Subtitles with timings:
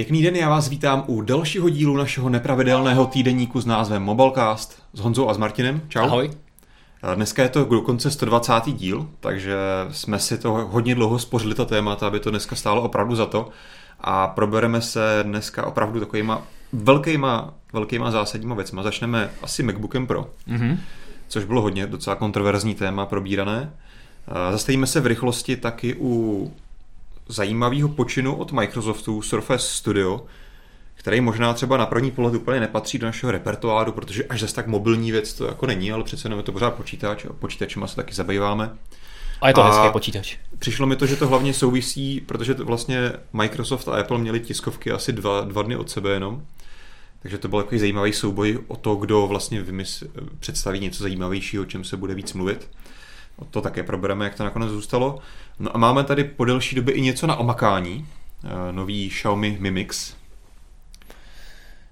[0.00, 5.00] Pěkný den, já vás vítám u dalšího dílu našeho nepravidelného týdeníku s názvem Mobilecast s
[5.00, 5.80] Honzou a s Martinem.
[5.88, 6.02] Čau.
[6.02, 6.30] Ahoj.
[7.14, 8.52] Dneska je to dokonce 120.
[8.72, 9.56] díl, takže
[9.90, 13.48] jsme si to hodně dlouho spořili ta témata, aby to dneska stálo opravdu za to.
[14.00, 16.42] A probereme se dneska opravdu takovýma
[16.72, 18.82] velkýma, velkýma zásadníma věcma.
[18.82, 20.78] Začneme asi MacBookem Pro, mm-hmm.
[21.28, 23.72] což bylo hodně docela kontroverzní téma probírané.
[24.50, 26.52] Zastavíme se v rychlosti taky u
[27.30, 30.26] zajímavého počinu od Microsoftu Surface Studio,
[30.94, 34.66] který možná třeba na první pohled úplně nepatří do našeho repertoáru, protože až zase tak
[34.66, 37.96] mobilní věc to jako není, ale přece jenom je to pořád počítač a počítačem se
[37.96, 38.70] taky zabýváme.
[39.40, 40.36] A je to a hezký počítač.
[40.58, 44.90] Přišlo mi to, že to hlavně souvisí, protože to vlastně Microsoft a Apple měli tiskovky
[44.90, 46.42] asi dva, dva dny od sebe jenom.
[47.22, 50.06] Takže to byl takový zajímavý souboj o to, kdo vlastně vymysl,
[50.38, 52.68] představí něco zajímavějšího, o čem se bude víc mluvit.
[53.50, 55.18] To také probereme, jak to nakonec zůstalo.
[55.58, 58.06] No a máme tady po delší době i něco na omakání.
[58.44, 60.14] Eh, nový Xiaomi Mi Mix.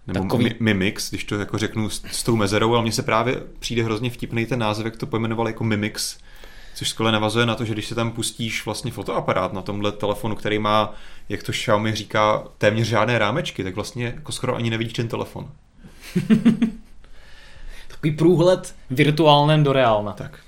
[0.07, 0.45] Nebo Takový...
[0.45, 3.41] Mi, Mi Mix, když to jako řeknu s, s tou mezerou, ale mně se právě
[3.59, 6.19] přijde hrozně vtipný ten název, jak to pojmenoval jako Mi Mix.
[6.75, 10.35] Což skvěle navazuje na to, že když se tam pustíš vlastně fotoaparát na tomhle telefonu,
[10.35, 10.95] který má,
[11.29, 15.51] jak to Xiaomi říká, téměř žádné rámečky, tak vlastně jako skoro ani nevidíš ten telefon.
[17.89, 20.13] Takový průhled virtuálnem do reálna.
[20.13, 20.41] Tak.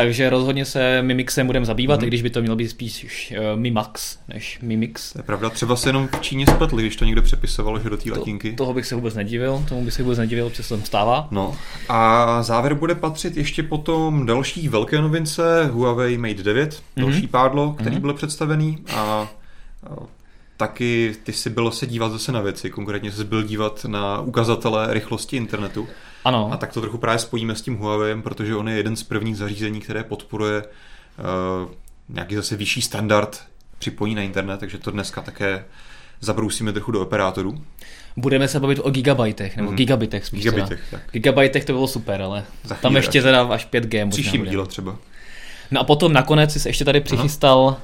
[0.00, 2.04] Takže rozhodně se Mimixem budeme zabývat, mm-hmm.
[2.04, 5.12] i když by to mělo být spíš uh, Mimax než Mimix.
[5.12, 7.96] To je pravda, třeba se jenom v Číně spletli, když to někdo přepisovalo, že do
[7.96, 8.52] té latinky.
[8.52, 11.28] Toho bych se vůbec nedivil, tomu bych se vůbec nedivil, protože se tam stává.
[11.30, 11.56] No
[11.88, 17.00] a závěr bude patřit ještě potom další velké novince Huawei Mate 9, mm-hmm.
[17.02, 18.00] další pádlo, který mm-hmm.
[18.00, 19.28] byl představený a, a
[20.56, 24.94] taky ty si bylo se dívat zase na věci, konkrétně se byl dívat na ukazatele
[24.94, 25.88] rychlosti internetu.
[26.24, 26.50] Ano.
[26.52, 29.36] A tak to trochu právě spojíme s tím Huawei, protože on je jeden z prvních
[29.36, 31.70] zařízení, které podporuje uh,
[32.08, 33.42] nějaký zase vyšší standard
[33.78, 35.64] připojení na internet, takže to dneska také
[36.20, 37.64] zabrousíme trochu do operátorů.
[38.16, 39.76] Budeme se bavit o gigabajtech, nebo mm.
[39.76, 40.42] gigabitech spíš.
[40.42, 41.00] Gigabitech, tak.
[41.12, 44.08] Gigabajtech to bylo super, ale Za tam ještě teda až 5G.
[44.08, 44.96] Příštím díle třeba.
[45.70, 47.80] No a potom nakonec jsi ještě tady přichystal Aha.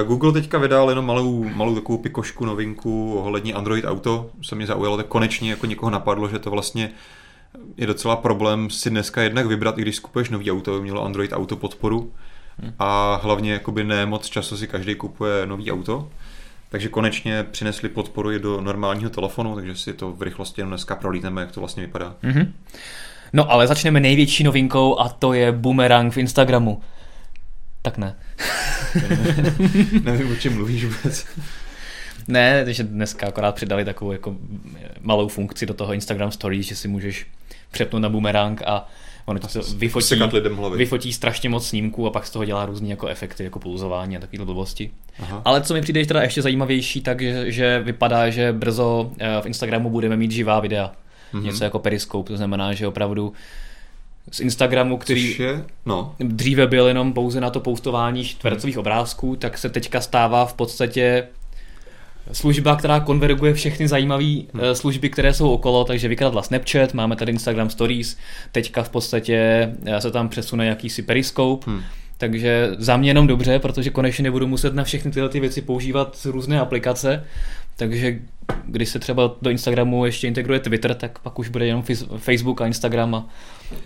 [0.00, 4.30] Eh, Google teďka vydal jenom malou, malou takovou pikošku novinku ohledně Android Auto.
[4.42, 6.90] Se mě zaujalo, tak konečně jako někoho napadlo, že to vlastně
[7.76, 11.56] je docela problém si dneska jednak vybrat, i když skupuješ nový auto, mělo Android Auto
[11.56, 12.12] podporu
[12.58, 12.72] hmm.
[12.78, 16.08] a hlavně jakoby ne moc času si každý kupuje nový auto.
[16.68, 20.94] Takže konečně přinesli podporu i do normálního telefonu, takže si to v rychlosti jenom dneska
[20.96, 22.16] prolítneme, jak to vlastně vypadá.
[22.24, 22.52] Mm-hmm.
[23.32, 26.80] No ale začneme největší novinkou a to je boomerang v Instagramu.
[27.82, 28.16] Tak ne.
[30.02, 31.26] Nevím, o čem mluvíš vůbec.
[32.28, 34.36] Ne, takže dneska akorát přidali takovou jako
[35.00, 37.26] malou funkci do toho Instagram Stories, že si můžeš
[37.70, 38.88] přepnout na boomerang a
[39.26, 40.14] ono to vyfotí,
[40.76, 44.20] vyfotí strašně moc snímků a pak z toho dělá různé jako efekty, jako pulzování a
[44.20, 44.90] takové blbosti.
[45.22, 45.42] Aha.
[45.44, 49.46] Ale co mi přijde teda ještě zajímavější, tak že, že vypadá, že brzo eh, v
[49.46, 50.92] Instagramu budeme mít živá videa.
[51.34, 51.42] Mm-hmm.
[51.42, 53.32] Něco jako periskop, to znamená, že opravdu
[54.30, 56.14] z Instagramu, který je, no.
[56.18, 61.28] dříve byl jenom pouze na to postování čtvercových obrázků, tak se teďka stává v podstatě
[62.32, 64.46] služba, která konverguje všechny zajímavé hmm.
[64.60, 68.16] Eh, služby, které jsou okolo, takže vykradla Snapchat, máme tady Instagram Stories,
[68.52, 71.80] teďka v podstatě eh, se tam přesune jakýsi periskop, hmm.
[72.18, 76.26] takže za mě jenom dobře, protože konečně nebudu muset na všechny tyhle ty věci používat
[76.30, 77.24] různé aplikace,
[77.76, 78.18] takže
[78.64, 81.84] když se třeba do Instagramu ještě integruje Twitter, tak pak už bude jenom
[82.16, 83.28] Facebook a Instagram a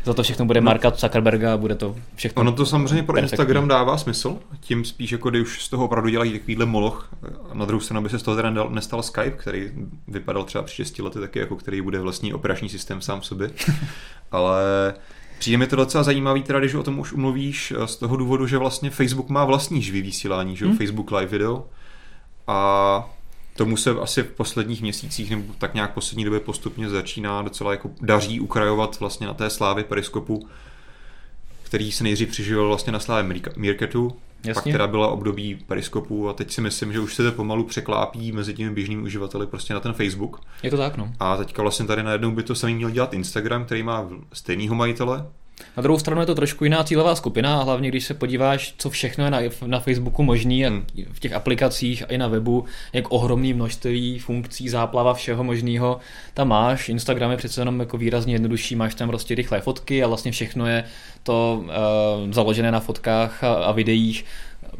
[0.04, 0.64] za to všechno bude no.
[0.64, 2.40] Marka Zuckerberga a bude to všechno.
[2.40, 3.34] Ono to samozřejmě pro perfektní.
[3.34, 7.14] Instagram dává smysl, tím spíš jako když už z toho opravdu dělají takovýhle moloch.
[7.52, 9.70] Na druhou stranu by se z toho teda nestal Skype, který
[10.08, 13.50] vypadal třeba při 6 lety taky, jako který bude vlastní operační systém sám sobě.
[14.32, 14.94] Ale
[15.38, 18.58] Přijde mi to docela zajímavý, teda, když o tom už umluvíš, z toho důvodu, že
[18.58, 20.76] vlastně Facebook má vlastní živý vysílání, že hmm.
[20.76, 21.66] Facebook Live Video.
[22.46, 23.10] A
[23.60, 27.90] tomu se asi v posledních měsících nebo tak nějak poslední době postupně začíná docela jako
[28.00, 30.48] daří ukrajovat vlastně na té slávě periskopu,
[31.62, 33.22] který se nejdřív přiživil vlastně na slávě
[34.44, 34.54] Jasně.
[34.54, 38.32] pak teda byla období periskopu a teď si myslím, že už se to pomalu překlápí
[38.32, 40.40] mezi těmi běžnými uživateli prostě na ten Facebook.
[40.62, 41.12] Je to tak, no.
[41.20, 45.26] A teďka vlastně tady najednou by to samý měl dělat Instagram, který má stejného majitele,
[45.76, 48.90] na druhou stranu je to trošku jiná cílová skupina a hlavně když se podíváš, co
[48.90, 50.86] všechno je na, na Facebooku možný hmm.
[51.12, 56.00] v těch aplikacích a i na webu, jak ohromný množství funkcí, záplava všeho možného
[56.34, 56.88] tam máš.
[56.88, 60.66] Instagram je přece jenom jako výrazně jednodušší, máš tam prostě rychlé fotky a vlastně všechno
[60.66, 60.84] je
[61.22, 64.24] to uh, založené na fotkách a, a videích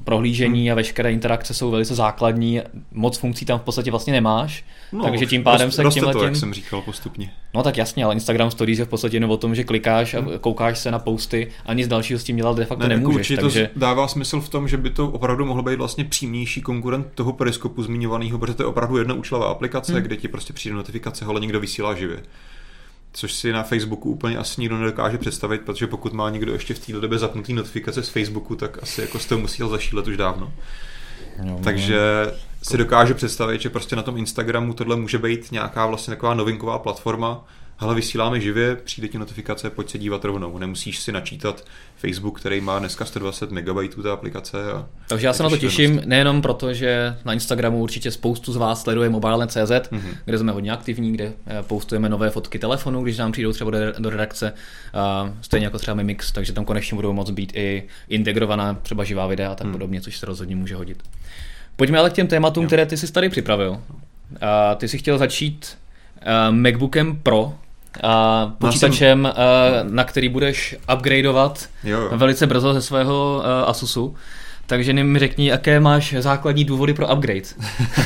[0.04, 0.72] prohlížení hmm.
[0.72, 2.60] a veškeré interakce jsou velice základní,
[2.92, 6.12] moc funkcí tam v podstatě vlastně nemáš, no, takže tím pádem rost, se k těmhle
[6.12, 7.30] to, jak jsem říkal postupně.
[7.54, 10.20] No tak jasně, ale Instagram Stories je v podstatě jen o tom, že klikáš a
[10.20, 10.38] hmm.
[10.40, 13.30] koukáš se na posty a nic dalšího s tím dělat de facto ne, jako nemůžeš.
[13.30, 13.70] Určitě takže...
[13.74, 17.32] to dává smysl v tom, že by to opravdu mohlo být vlastně přímější konkurent toho
[17.32, 20.02] periskopu zmiňovaného, protože to je opravdu jedna účelová aplikace, hmm.
[20.02, 22.22] kde ti prostě přijde notifikace, ale někdo vysílá živě
[23.12, 26.86] což si na Facebooku úplně asi nikdo nedokáže představit, protože pokud má někdo ještě v
[26.86, 30.52] této době zapnutý notifikace z Facebooku, tak asi jako z toho musel zašílet už dávno.
[31.44, 32.00] No, Takže
[32.62, 36.78] si dokáže představit, že prostě na tom Instagramu tohle může být nějaká vlastně taková novinková
[36.78, 37.44] platforma,
[37.80, 40.58] hele, vysíláme živě, přijde ti notifikace, pojď se dívat rovnou.
[40.58, 41.64] Nemusíš si načítat
[41.96, 44.72] Facebook, který má dneska 120 MB té aplikace.
[44.72, 48.56] A Takže já se na to těším, nejenom proto, že na Instagramu určitě spoustu z
[48.56, 50.16] vás sleduje mobile.cz, mm-hmm.
[50.24, 54.10] kde jsme hodně aktivní, kde eh, postujeme nové fotky telefonu, když nám přijdou třeba do
[54.10, 54.52] redakce,
[55.40, 59.52] stejně jako třeba Mimix, takže tam konečně budou moct být i integrovaná třeba živá videa
[59.52, 59.72] a tak mm.
[59.72, 61.02] podobně, což se rozhodně může hodit.
[61.76, 62.66] Pojďme ale k těm tématům, jo.
[62.66, 63.82] které ty jsi tady připravil.
[64.40, 65.78] A ty jsi chtěl začít
[66.50, 67.54] uh, MacBookem Pro,
[68.02, 69.94] a počítačem, jsem...
[69.94, 72.18] na který budeš upgradeovat jo, jo.
[72.18, 74.16] velice brzo ze svého Asusu.
[74.66, 77.48] Takže mi řekni, jaké máš základní důvody pro upgrade.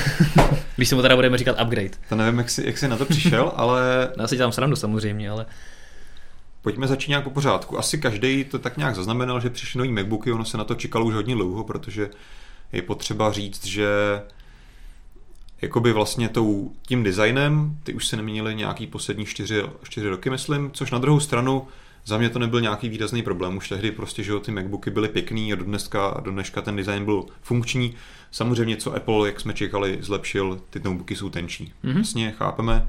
[0.77, 1.91] Když se mu teda budeme říkat upgrade.
[2.09, 4.09] To nevím, jak jsi, jak jsi na to přišel, ale...
[4.21, 5.47] Já si dělám srandu samozřejmě, ale...
[6.63, 7.79] Pojďme začít nějak po pořádku.
[7.79, 11.05] Asi každý to tak nějak zaznamenal, že přišly nový MacBooky, ono se na to čekalo
[11.05, 12.11] už hodně dlouho, protože
[12.73, 13.89] je potřeba říct, že
[15.63, 20.71] jakoby vlastně tou, tím designem, ty už se neměnily nějaký poslední čtyři, čtyři roky, myslím,
[20.73, 21.67] což na druhou stranu
[22.07, 23.57] za mě to nebyl nějaký výrazný problém.
[23.57, 27.05] Už tehdy prostě, že ty MacBooky byly pěkný a do dneska, do dneška ten design
[27.05, 27.95] byl funkční.
[28.31, 31.73] Samozřejmě, co Apple, jak jsme čekali, zlepšil, ty notebooky jsou tenčí.
[31.85, 31.99] Mm-hmm.
[31.99, 32.89] Jasně, chápeme.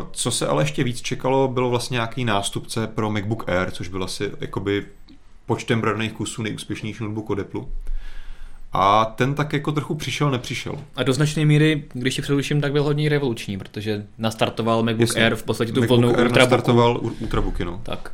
[0.00, 3.88] Uh, co se ale ještě víc čekalo, bylo vlastně nějaký nástupce pro MacBook Air, což
[3.88, 4.86] byl asi jakoby
[5.46, 7.62] počtem prodaných kusů nejúspěšnější notebook od Apple.
[8.72, 10.74] A ten tak jako trochu přišel, nepřišel.
[10.96, 15.24] A do značné míry, když ti předuším, tak byl hodně revoluční, protože nastartoval MacBook Jasně.
[15.24, 16.38] Air v podstatě tu vlnu Ultrabooku.
[16.38, 17.80] nastartoval Ultrabooky, no.
[17.82, 18.12] Tak.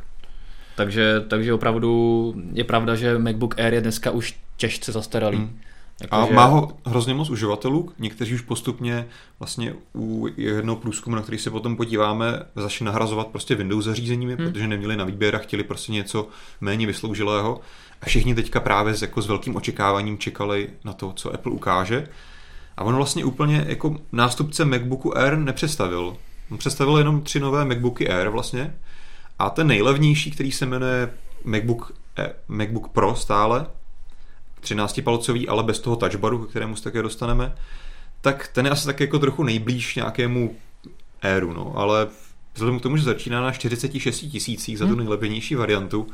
[0.75, 5.37] Takže, takže opravdu je pravda, že MacBook Air je dneska už těžce zastaralý.
[5.37, 5.59] Hmm.
[6.01, 6.33] Jako, a že...
[6.33, 9.07] má ho hrozně moc uživatelů, někteří už postupně
[9.39, 14.45] vlastně u jednoho průzkumu, na který se potom podíváme, začali nahrazovat prostě Windows zařízeními, hmm.
[14.45, 16.27] protože neměli na výběr a chtěli prostě něco
[16.61, 17.61] méně vysloužilého.
[18.01, 22.07] A všichni teďka právě s, jako s velkým očekáváním čekali na to, co Apple ukáže.
[22.77, 26.17] A ono vlastně úplně jako nástupce MacBooku Air nepředstavil.
[26.51, 28.75] On představil jenom tři nové MacBooky Air vlastně.
[29.39, 31.13] A ten nejlevnější, který se jmenuje
[31.43, 33.65] MacBook, eh, MacBook Pro stále,
[34.65, 37.55] 13-palcový, ale bez toho touchbaru, ke kterému se také dostaneme,
[38.21, 40.55] tak ten je asi tak jako trochu nejblíž nějakému
[41.21, 42.07] Airu, no, ale
[42.53, 44.99] vzhledem k tomu, že začíná na 46 tisících za tu hmm.
[44.99, 46.07] nejlevnější variantu,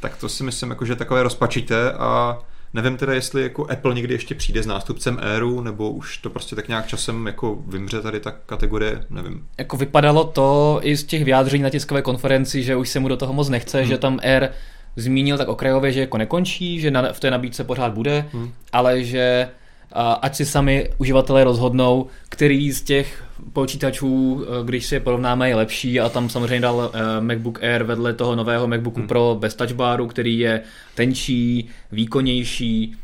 [0.00, 2.38] tak to si myslím, jako, že takové rozpačité a
[2.74, 6.56] nevím teda, jestli jako Apple někdy ještě přijde s nástupcem Airu, nebo už to prostě
[6.56, 9.46] tak nějak časem jako vymře tady ta kategorie, nevím.
[9.58, 13.16] Jako vypadalo to i z těch vyjádření na tiskové konferenci, že už se mu do
[13.16, 13.88] toho moc nechce, hmm.
[13.88, 14.48] že tam Air
[14.96, 18.52] zmínil tak okrajově, že jako nekončí, že na, v té nabídce pořád bude, hmm.
[18.72, 19.48] ale že
[19.92, 25.48] a ať si sami uživatelé rozhodnou, který z těch počítačů, eh, když si je porovnáme,
[25.48, 29.08] je lepší a tam samozřejmě dal eh, MacBook Air vedle toho nového MacBooku hmm.
[29.08, 30.62] Pro bez touchbaru, který je
[30.94, 32.96] tenčí, výkonnější,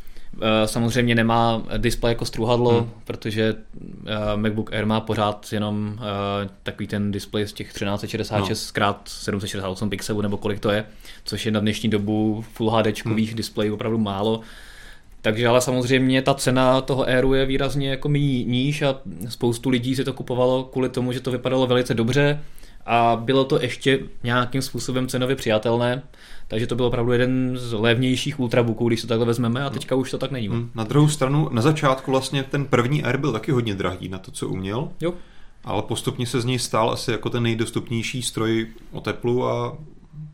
[0.64, 2.90] samozřejmě nemá displej jako struhadlo, hmm.
[3.04, 3.54] protože
[4.36, 5.98] MacBook Air má pořád jenom
[6.62, 8.90] takový ten displej z těch 1366 no.
[8.90, 10.84] x 768 pixelů nebo kolik to je,
[11.24, 13.36] což je na dnešní dobu Full HDčkových hmm.
[13.36, 14.40] displejů opravdu málo.
[15.22, 20.04] Takže ale samozřejmě ta cena toho Airu je výrazně jako níž a spoustu lidí si
[20.04, 22.40] to kupovalo kvůli tomu, že to vypadalo velice dobře
[22.86, 26.02] a bylo to ještě nějakým způsobem cenově přijatelné,
[26.48, 30.10] takže to byl opravdu jeden z levnějších ultrabooků, když to takhle vezmeme a teďka už
[30.10, 30.48] to tak není.
[30.48, 30.70] Hmm.
[30.74, 34.30] Na druhou stranu, na začátku vlastně ten první Air byl taky hodně drahý na to,
[34.30, 34.88] co uměl.
[35.00, 35.14] Jo.
[35.64, 39.78] Ale postupně se z něj stál asi jako ten nejdostupnější stroj o teplu a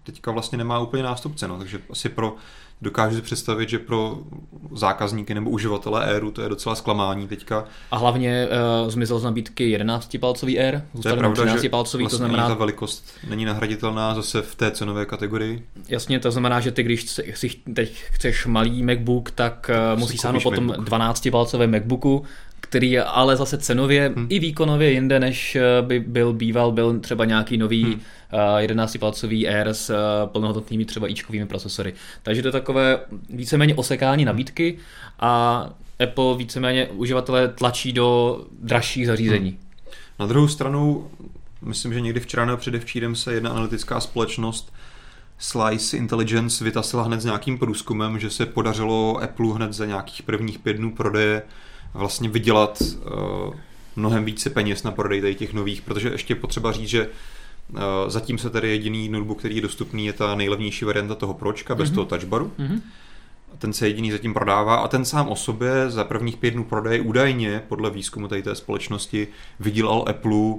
[0.02, 2.36] teďka vlastně nemá úplně nástupce, no, takže asi pro
[2.82, 4.18] dokážu si představit, že pro
[4.74, 7.64] zákazníky nebo uživatele Airu to je docela zklamání teďka.
[7.90, 8.48] A hlavně
[8.82, 12.48] uh, zmizel z nabídky 11-palcový Air, zůstal to je pravda, 13 palcový, vlastně to znamená...
[12.48, 15.66] ta velikost není nahraditelná zase v té cenové kategorii.
[15.88, 20.42] Jasně, to znamená, že ty, když si teď chceš malý MacBook, tak uh, musíš sáhnout
[20.42, 22.24] potom 12-palcové MacBooku,
[22.62, 24.26] který je ale zase cenově hmm.
[24.30, 27.92] i výkonově jinde, než eh, by byl býval, byl třeba nějaký nový hmm.
[27.92, 27.98] uh,
[28.60, 31.94] 11-palcový Air s uh, plnohodnotnými třeba ičkovými procesory.
[32.22, 33.00] Takže to je takové
[33.30, 34.78] víceméně osekání nabídky
[35.20, 35.70] a
[36.04, 39.50] Apple víceméně uživatelé tlačí do dražších zařízení.
[39.50, 39.58] Hmm.
[40.18, 41.10] Na druhou stranu,
[41.62, 44.72] myslím, že někdy včera nebo předevčírem se jedna analytická společnost
[45.38, 50.58] Slice Intelligence vytasila hned s nějakým průzkumem, že se podařilo Apple hned za nějakých prvních
[50.58, 51.42] pět dnů prodeje
[51.94, 53.54] vlastně vydělat uh,
[53.96, 58.38] mnohem více peněz na prodej tady těch nových, protože ještě potřeba říct, že uh, zatím
[58.38, 61.94] se tady jediný notebook, který je dostupný, je ta nejlevnější varianta toho Pročka, bez mm-hmm.
[61.94, 62.52] toho touchbaru.
[62.58, 62.80] Mm-hmm.
[63.58, 67.00] Ten se jediný zatím prodává a ten sám o sobě za prvních pět dnů prodeje
[67.00, 69.28] údajně podle výzkumu tady té společnosti
[69.60, 70.54] vydělal Apple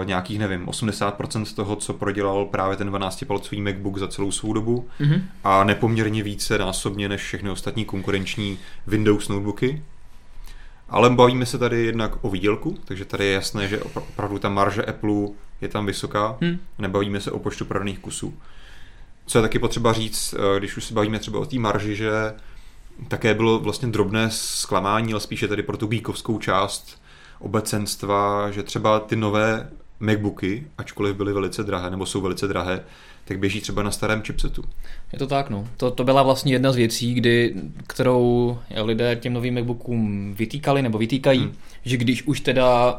[0.00, 4.52] Uh, nějakých, nevím, 80% z toho, co prodělal právě ten 12-palcový MacBook za celou svou
[4.52, 5.22] dobu mm-hmm.
[5.44, 9.82] a nepoměrně více násobně než všechny ostatní konkurenční Windows notebooky.
[10.88, 14.84] Ale bavíme se tady jednak o výdělku, takže tady je jasné, že opravdu ta marže
[14.84, 15.28] Apple
[15.60, 16.36] je tam vysoká.
[16.40, 16.58] Hmm.
[16.78, 18.34] Nebavíme se o počtu prodaných kusů.
[19.26, 22.10] Co je taky potřeba říct, eh, když už se bavíme třeba o té marži, že
[23.08, 27.02] také bylo vlastně drobné zklamání, ale spíše tady pro tu geekovskou část
[27.38, 32.84] obecenstva, že třeba ty nové MacBooky, ačkoliv byly velice drahé, nebo jsou velice drahé,
[33.28, 34.64] tak běží třeba na starém chipsetu.
[35.12, 35.68] Je to tak, no.
[35.76, 37.54] To, to byla vlastně jedna z věcí, kdy,
[37.86, 41.52] kterou lidé těm novým MacBookům vytýkali nebo vytýkají, hmm.
[41.84, 42.98] že když už teda uh,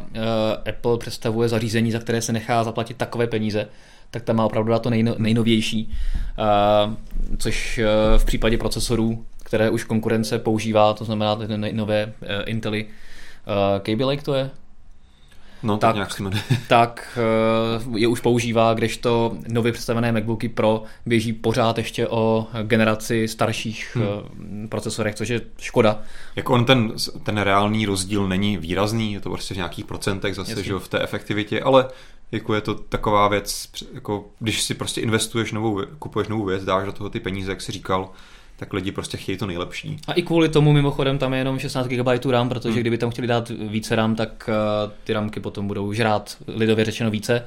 [0.69, 3.67] Apple představuje zařízení, za které se nechá zaplatit takové peníze,
[4.12, 5.93] tak tam má opravdu to nejno, nejnovější,
[6.38, 6.93] uh,
[7.38, 12.86] což uh, v případě procesorů, které už konkurence používá, to znamená ty nové uh, Intely,
[12.86, 14.50] uh, Kaby Lake to je,
[15.63, 16.21] No, tak, nějak
[16.67, 23.27] tak eh, je už používá, kdežto nově představené MacBooky Pro běží pořád ještě o generaci
[23.27, 24.05] starších hmm.
[24.63, 25.99] Eh, procesorech, což je škoda.
[26.35, 30.63] Jako on ten, ten reálný rozdíl není výrazný, je to prostě v nějakých procentech zase,
[30.63, 31.87] že v té efektivitě, ale
[32.31, 36.85] jako je to taková věc, jako když si prostě investuješ novou, kupuješ novou věc, dáš
[36.85, 38.09] do toho ty peníze, jak si říkal,
[38.59, 39.97] tak lidi prostě chtějí to nejlepší.
[40.07, 42.81] A i kvůli tomu mimochodem tam je jenom 16 GB RAM, protože hmm.
[42.81, 47.11] kdyby tam chtěli dát více RAM, tak uh, ty ramky potom budou žrát lidově řečeno
[47.11, 47.45] více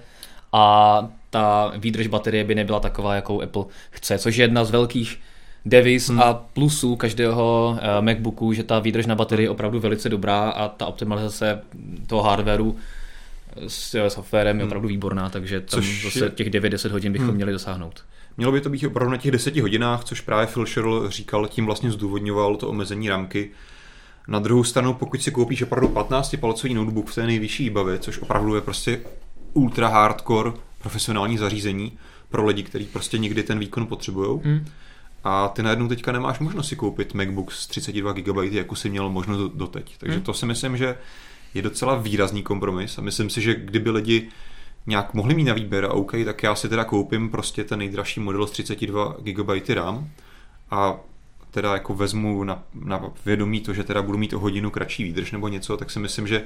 [0.52, 5.20] a ta výdrž baterie by nebyla taková, jakou Apple chce, což je jedna z velkých
[5.64, 6.20] devis hmm.
[6.20, 10.68] a plusů každého uh, MacBooku, že ta výdrž na baterii je opravdu velice dobrá a
[10.68, 11.62] ta optimalizace
[12.06, 12.76] toho hardwareu
[13.66, 14.68] s softwarem je hmm.
[14.68, 16.30] opravdu výborná, takže tam Což zase je...
[16.30, 17.36] těch 9-10 hodin bychom hmm.
[17.36, 18.04] měli dosáhnout.
[18.36, 21.66] Mělo by to být opravdu na těch deseti hodinách, což právě Phil Sherrill říkal, tím
[21.66, 23.50] vlastně zdůvodňoval to omezení ramky.
[24.28, 28.54] Na druhou stranu, pokud si koupíš opravdu 15-palcový notebook v té nejvyšší výbavě, což opravdu
[28.54, 29.00] je prostě
[29.52, 34.40] ultra hardcore profesionální zařízení pro lidi, kteří prostě někdy ten výkon potřebují.
[34.44, 34.66] Hmm.
[35.24, 39.10] A ty najednou teďka nemáš možnost si koupit MacBook s 32 GB, jako si měl
[39.10, 39.98] možnost doteď.
[39.98, 40.24] Takže hmm.
[40.24, 40.96] to si myslím, že
[41.54, 44.28] je docela výrazný kompromis a myslím si, že kdyby lidi
[44.86, 48.46] nějak mohli mít na výběr OK, tak já si teda koupím prostě ten nejdražší model
[48.46, 50.08] s 32 GB RAM
[50.70, 50.96] a
[51.50, 55.32] teda jako vezmu na, na vědomí to, že teda budu mít o hodinu kratší výdrž
[55.32, 56.42] nebo něco, tak si myslím, že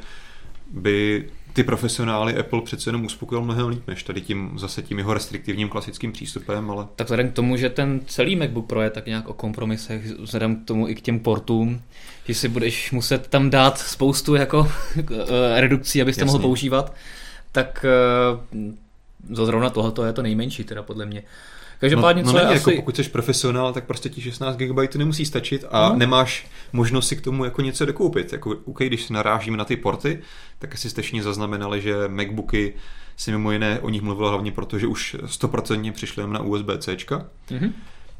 [0.71, 5.15] by ty profesionály Apple přece jenom uspokojil mnohem líp, než tady tím zase tím jeho
[5.15, 6.87] restriktivním klasickým přístupem, ale...
[6.97, 10.57] Tak vzhledem k tomu, že ten celý MacBook Pro je tak nějak o kompromisech, vzhledem
[10.57, 11.83] k tomu i k těm portům,
[12.29, 16.33] že si budeš muset tam dát spoustu jako eh, redukcí, abyste Jasně.
[16.33, 16.95] mohl používat,
[17.53, 17.87] tak
[19.31, 21.23] uh, zrovna tohoto je to nejmenší, teda podle mě.
[21.79, 22.77] Každopádně, no, no co není, jako asi...
[22.77, 25.97] pokud jsi profesionál, tak prostě ti 16 GB nemusí stačit a no.
[25.97, 28.33] nemáš možnost si k tomu jako něco dokoupit.
[28.33, 30.23] Jako, OK, když se narážíme na ty porty,
[30.59, 32.75] tak asi jste všichni zaznamenali, že MacBooky
[33.17, 36.97] si mimo jiné o nich mluvilo hlavně proto, že už 100% přišly na USB-C.
[36.97, 37.73] Mm-hmm.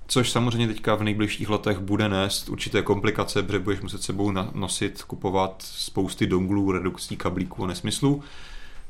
[0.07, 5.03] Což samozřejmě teďka v nejbližších letech bude nést určité komplikace, protože budeš muset sebou nosit,
[5.03, 8.23] kupovat spousty donglů, redukcí kablíků a nesmyslů.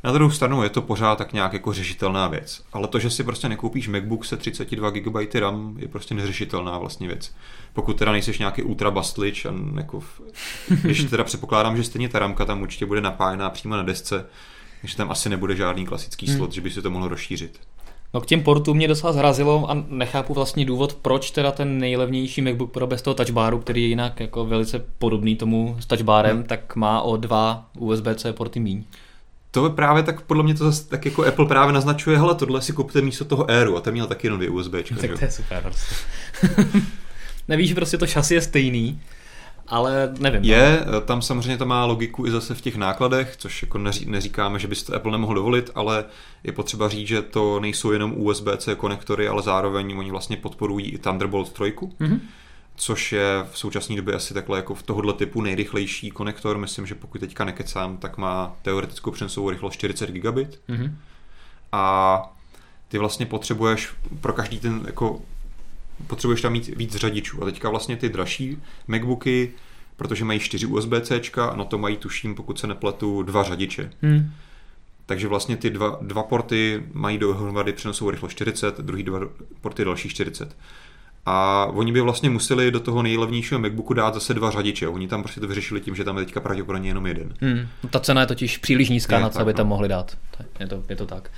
[0.05, 2.63] Na druhou stranu je to pořád tak nějak jako řešitelná věc.
[2.73, 7.09] Ale to, že si prostě nekoupíš MacBook se 32 GB RAM, je prostě neřešitelná vlastně
[7.09, 7.35] věc.
[7.73, 10.03] Pokud teda nejseš nějaký ultra bastlič a jako,
[10.83, 14.27] když teda předpokládám, že stejně ta ramka tam určitě bude napájená přímo na desce,
[14.81, 16.53] takže tam asi nebude žádný klasický slot, hmm.
[16.53, 17.61] že by se to mohlo rozšířit.
[18.15, 22.43] No k těm portům mě docela zrazilo a nechápu vlastně důvod, proč teda ten nejlevnější
[22.43, 26.47] MacBook Pro bez toho touchbaru, který je jinak jako velice podobný tomu s touchbarem, hmm.
[26.47, 28.85] tak má o dva USB-C porty míň
[29.55, 32.63] to je právě tak, podle mě to zase tak jako Apple právě naznačuje, hele, tohle
[32.63, 34.73] si kupte místo toho Airu a ten měl taky jenom dvě USB.
[34.73, 35.95] Tak to je super prostě.
[37.49, 39.01] Nevíš, že prostě to šasy je stejný,
[39.69, 40.45] ale nevím.
[40.45, 41.01] Je, no.
[41.01, 44.69] tam samozřejmě to má logiku i zase v těch nákladech, což jako neří, neříkáme, že
[44.69, 46.05] by to Apple nemohl dovolit, ale
[46.45, 50.99] je potřeba říct, že to nejsou jenom USB-C konektory, ale zároveň oni vlastně podporují i
[50.99, 51.63] Thunderbolt 3.
[51.63, 52.21] Mm-hmm
[52.77, 56.59] což je v současné době asi takhle jako v tohohle typu nejrychlejší konektor.
[56.59, 60.61] Myslím, že pokud teďka nekecám, tak má teoretickou přenosovou rychlost 40 gigabit.
[60.69, 60.93] Mm-hmm.
[61.73, 62.37] A
[62.89, 65.23] ty vlastně potřebuješ pro každý ten jako
[66.07, 67.43] potřebuješ tam mít víc řadičů.
[67.43, 69.53] A teďka vlastně ty dražší MacBooky,
[69.97, 73.91] protože mají 4 USB-C a na to mají tuším, pokud se nepletu, dva řadiče.
[74.03, 74.31] Mm.
[75.07, 79.21] takže vlastně ty dva, dva porty mají dohromady přenosovou rychlost 40, druhý dva
[79.61, 80.57] porty další 40.
[81.27, 84.89] A oni by vlastně museli do toho nejlevnějšího MacBooku dát zase dva řadiče.
[84.89, 87.35] Oni tam prostě to vyřešili tím, že tam je teďka pravděpodobně jenom jeden.
[87.41, 87.69] Hmm.
[87.91, 89.69] Ta cena je totiž příliš nízká, je, na co by tam no.
[89.69, 90.17] mohli dát.
[90.61, 91.31] Je to, je to tak.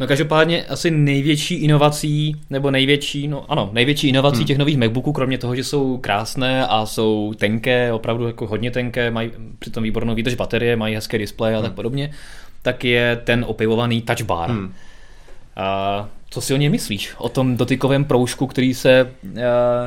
[0.00, 4.46] No každopádně asi největší inovací, nebo největší, no ano, největší inovací hmm.
[4.46, 9.10] těch nových MacBooků, kromě toho, že jsou krásné a jsou tenké, opravdu jako hodně tenké,
[9.10, 11.66] mají přitom výbornou výdrž baterie, mají hezké displeje a hmm.
[11.66, 12.12] tak podobně,
[12.62, 14.50] tak je ten opivovaný touch bar.
[14.50, 14.72] Hmm.
[15.56, 17.14] A co si o něm myslíš?
[17.18, 19.38] O tom dotykovém proužku, který se uh,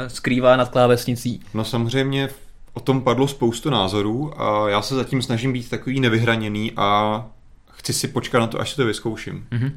[0.08, 1.42] skrývá nad klávesnicí?
[1.54, 2.30] No samozřejmě
[2.74, 7.26] o tom padlo spoustu názorů a já se zatím snažím být takový nevyhraněný a
[7.72, 9.48] chci si počkat na to, až si to vyzkouším.
[9.52, 9.72] Mm-hmm.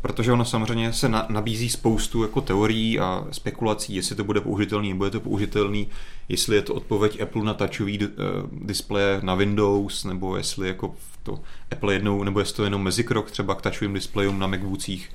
[0.00, 4.88] Protože ono samozřejmě se na, nabízí spoustu jako teorií a spekulací, jestli to bude použitelný,
[4.88, 5.88] nebo je to použitelný,
[6.28, 8.06] jestli je to odpověď Apple na touchový uh,
[8.52, 13.54] displeje na Windows, nebo jestli jako to Apple jednou, nebo jestli to jenom mezikrok třeba
[13.54, 15.10] k touchovým displejům na MacBookích.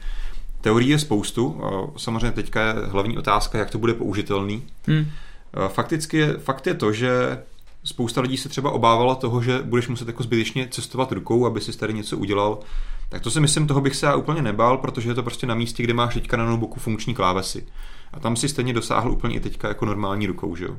[0.62, 1.62] Teorií je spoustu,
[1.98, 4.64] samozřejmě teďka je hlavní otázka, jak to bude použitelný.
[4.88, 5.06] Hmm.
[5.68, 7.44] Fakticky je, fakt je to, že
[7.84, 11.78] spousta lidí se třeba obávala toho, že budeš muset jako zbytečně cestovat rukou, aby si
[11.78, 12.60] tady něco udělal.
[13.10, 15.56] Tak to si myslím, toho bych se já úplně nebál, protože je to prostě na
[15.56, 17.66] místě, kde máš teďka na notebooku funkční klávesy.
[18.14, 20.76] A tam si stejně dosáhl úplně i teďka jako normální rukou, že jo?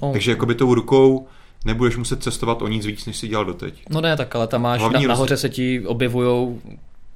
[0.00, 0.12] Oh.
[0.12, 1.26] Takže jako by tou rukou
[1.64, 3.82] nebudeš muset cestovat o nic víc, než si dělal doteď.
[3.90, 6.60] No ne, tak ale tam máš, na, nahoře se ti objevují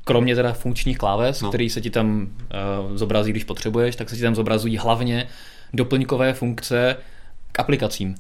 [0.04, 1.48] kromě teda funkčních kláves, no.
[1.48, 5.28] který se ti tam uh, zobrazí, když potřebuješ, tak se ti tam zobrazují hlavně
[5.72, 6.96] doplňkové funkce
[7.52, 8.14] k aplikacím,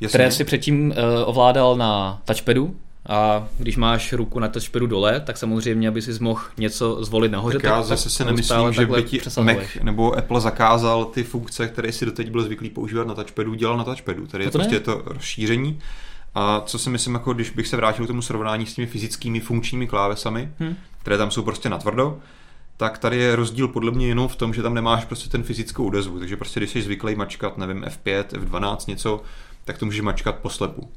[0.00, 0.08] Jasně.
[0.08, 2.76] které si předtím uh, ovládal na touchpadu,
[3.08, 7.58] a když máš ruku na touchpadu dole, tak samozřejmě, aby si mohl něco zvolit nahoře.
[7.58, 11.68] Tak já tak, zase si nemyslím, že by ti Mac nebo Apple zakázal ty funkce,
[11.68, 14.26] které si doteď byl zvyklý používat na touchpadu, dělal na touchpadu.
[14.26, 14.80] Tady je to prostě ne?
[14.80, 15.78] to rozšíření.
[16.34, 19.40] A co si myslím, jako když bych se vrátil k tomu srovnání s těmi fyzickými
[19.40, 20.76] funkčními klávesami, hmm.
[21.00, 22.18] které tam jsou prostě natvrdo,
[22.76, 25.86] tak tady je rozdíl podle mě jenom v tom, že tam nemáš prostě ten fyzickou
[25.86, 26.18] odezvu.
[26.18, 29.22] Takže prostě když jsi zvyklý mačkat, nevím, F5, F12, něco,
[29.66, 30.90] tak to můžeš mačkat poslepu.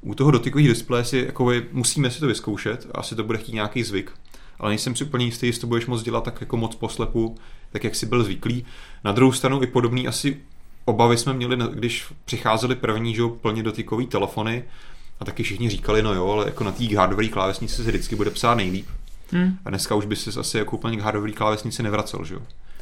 [0.00, 3.82] U toho dotykových displeje si jako musíme si to vyzkoušet, asi to bude chtít nějaký
[3.82, 4.12] zvyk,
[4.58, 7.36] ale nejsem si úplně jistý, jestli to budeš moc dělat tak jako moc poslepu,
[7.72, 8.64] tak jak si byl zvyklý.
[9.04, 10.36] Na druhou stranu i podobný asi
[10.84, 14.64] obavy jsme měli, když přicházely první, že plně dotykový telefony
[15.20, 18.30] a taky všichni říkali, no jo, ale jako na té hardware klávesnici se vždycky bude
[18.30, 18.86] psát nejlíp.
[19.30, 19.58] Hmm.
[19.64, 22.40] A dneska už by si asi jako úplně k hardware klávesnici nevracel, že jo?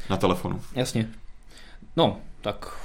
[0.09, 0.61] Na telefonu.
[0.75, 1.09] Jasně.
[1.97, 2.77] No, tak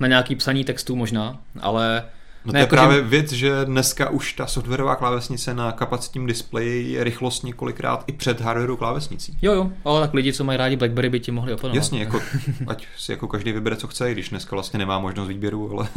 [0.00, 2.04] na nějaký psaní textu možná, ale
[2.44, 3.02] No to je jako právě že...
[3.02, 8.40] věc, že dneska už ta softwarová klávesnice na kapacitním displeji je rychlost několikrát i před
[8.40, 9.38] hardwareovou klávesnicí.
[9.42, 11.76] Jo, jo, ale tak lidi, co mají rádi BlackBerry, by ti mohli oponovat.
[11.76, 12.20] Jasně, jako,
[12.66, 15.88] ať si jako každý vybere, co chce, když dneska vlastně nemá možnost výběru, ale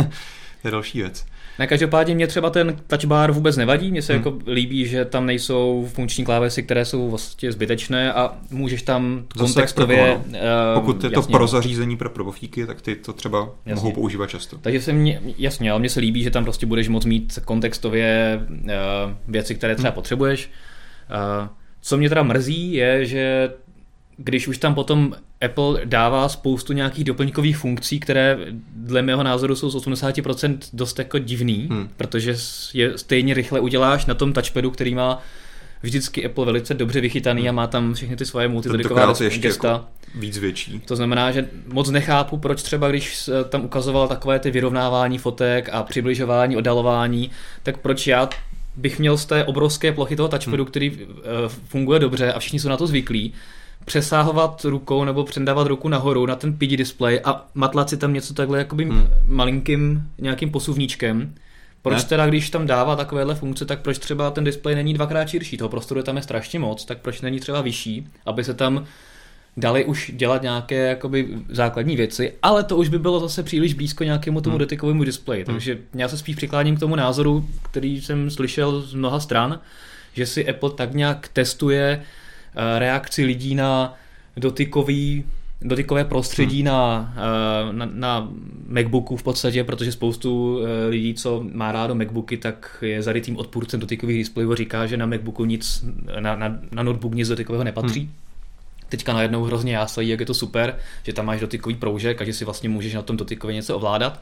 [0.64, 1.26] je další věc.
[1.60, 4.20] Ne, každopádně mě třeba ten touch bar vůbec nevadí, mně se hmm.
[4.20, 9.54] jako líbí, že tam nejsou funkční klávesy, které jsou vlastně zbytečné a můžeš tam Zase
[9.54, 10.16] kontextově...
[10.16, 10.34] uh,
[10.74, 13.76] Pokud je to jasně, pro zařízení pro probovníky, tak ty to třeba jasně.
[13.76, 14.58] mohou používat často.
[14.62, 18.40] Takže se mě, jasně, ale mně se líbí, že tam prostě budeš moct mít kontextově
[18.50, 18.68] uh,
[19.28, 19.96] věci, které třeba hmm.
[19.96, 20.50] potřebuješ.
[21.42, 21.48] Uh,
[21.82, 23.52] co mě teda mrzí, je, že
[24.18, 28.38] když už tam potom Apple dává spoustu nějakých doplňkových funkcí, které
[28.76, 31.90] dle mého názoru jsou z 80% dost jako divný, hmm.
[31.98, 32.36] protože
[32.74, 35.22] je stejně rychle uděláš na tom touchpadu, který má
[35.82, 37.50] vždycky Apple velice dobře vychytaný hmm.
[37.50, 39.68] a má tam všechny ty svoje multitliková gesta.
[39.68, 40.80] Jako víc větší.
[40.80, 45.84] To znamená, že moc nechápu, proč třeba, když tam ukazoval takové ty vyrovnávání fotek a
[45.84, 47.32] přibližování, oddalování,
[47.64, 48.30] tak proč já
[48.76, 50.72] bych měl z té obrovské plochy toho touchpadu, hmm.
[50.72, 50.98] který uh,
[51.68, 53.34] funguje dobře a všichni jsou na to zvyklí,
[53.86, 58.34] přesahovat rukou nebo předávat ruku nahoru na ten PD display a matlat si tam něco
[58.34, 59.08] takhle jakoby hmm.
[59.26, 61.34] malinkým nějakým posuvníčkem.
[61.82, 62.10] Proč ne?
[62.10, 65.58] teda, když tam dává takovéhle funkce, tak proč třeba ten displej není dvakrát širší?
[65.58, 68.86] Toho prostoru tam je strašně moc, tak proč není třeba vyšší, aby se tam
[69.58, 74.04] dali už dělat nějaké jakoby základní věci, ale to už by bylo zase příliš blízko
[74.04, 74.60] nějakému tomu hmm.
[74.60, 75.44] dotykovému displeji.
[75.44, 75.56] Hmm.
[75.56, 79.60] Takže já se spíš přikláním k tomu názoru, který jsem slyšel z mnoha stran,
[80.14, 82.04] že si Apple tak nějak testuje
[82.56, 83.94] reakci lidí na
[84.38, 85.24] dotykový
[85.64, 86.66] dotykové prostředí hmm.
[86.66, 88.30] na, eh, na, na
[88.68, 93.80] MacBooku v podstatě, protože spoustu eh, lidí, co má rádo MacBooky, tak je zarytým odpůrcem
[93.80, 95.86] dotykových displejů, říká, že na MacBooku nic,
[96.20, 98.00] na, na, na notebook nic dotykového nepatří.
[98.00, 98.12] Hmm.
[98.90, 102.34] Teďka najednou hrozně jásají, jak je to super, že tam máš dotykový proužek a že
[102.34, 104.22] si vlastně můžeš na tom dotykově něco ovládat.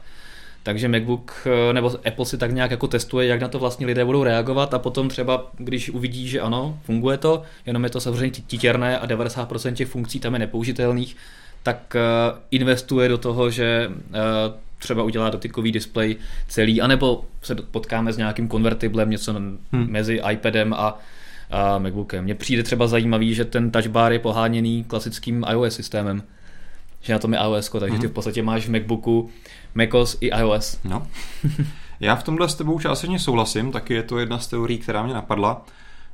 [0.62, 4.04] Takže MacBook eh, nebo Apple si tak nějak jako testuje, jak na to vlastně lidé
[4.04, 8.30] budou reagovat a potom třeba, když uvidí, že ano, funguje to, jenom je to samozřejmě
[8.30, 11.16] titěrné a 90% těch funkcí tam je nepoužitelných,
[11.62, 12.00] tak eh,
[12.50, 14.20] investuje do toho, že eh,
[14.78, 16.16] třeba udělá dotykový displej
[16.48, 19.58] celý, anebo se potkáme s nějakým konvertiblem, něco hmm.
[19.72, 20.98] mezi iPadem a
[21.52, 22.24] a MacBookem.
[22.24, 26.22] Mně přijde třeba zajímavý, že ten touch bar je poháněný klasickým iOS systémem.
[27.02, 29.30] Že na tom je iOS, takže ty v podstatě máš v MacBooku
[29.74, 30.78] macOS i iOS.
[30.84, 31.06] No.
[32.00, 35.14] Já v tomhle s tebou částečně souhlasím, taky je to jedna z teorií, která mě
[35.14, 35.64] napadla.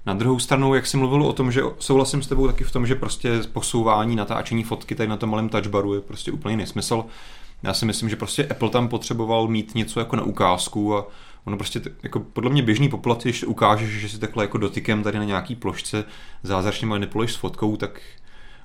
[0.06, 2.86] Na druhou stranu, jak jsi mluvil o tom, že souhlasím s tebou taky v tom,
[2.86, 7.04] že prostě posouvání, natáčení fotky tady na tom malém touchbaru je prostě úplně nesmysl.
[7.62, 11.06] Já si myslím, že prostě Apple tam potřeboval mít něco jako na ukázku a
[11.44, 15.18] ono prostě jako podle mě běžný populaci, když ukážeš, že si takhle jako dotykem tady
[15.18, 16.04] na nějaký plošce
[16.42, 18.00] zázračně manipuluješ s fotkou, tak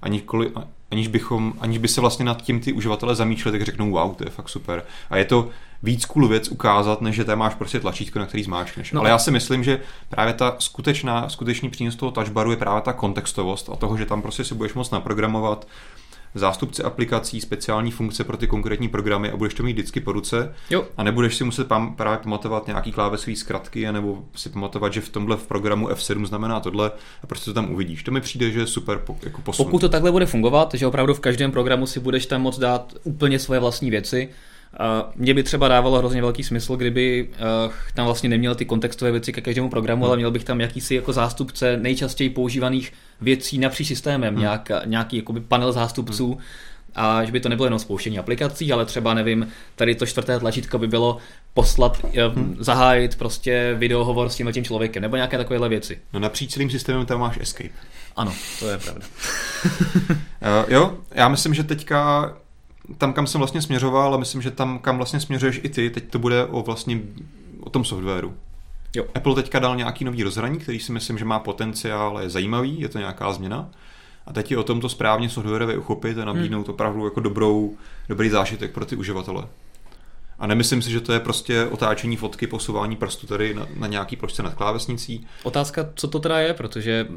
[0.02, 0.24] aniž,
[0.94, 4.24] aniž, bychom, aniž by se vlastně nad tím ty uživatelé zamýšleli, tak řeknou wow, to
[4.24, 4.84] je fakt super.
[5.10, 5.50] A je to
[5.84, 8.92] víc cool věc ukázat, než že tam máš prostě tlačítko, na který zmáčkneš.
[8.92, 9.00] No.
[9.02, 9.80] Ale já si myslím, že
[10.10, 14.22] právě ta skutečná, skutečný přínos toho touchbaru je právě ta kontextovost a toho, že tam
[14.22, 15.68] prostě si budeš moct naprogramovat
[16.36, 20.54] zástupce aplikací, speciální funkce pro ty konkrétní programy a budeš to mít vždycky po ruce.
[20.70, 20.86] Jo.
[20.98, 25.10] A nebudeš si muset pam, právě pamatovat nějaký klávesový zkratky, nebo si pamatovat, že v
[25.10, 26.92] tomhle v programu F7 znamená tohle
[27.24, 28.04] a prostě to tam uvidíš.
[28.04, 29.66] To mi přijde, že je super jako posun.
[29.66, 32.94] Pokud to takhle bude fungovat, že opravdu v každém programu si budeš tam moc dát
[33.04, 34.30] úplně svoje vlastní věci,
[35.16, 39.34] mně by třeba dávalo hrozně velký smysl, kdyby uh, tam vlastně neměl ty kontextové věci
[39.34, 40.10] ke každému programu, hmm.
[40.10, 44.42] ale měl bych tam jakýsi jako zástupce nejčastěji používaných věcí napříč systémem, hmm.
[44.42, 46.42] nějak, nějaký jakoby panel zástupců, hmm.
[46.96, 50.78] a že by to nebylo jenom spouštění aplikací, ale třeba nevím, tady to čtvrté tlačítko
[50.78, 51.18] by bylo
[51.54, 52.04] poslat,
[52.36, 52.56] hmm.
[52.60, 56.00] zahájit prostě videohovor s tím tím člověkem, nebo nějaké takovéhle věci.
[56.14, 57.74] No napříč celým systémem tam máš escape.
[58.16, 59.06] Ano, to je pravda.
[59.66, 59.70] uh,
[60.68, 62.34] jo, já myslím, že teďka
[62.98, 66.10] tam, kam jsem vlastně směřoval, ale myslím, že tam, kam vlastně směřuješ i ty, teď
[66.10, 67.00] to bude o vlastně
[67.60, 68.34] o tom softwaru.
[68.96, 69.06] Jo.
[69.16, 72.90] Apple teďka dal nějaký nový rozhraní, který si myslím, že má potenciál, je zajímavý, je
[72.90, 73.70] to nějaká změna.
[74.26, 76.74] A teď je o tom to správně softwarově uchopit a nabídnout hmm.
[76.74, 77.76] opravdu jako dobrou,
[78.10, 79.48] dobrý zážitek pro ty uživatele.
[80.40, 84.16] A nemyslím si, že to je prostě otáčení fotky, posouvání prstu tady na, na nějaký
[84.16, 85.28] plošce nad klávesnicí.
[85.44, 87.08] Otázka, co to teda je, protože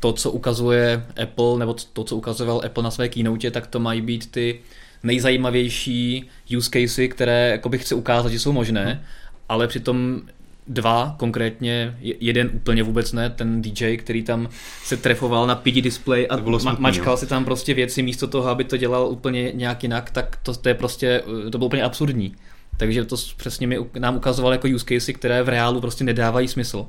[0.00, 4.00] to, co ukazuje Apple, nebo to, co ukazoval Apple na své keynote, tak to mají
[4.00, 4.60] být ty
[5.02, 9.04] nejzajímavější use casey, které jakoby chce ukázat, že jsou možné, hmm.
[9.48, 10.20] ale přitom
[10.66, 14.48] dva konkrétně, jeden úplně vůbec ne, ten DJ, který tam
[14.84, 18.64] se trefoval na PD display a ma- mačkal si tam prostě věci místo toho, aby
[18.64, 22.34] to dělal úplně nějak jinak, tak to, to je prostě, to bylo úplně absurdní.
[22.76, 26.86] Takže to přesně mi, nám ukazoval jako use casey, které v reálu prostě nedávají smysl.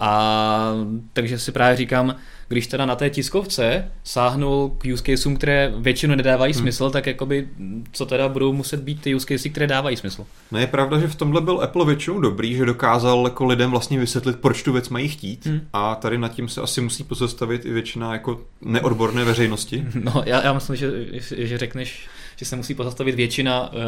[0.00, 0.72] A
[1.12, 2.16] takže si právě říkám,
[2.48, 6.62] když teda na té tiskovce sáhnul k use caseům, které většinou nedávají hmm.
[6.62, 7.48] smysl, tak jakoby,
[7.92, 10.26] co teda budou muset být ty use casey, které dávají smysl.
[10.50, 13.98] No je pravda, že v tomhle byl Apple většinou dobrý, že dokázal jako lidem vlastně
[13.98, 15.60] vysvětlit, proč tu věc mají chtít hmm.
[15.72, 19.84] a tady nad tím se asi musí pozastavit i většina jako neodborné veřejnosti.
[20.06, 20.90] No já, já myslím, že,
[21.36, 23.78] že řekneš, že se musí pozastavit většina uh,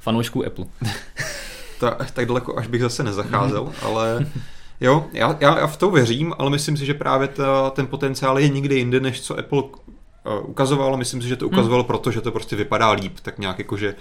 [0.00, 0.64] fanoušků Apple.
[1.80, 4.26] tak, tak daleko až bych zase nezacházel, ale
[4.80, 8.38] Jo, já, já, já v to věřím, ale myslím si, že právě ta, ten potenciál
[8.38, 9.70] je někde jinde, než co Apple uh,
[10.42, 10.96] ukazoval.
[10.96, 11.86] Myslím si, že to ukazoval hmm.
[11.86, 13.94] proto, že to prostě vypadá líp, tak nějak jako, že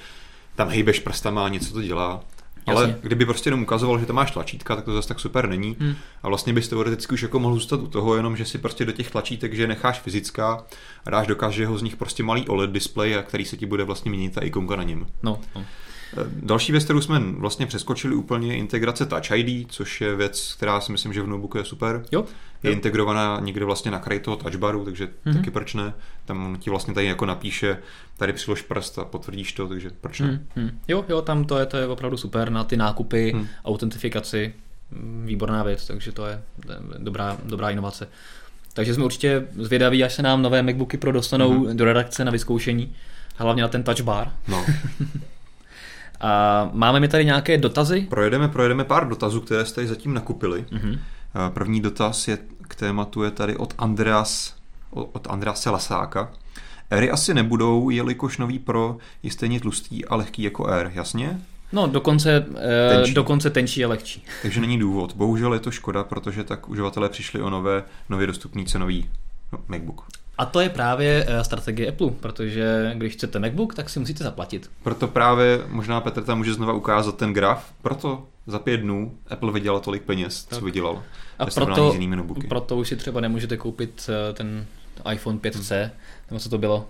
[0.56, 2.22] tam hejbeš prstama a něco to dělá.
[2.68, 2.84] Jasně.
[2.84, 5.78] Ale kdyby prostě jenom ukazoval, že to máš tlačítka, tak to zase tak super není.
[5.80, 5.96] Hmm.
[6.24, 8.92] A vlastně bys teoreticky už jako mohl zůstat u toho, jenom že si prostě do
[8.92, 10.64] těch tlačítek, že necháš fyzická
[11.06, 13.84] a dáš dokaz, že ho z nich prostě malý OLED display, který se ti bude
[13.84, 15.06] vlastně měnit ta ikonka na něm.
[15.24, 15.66] No, no.
[16.28, 20.82] Další věc, kterou jsme vlastně přeskočili úplně, je integrace Touch ID, což je věc, která
[20.82, 22.06] si myslím, že v notebooku je super.
[22.12, 22.26] Jo.
[22.64, 22.74] Je jo.
[22.76, 25.34] integrovaná někde vlastně na kraji toho touchbaru, takže mm-hmm.
[25.34, 25.94] taky proč ne.
[26.26, 27.78] Tam ti vlastně tady jako napíše,
[28.18, 30.46] tady přilož prst a potvrdíš to, takže proč ne.
[30.58, 30.72] Mm-hmm.
[30.88, 33.48] Jo, jo, tam to je, to je opravdu super na ty nákupy, mm.
[33.66, 34.54] autentifikaci,
[35.26, 36.42] výborná věc, takže to je
[36.98, 38.08] dobrá, dobrá inovace.
[38.74, 41.76] Takže jsme určitě zvědaví, až se nám nové MacBooky Pro dostanou mm-hmm.
[41.76, 42.96] do redakce na vyzkoušení,
[43.36, 44.32] hlavně na ten touch bar.
[44.48, 44.66] No.
[46.24, 48.02] A máme mi tady nějaké dotazy?
[48.10, 50.66] Projedeme, projedeme pár dotazů, které jste zatím nakupili.
[50.72, 51.00] Mm-hmm.
[51.50, 54.56] První dotaz je k tématu je tady od Andreas,
[54.90, 56.32] od Andrease Lasáka.
[56.90, 61.42] Ery asi nebudou, jelikož nový Pro je stejně tlustý a lehký jako Air, jasně?
[61.72, 62.46] No, dokonce
[62.90, 63.14] tenčí.
[63.14, 64.24] dokonce tenčí a lehčí.
[64.42, 65.16] Takže není důvod.
[65.16, 69.10] Bohužel je to škoda, protože tak uživatelé přišli o nové, nově dostupný cenový
[69.52, 70.06] no, MacBook.
[70.38, 74.72] A to je právě eh, strategie Apple, protože když chcete MacBook, tak si musíte zaplatit.
[74.84, 79.52] Proto právě možná Petr tam může znova ukázat ten graf, proto za pět dnů Apple
[79.52, 80.60] vydělal tolik peněz, tak.
[80.60, 81.04] co vydělal.
[81.40, 81.96] A proto,
[82.48, 84.66] proto už si třeba nemůžete koupit eh, ten
[85.12, 85.92] iPhone 5C, hmm.
[86.30, 86.88] nebo co to bylo,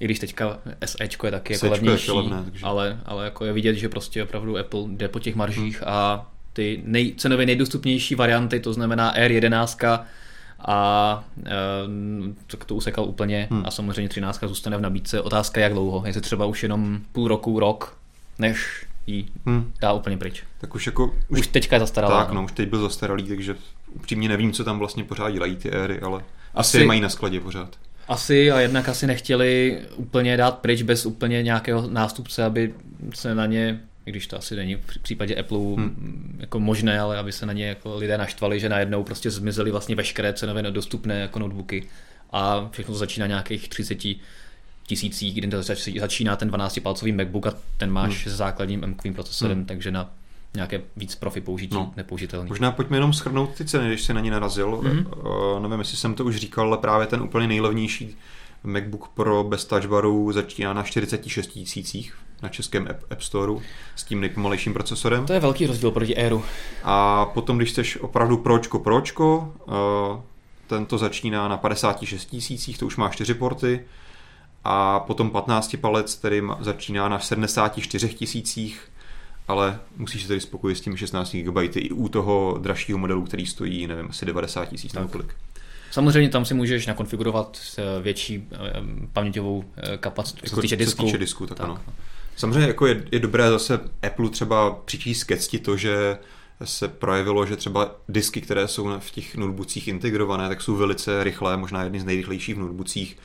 [0.00, 2.66] i když teďka SEčko je taky jako levnější, levné, takže...
[2.66, 5.88] ale, ale jako je vidět, že prostě opravdu Apple jde po těch maržích hmm.
[5.92, 10.00] a ty nej, cenově nejdostupnější varianty, to znamená R11,
[10.60, 11.50] a e,
[12.46, 13.62] tak to usekal úplně hmm.
[13.66, 15.20] a samozřejmě 13 zůstane v nabídce.
[15.20, 17.98] Otázka jak dlouho, jestli třeba už jenom půl roku, rok,
[18.38, 19.72] než jí hmm.
[19.80, 20.42] dá úplně pryč.
[20.60, 21.14] Tak už jako...
[21.28, 22.24] Už, už teďka je zastaralá.
[22.24, 23.56] Tak, no, už teď byl zastaralý, takže
[23.92, 27.08] upřímně nevím, co tam vlastně pořád dělají ty éry, ale asi, asi je mají na
[27.08, 27.76] skladě pořád.
[28.08, 32.74] Asi a jednak asi nechtěli úplně dát pryč bez úplně nějakého nástupce, aby
[33.14, 36.36] se na ně i když to asi není v případě Apple hmm.
[36.40, 39.96] jako možné, ale aby se na ně jako lidé naštvali, že najednou prostě zmizely vlastně
[39.96, 41.88] veškeré cenově nedostupné jako notebooky
[42.30, 43.98] a všechno to začíná nějakých 30
[44.86, 45.56] tisících, kdy
[46.00, 48.22] začíná ten 12-palcový MacBook a ten máš hmm.
[48.22, 49.66] se základním m procesorem, hmm.
[49.66, 50.14] takže na
[50.54, 51.92] nějaké víc profi použití no.
[51.96, 52.48] nepoužitelný.
[52.48, 54.70] Možná pojďme jenom schrnout ty ceny, když se na ně narazil.
[54.70, 55.06] Mm-hmm.
[55.56, 58.16] Uh, nevím, jestli jsem to už říkal, ale právě ten úplně nejlevnější
[58.62, 63.62] MacBook Pro bez touch baru začíná na 46 tisících na českém App, App Storeu
[63.96, 65.26] s tím nejpomalejším procesorem.
[65.26, 66.44] To je velký rozdíl proti Airu.
[66.84, 70.20] A potom, když chceš opravdu pročko pročko, uh,
[70.66, 73.84] ten to začíná na 56 tisících, to už má 4 porty,
[74.68, 78.80] a potom 15 palec, který začíná na 74 tisících,
[79.48, 83.46] ale musíš se tedy spokojit s tím 16 GB i u toho dražšího modelu, který
[83.46, 85.34] stojí, nevím, asi 90 tisíc nebo kolik.
[85.90, 87.60] Samozřejmě tam si můžeš nakonfigurovat
[88.02, 88.58] větší eh,
[89.12, 91.04] paměťovou eh, kapacitu, jako, co týče disku.
[91.04, 91.66] Týče disku tak, tak.
[91.66, 91.80] Ano.
[92.36, 96.18] Samozřejmě jako je, je dobré zase Apple třeba přičíst ke cti to, že
[96.64, 101.56] se projevilo, že třeba disky, které jsou v těch notebookcích integrované, tak jsou velice rychlé,
[101.56, 103.16] možná jedny z nejrychlejších v notebookcích,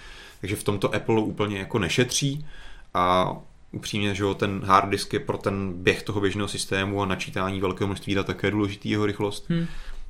[0.41, 2.45] takže v tomto Apple úplně jako nešetří
[2.93, 3.36] a
[3.71, 7.62] upřímně, že jo, ten hard disk je pro ten běh toho běžného systému a načítání
[7.62, 9.45] velkého množství dat také důležitý jeho rychlost.
[9.50, 9.67] Hmm.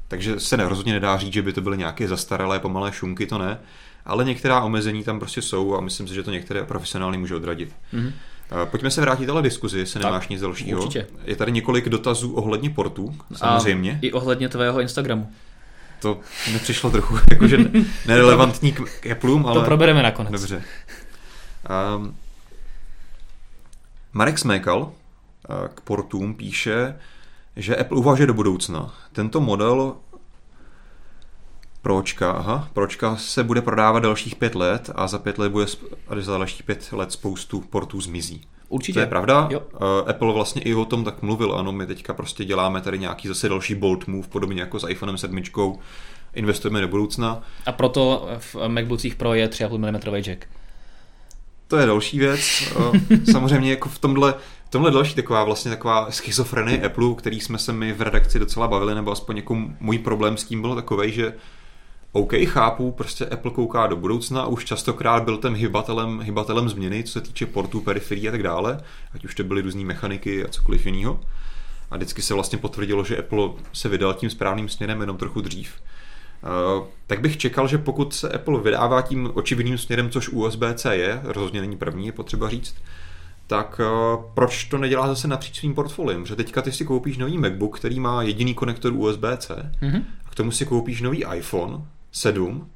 [0.08, 3.38] Takže se ne, rozhodně nedá říct, že by to byly nějaké zastaralé pomalé šunky, to
[3.38, 3.60] ne.
[4.06, 7.76] Ale některá omezení tam prostě jsou a myslím si, že to některé profesionálně může odradit.
[7.94, 8.14] Hmm.
[8.66, 10.82] Pojďme se vrátit ale diskuzi, tak, nemáš nic dalšího.
[10.82, 11.08] Určitě.
[11.26, 13.92] Je tady několik dotazů ohledně portu, samozřejmě.
[13.92, 15.32] A I ohledně tvého Instagramu.
[16.02, 16.20] To
[16.54, 17.58] mi přišlo trochu jakože
[18.08, 19.54] nerelevantní k Apple, ale...
[19.54, 20.32] To probereme nakonec.
[20.32, 20.64] Dobře.
[21.96, 22.16] Um,
[24.14, 24.92] Marek Smekal
[25.50, 26.96] eh, k portům píše,
[27.56, 28.94] že Apple uvažuje do budoucna.
[29.14, 29.96] Tento model
[31.82, 35.66] Pročka, aha, Pročka se bude prodávat dalších pět let a za pět let bude,
[36.20, 38.42] za dalších pět let spoustu portů zmizí.
[38.70, 38.94] Určitě.
[38.94, 39.48] To je pravda.
[39.52, 39.62] Jo.
[39.74, 43.28] Eh, Apple vlastně i o tom tak mluvil, ano, my teďka prostě děláme tady nějaký
[43.28, 45.42] zase další bold move, podobně jako s iPhonem 7,
[46.34, 47.42] investujeme do budoucna.
[47.66, 50.46] A proto v MacBookích Pro je 3,5 mm jack.
[51.68, 52.40] To je další věc.
[53.12, 54.34] Eh, samozřejmě jako v tomhle,
[54.66, 58.68] v tomhle další taková vlastně taková schizofrenie Apple, který jsme se mi v redakci docela
[58.68, 61.34] bavili, nebo aspoň jako můj problém s tím byl takový, že
[62.14, 67.12] OK, chápu, prostě Apple kouká do budoucna, už častokrát byl ten hybatelem, hybatelem změny, co
[67.12, 70.86] se týče portů, periferií a tak dále, ať už to byly různé mechaniky a cokoliv
[70.86, 71.20] jiného.
[71.92, 75.74] A vždycky se vlastně potvrdilo, že Apple se vydal tím správným směrem jenom trochu dřív.
[76.44, 81.22] Uh, tak bych čekal, že pokud se Apple vydává tím očividným směrem, což USB-C je,
[81.24, 82.76] rozhodně není první, je potřeba říct,
[83.48, 86.26] tak uh, proč to nedělá zase napříč svým portfoliem?
[86.26, 90.04] Že teďka ty si koupíš nový MacBook, který má jediný konektor USB-C, mm-hmm.
[90.26, 92.70] a k tomu si koupíš nový iPhone 7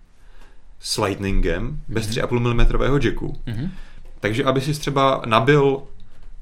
[0.80, 2.28] s Lightningem bez mm-hmm.
[2.28, 3.38] 3,5 mm jacku.
[3.48, 3.70] Mm-hmm.
[4.20, 5.82] Takže aby si třeba nabil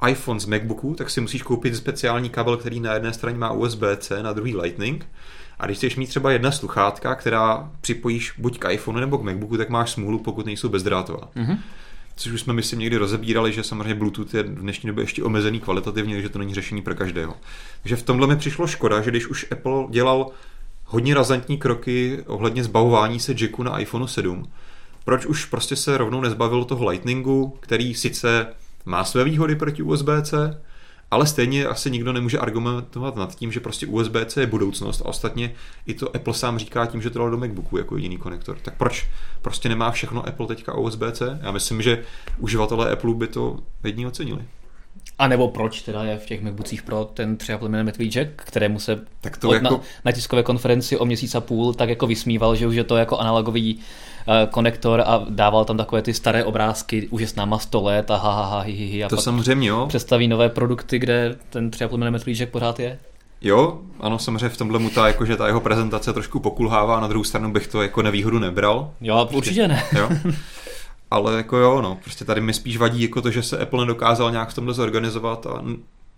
[0.10, 4.24] iPhone z MacBooku, tak si musíš koupit speciální kabel, který na jedné straně má USB-C,
[4.24, 5.08] na druhý Lightning.
[5.60, 9.58] A když chceš mít třeba jedna sluchátka, která připojíš buď k iPhone nebo k MacBooku,
[9.58, 11.30] tak máš smůlu, pokud nejsou bezdrátová.
[11.36, 11.58] Mm-hmm.
[12.16, 15.60] Což už jsme myslím někdy rozebírali, že samozřejmě Bluetooth je v dnešní době ještě omezený
[15.60, 17.36] kvalitativně, takže to není řešení pro každého.
[17.82, 20.32] Takže v tomhle mi přišlo škoda, že když už Apple dělal
[20.94, 24.44] hodně razantní kroky ohledně zbavování se jacku na iPhone 7,
[25.06, 28.48] proč už prostě se rovnou nezbavil toho Lightningu, který sice
[28.86, 30.62] má své výhody proti USB-C,
[31.12, 35.54] ale stejně asi nikdo nemůže argumentovat nad tím, že prostě USB-C je budoucnost a ostatně
[35.86, 38.58] i to Apple sám říká tím, že to dal do MacBooku jako jediný konektor.
[38.62, 39.10] Tak proč
[39.42, 41.40] prostě nemá všechno Apple teďka USB-C?
[41.44, 42.04] Já myslím, že
[42.38, 44.44] uživatelé Apple by to jedni ocenili.
[45.20, 49.02] A nebo proč teda je v těch MacBookích Pro ten 3,5 mm jack, kterému se
[49.22, 49.64] tak to jako...
[49.64, 52.98] na, na tiskové konferenci o měsíc a půl tak jako vysmíval, že už je to
[52.98, 57.60] jako analogový uh, konektor a dával tam takové ty staré obrázky, už je s náma
[57.60, 59.86] 100 let a ha, ha, ha hi, hi, hi a To samozřejmě, jo.
[59.88, 63.00] Představí nové produkty, kde ten 3,5 mm jack pořád je.
[63.42, 67.08] Jo, ano, samozřejmě v tomhle mu ta, jako, že ta jeho prezentace trošku pokulhává, na
[67.08, 68.92] druhou stranu bych to jako nevýhodu nebral.
[69.02, 69.84] Jo, určitě ne.
[69.98, 70.10] Jo.
[71.14, 74.32] ale jako jo, no, prostě tady mi spíš vadí jako to, že se Apple nedokázal
[74.32, 75.64] nějak v tomhle zorganizovat a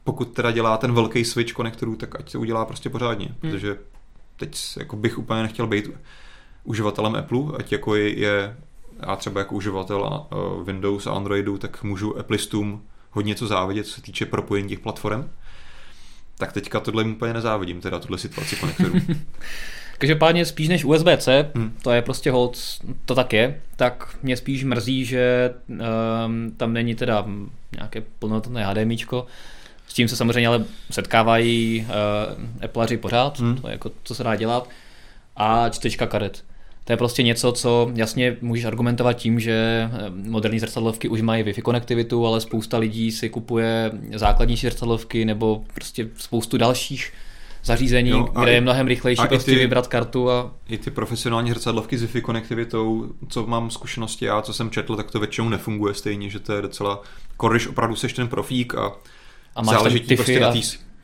[0.03, 3.35] pokud teda dělá ten velký switch konektorů, tak ať to udělá prostě pořádně, hmm.
[3.39, 3.77] protože
[4.37, 5.91] teď jako bych úplně nechtěl být
[6.63, 8.57] uživatelem Apple, ať jako je, je
[9.07, 10.25] já třeba jako uživatel
[10.63, 15.29] Windows a Androidu, tak můžu Applistům hodně co závidět, co se týče propojení těch platform.
[16.37, 18.93] Tak teďka tohle jim úplně nezávidím, teda tuhle situaci konektorů.
[19.97, 21.77] Každopádně spíš než USB-C, hmm.
[21.83, 22.57] to je prostě hold,
[23.05, 27.25] to tak je, tak mě spíš mrzí, že um, tam není teda
[27.75, 29.25] nějaké plnohodnotné HDMIčko,
[29.87, 33.57] s tím se samozřejmě ale setkávají uh, Appleaři pořád, hmm.
[33.57, 34.69] to je jako, co se dá dělat.
[35.35, 36.43] a čtečka karet.
[36.85, 41.43] To je prostě něco, co jasně můžeš argumentovat tím, že eh, moderní zrcadlovky už mají
[41.43, 47.13] Wi-Fi konektivitu, ale spousta lidí si kupuje základní zrcadlovky nebo prostě spoustu dalších
[47.65, 50.31] zařízení, jo, kde je mnohem rychlejší prostě ty, vybrat kartu.
[50.31, 50.51] A...
[50.69, 55.11] I ty profesionální zrcadlovky s Wi-Fi konektivitou, co mám zkušenosti já, co jsem četl, tak
[55.11, 57.01] to většinou nefunguje stejně, že to je docela,
[57.49, 58.91] když opravdu seš ten profík a,
[59.55, 60.47] a máš záleží ti prostě a...
[60.47, 60.59] na té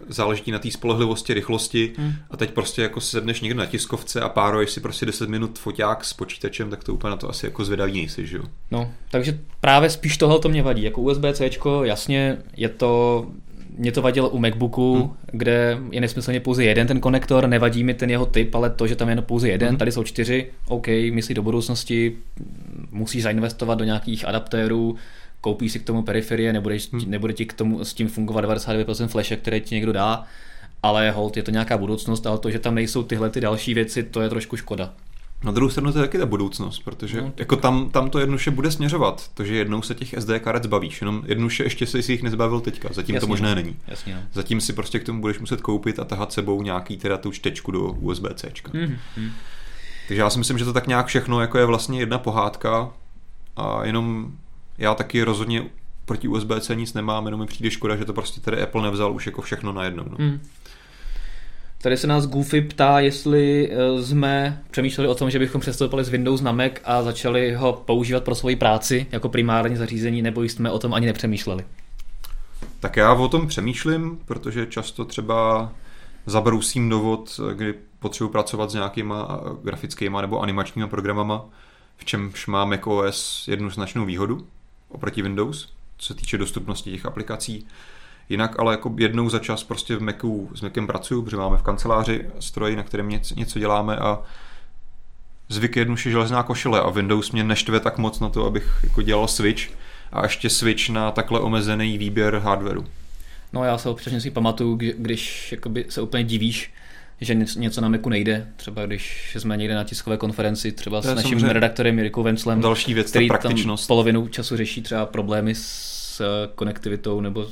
[0.10, 2.14] záleží na té spolehlivosti, rychlosti hmm.
[2.32, 6.06] a teď prostě jako sedneš někde na tiskovce a páruješ si prostě 10 minut foťák
[6.06, 8.44] s počítačem, tak to úplně na to asi jako zvědavý nejsi, že jo?
[8.72, 10.84] No, takže právě spíš tohle to mě vadí.
[10.84, 11.50] Jako USB-C,
[11.84, 13.26] jasně, je to
[13.78, 15.10] mě to vadilo u MacBooku, hmm.
[15.32, 18.96] kde je nesmyslně pouze jeden ten konektor, nevadí mi ten jeho typ, ale to, že
[18.96, 19.78] tam je jenom pouze jeden, hmm.
[19.78, 22.18] tady jsou čtyři, OK, myslí do budoucnosti,
[22.92, 24.96] musíš zainvestovat do nějakých adaptérů,
[25.42, 27.02] koupíš si k tomu periferie, nebude, hmm.
[27.08, 30.24] nebude ti k tomu s tím fungovat 99% flashe, které ti někdo dá,
[30.84, 34.04] ale hold, je to nějaká budoucnost, ale to, že tam nejsou tyhle ty další věci,
[34.04, 34.94] to je trošku škoda.
[35.44, 38.52] Na druhou stranu to je taky ta budoucnost, protože no, jako tam, tam to jednoduše
[38.52, 42.12] bude směřovat, to, že jednou se těch SD karet zbavíš, jenom jednoduše ještě se si
[42.12, 43.76] jich nezbavil teďka, zatím jasně, to možné není.
[43.88, 44.22] Jasně, no.
[44.34, 47.72] Zatím si prostě k tomu budeš muset koupit a tahat sebou nějaký teda tu čtečku
[47.72, 48.48] do USB-C.
[48.48, 49.32] Mm-hmm.
[50.08, 52.90] Takže já si myslím, že to tak nějak všechno jako je vlastně jedna pohádka
[53.56, 54.32] a jenom
[54.78, 55.66] já taky rozhodně
[56.06, 59.26] proti USB-C nic nemám, jenom mi přijde škoda, že to prostě tady Apple nevzal už
[59.26, 60.06] jako všechno najednou.
[60.10, 60.16] No.
[60.18, 60.40] Mm.
[61.82, 66.10] Tady se nás Goofy ptá, jestli eh, jsme přemýšleli o tom, že bychom přestoupili z
[66.10, 70.72] Windows na Mac a začali ho používat pro svoji práci jako primární zařízení, nebo jsme
[70.72, 71.64] o tom ani nepřemýšleli.
[72.80, 75.72] Tak já o tom přemýšlím, protože často třeba
[76.26, 81.46] zabrousím dovod, kdy potřebuji pracovat s nějakýma grafickýma nebo animačníma programama,
[81.98, 84.48] v čemž má macOS jednu značnou výhodu
[84.90, 87.68] oproti Windows, co se týče dostupnosti těch aplikací.
[88.32, 91.62] Jinak ale jako jednou za čas prostě v Macu, s Macem pracuju, protože máme v
[91.62, 94.20] kanceláři stroj, na kterém něco, něco děláme a
[95.50, 99.02] zvyk je jednoduše železná košile a Windows mě neštve tak moc na to, abych jako
[99.02, 99.64] dělal switch
[100.12, 102.86] a ještě switch na takhle omezený výběr hardwareu.
[103.54, 106.74] No já se občas si pamatuju, když jakoby se úplně divíš,
[107.22, 108.48] že něco na Macu nejde.
[108.56, 113.10] Třeba když jsme někde na tiskové konferenci, třeba s naším redaktorem Jirikou Venclem, Další věc,
[113.10, 116.01] který ta tam polovinu času řeší třeba problémy s
[116.56, 117.48] konektivitou nebo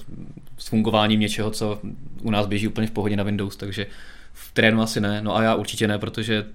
[0.57, 1.79] s fungováním něčeho, co
[2.21, 3.87] u nás běží úplně v pohodě na Windows, takže
[4.33, 6.45] v terénu asi ne, no a já určitě ne, protože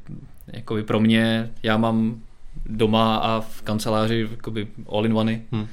[0.47, 2.21] jakoby pro mě, já mám
[2.67, 5.67] doma a v kanceláři jakoby all in one hmm.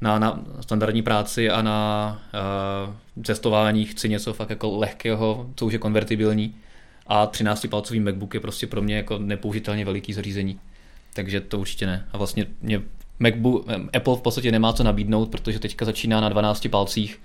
[0.00, 2.22] na, na standardní práci a na
[2.84, 6.54] uh, cestování chci něco fakt jako lehkého, co už je konvertibilní
[7.06, 10.60] a 13-palcový MacBook je prostě pro mě jako nepoužitelně veliký zařízení.
[11.14, 12.06] Takže to určitě ne.
[12.12, 12.82] A vlastně mě
[13.20, 17.20] MacBook, Apple v podstatě nemá co nabídnout, protože teďka začíná na 12 palcích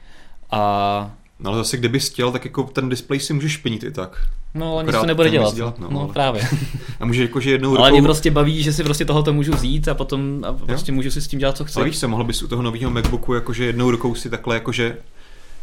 [0.51, 4.27] a No ale zase kdyby chtěl, tak jako ten displej si můžeš špinit i tak.
[4.53, 5.55] No, ale nic to nebude dělat.
[5.55, 5.79] dělat.
[5.79, 6.13] no, no ale...
[6.13, 6.47] právě.
[6.99, 7.81] A může jako, že jednou rukou...
[7.81, 10.95] Ale mě prostě baví, že si prostě tohoto můžu vzít a potom a prostě jo?
[10.95, 11.75] můžu si s tím dělat, co chci.
[11.75, 14.97] Ale víš co, mohl bys u toho nového MacBooku jakože jednou rukou si takhle jakože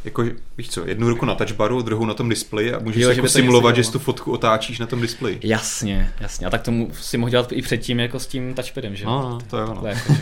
[0.05, 0.25] jako,
[0.59, 3.77] víš co, jednu ruku na touchbaru, druhou na tom displeji a můžeš jo, jako simulovat,
[3.77, 5.41] že si tu fotku otáčíš na tom displeji.
[5.43, 6.47] Jasně, jasně.
[6.47, 9.05] A tak tomu si mohl dělat i předtím jako s tím touchpadem, že?
[9.05, 9.87] No, no to je ono.
[9.87, 10.13] Jako,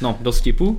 [0.00, 0.68] no, do stipu.
[0.68, 0.78] Uh,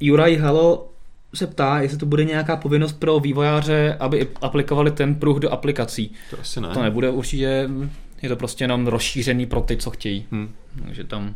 [0.00, 0.88] Juraj Halo
[1.34, 6.12] se ptá, jestli to bude nějaká povinnost pro vývojáře, aby aplikovali ten pruh do aplikací.
[6.30, 6.68] To asi ne.
[6.68, 7.68] To nebude určitě,
[8.22, 10.26] je to prostě jenom rozšířený pro ty, co chtějí.
[10.30, 10.54] Hmm.
[10.84, 11.34] Takže tam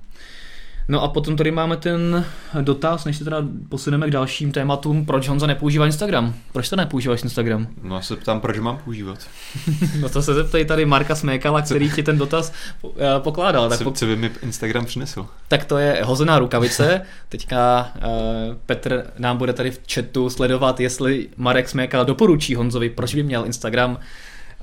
[0.89, 2.25] No a potom tady máme ten
[2.61, 6.35] dotaz, než se teda posuneme k dalším tématům, proč Honza nepoužívá Instagram?
[6.53, 7.67] Proč to nepoužíváš Instagram?
[7.83, 9.19] No já se ptám, proč mám používat.
[10.01, 13.69] no to se zeptej tady Marka Smékala, který ti ten dotaz uh, pokládal.
[13.69, 13.91] Tak co, po...
[13.91, 15.27] co by mi Instagram přinesl?
[15.49, 17.01] Tak to je hozená rukavice.
[17.29, 18.03] Teďka uh,
[18.67, 23.47] Petr nám bude tady v chatu sledovat, jestli Marek Smékala doporučí Honzovi, proč by měl
[23.47, 23.99] Instagram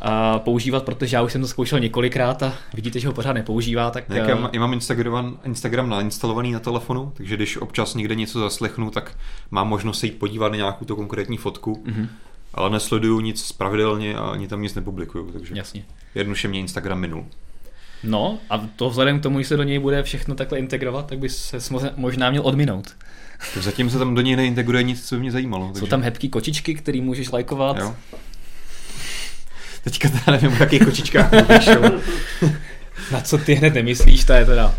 [0.01, 3.91] a používat, protože já už jsem to zkoušel několikrát a vidíte, že ho pořád nepoužívá.
[3.91, 4.03] Tak...
[4.09, 8.39] Jak já, eh, já mám Instagram, Instagram nainstalovaný na telefonu, takže když občas někde něco
[8.39, 9.17] zaslechnu, tak
[9.51, 12.07] mám možnost se jít podívat na nějakou to konkrétní fotku, mm-hmm.
[12.53, 15.83] ale nesleduju nic pravidelně a ani tam nic nepublikuju, takže Jasně.
[16.15, 17.25] jednoduše mě Instagram minul.
[18.03, 21.19] No a to vzhledem k tomu, že se do něj bude všechno takhle integrovat, tak
[21.19, 21.57] by se
[21.95, 22.95] možná měl odminout.
[23.53, 25.67] Tak zatím se tam do něj neintegruje nic, co by mě zajímalo.
[25.67, 25.79] Takže...
[25.79, 27.77] Jsou tam hebký kočičky, který můžeš lajkovat.
[27.77, 27.95] Jo.
[29.83, 31.31] Teďka teda nevím, o jakých kočičkách
[33.11, 34.75] Na co ty hned nemyslíš, to je teda...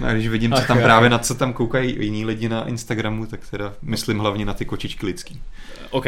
[0.00, 3.40] No, když vidím, co tam právě na co tam koukají jiní lidi na Instagramu, tak
[3.50, 5.42] teda myslím hlavně na ty kočičky lidský.
[5.90, 6.04] OK,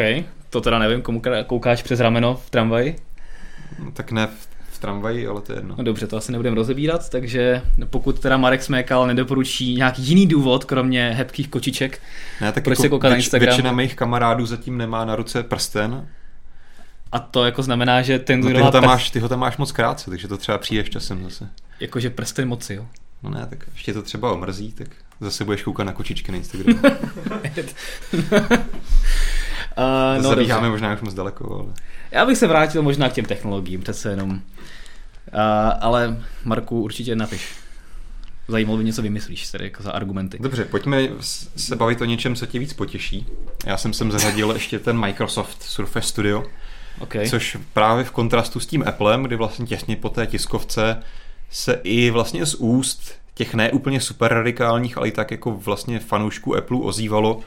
[0.49, 2.95] to teda nevím, komu koukáš přes rameno v tramvaji?
[3.83, 5.75] No, tak ne v, tramvaji, ale to je jedno.
[5.77, 10.65] No dobře, to asi nebudeme rozebírat, takže pokud teda Marek Smékal nedoporučí nějaký jiný důvod,
[10.65, 12.01] kromě hebkých kočiček,
[12.41, 13.47] ne, tak proč jako se kouká na Instagram?
[13.47, 16.07] Většina mých kamarádů zatím nemá na ruce prsten,
[17.11, 19.39] A to jako znamená, že ten, No, ty, ho tam prst, máš, ty ho tam
[19.39, 21.49] máš moc krátce, takže to třeba přijdeš časem zase.
[21.79, 22.85] jakože prsten moci, jo.
[23.23, 24.87] No ne, tak ještě to třeba omrzí, tak
[25.19, 26.79] zase budeš koukat na kočičky na Instagramu.
[26.81, 26.89] Uh,
[30.15, 30.69] To no, zabíháme dobře.
[30.71, 31.73] možná už moc daleko, ale...
[32.11, 34.29] Já bych se vrátil možná k těm technologiím, přece jenom.
[34.31, 34.39] Uh,
[35.81, 37.55] ale Marku, určitě napiš.
[38.47, 40.37] Zajímalo by mě, co vymyslíš tady jako za argumenty.
[40.41, 41.07] Dobře, pojďme
[41.55, 43.27] se bavit o něčem, co tě víc potěší.
[43.65, 46.43] Já jsem sem zařadil ještě ten Microsoft Surface Studio,
[47.01, 47.29] Okay.
[47.29, 51.03] což právě v kontrastu s tím Applem, kdy vlastně těsně po té tiskovce
[51.49, 56.55] se i vlastně z úst těch neúplně super radikálních, ale i tak jako vlastně fanoušků
[56.55, 57.39] Apple ozývalo,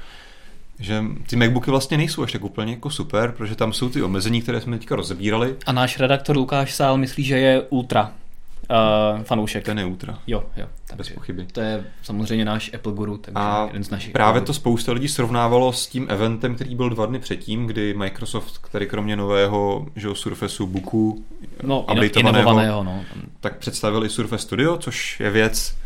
[0.78, 4.42] že ty MacBooky vlastně nejsou až tak úplně jako super, protože tam jsou ty omezení,
[4.42, 5.56] které jsme teďka rozebírali.
[5.66, 8.12] A náš redaktor Lukáš Sál myslí, že je ultra
[8.70, 9.64] uh, fanoušek.
[9.64, 10.66] Ten je ultra, Jo, jo.
[10.96, 11.46] bez pochyby.
[11.52, 14.12] to je samozřejmě náš Apple guru, takže A jeden z našich.
[14.12, 14.46] právě gurů.
[14.46, 18.86] to spousta lidí srovnávalo s tím eventem, který byl dva dny předtím, kdy Microsoft, který
[18.86, 21.24] kromě nového že jo, Surfaceu Booku
[21.62, 23.00] no, updateovaného, no.
[23.40, 25.76] tak představili Surface Studio, což je věc,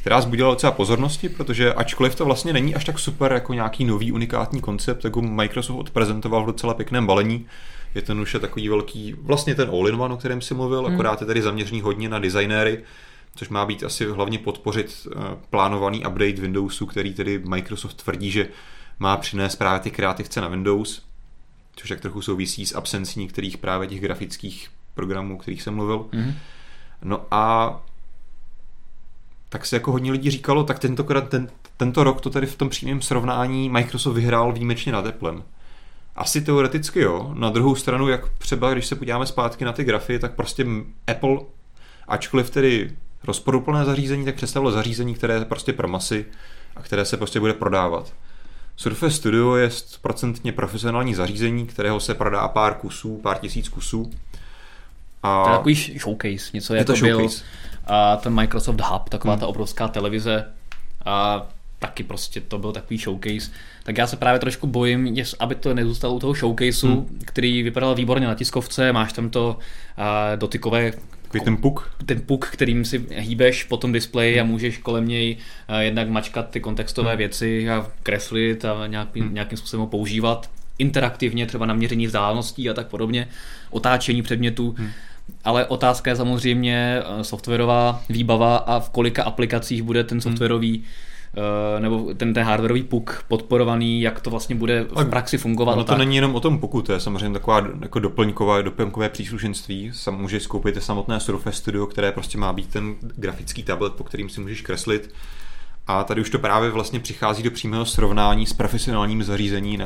[0.00, 4.12] která zbudila docela pozornosti, protože ačkoliv to vlastně není až tak super jako nějaký nový
[4.12, 7.46] unikátní koncept, tak ho Microsoft odprezentoval v docela pěkném balení.
[7.94, 10.94] Je ten už je takový velký, vlastně ten all-in-one, o kterém si mluvil, Hmm.
[10.94, 12.82] akorát je tady zaměřený hodně na designéry,
[13.34, 15.18] což má být asi hlavně podpořit eh,
[15.50, 18.48] plánovaný update Windowsu, který tedy Microsoft tvrdí, že
[18.98, 21.02] má přinést právě ty kreativce na Windows,
[21.76, 26.06] což tak trochu souvisí s absencí některých právě těch grafických programů, o kterých jsem mluvil.
[26.12, 26.34] Mhm.
[27.02, 27.80] No a
[29.48, 32.68] tak se jako hodně lidí říkalo, tak tentokrát, ten, tento rok to tady v tom
[32.68, 35.42] přímém srovnání Microsoft vyhrál výjimečně nad Applem.
[36.18, 37.30] Asi teoreticky jo.
[37.34, 40.66] Na druhou stranu, jak třeba když se podíváme zpátky na ty grafy, tak prostě
[41.06, 41.36] Apple,
[42.08, 42.90] ačkoliv tedy
[43.24, 46.24] rozporuplné zařízení, tak představilo zařízení, které je prostě pro masy
[46.76, 48.12] a které se prostě bude prodávat.
[48.76, 49.70] Surface Studio je
[50.02, 54.10] procentně profesionální zařízení, kterého se prodá pár kusů, pár tisíc kusů.
[55.22, 57.44] A To je takový sh- showcase, něco je jako to byl showcase.
[57.86, 59.40] a ten Microsoft Hub, taková Hmm.
[59.40, 60.44] ta obrovská televize
[61.04, 61.46] a
[61.78, 63.50] taky prostě to byl takový showcase.
[63.82, 67.18] Tak já se právě trošku bojím, aby to nezůstalo u toho showcaseu, Hmm.
[67.24, 69.58] který vypadal výborně na tiskovce, máš tam to
[69.96, 71.92] a, dotykové Takový ten puk.
[72.06, 75.36] ten puk, kterým si hýbeš po tom displeji a můžeš kolem něj
[75.78, 77.18] jednak mačkat ty kontextové Hmm.
[77.18, 79.34] věci a kreslit a nějaký, Hmm.
[79.34, 83.28] nějakým způsobem ho používat interaktivně, třeba na měření vzdáleností a tak podobně,
[83.70, 84.74] otáčení předmětů.
[84.78, 84.90] Hmm.
[85.44, 90.08] Ale otázka je samozřejmě eh, softwarová výbava a v kolika aplikacích bude Hmm.
[90.08, 90.88] ten softwarový eh,
[91.78, 95.72] nebo ten, ten hardwareový puk podporovaný, jak to vlastně bude v praxi fungovat.
[95.72, 95.98] Ono a to tak.
[95.98, 99.90] není jenom o tom pokud, to je samozřejmě taková jako doplňková, doplňkové příslušenství.
[99.94, 104.28] Sam můžeš koupit samotné Surface Studio, které prostě má být ten grafický tablet, po kterým
[104.28, 105.14] si můžeš kreslit.
[105.86, 109.78] A tady už to právě vlastně přichází do přímého srovnání s profesionálními zařízení,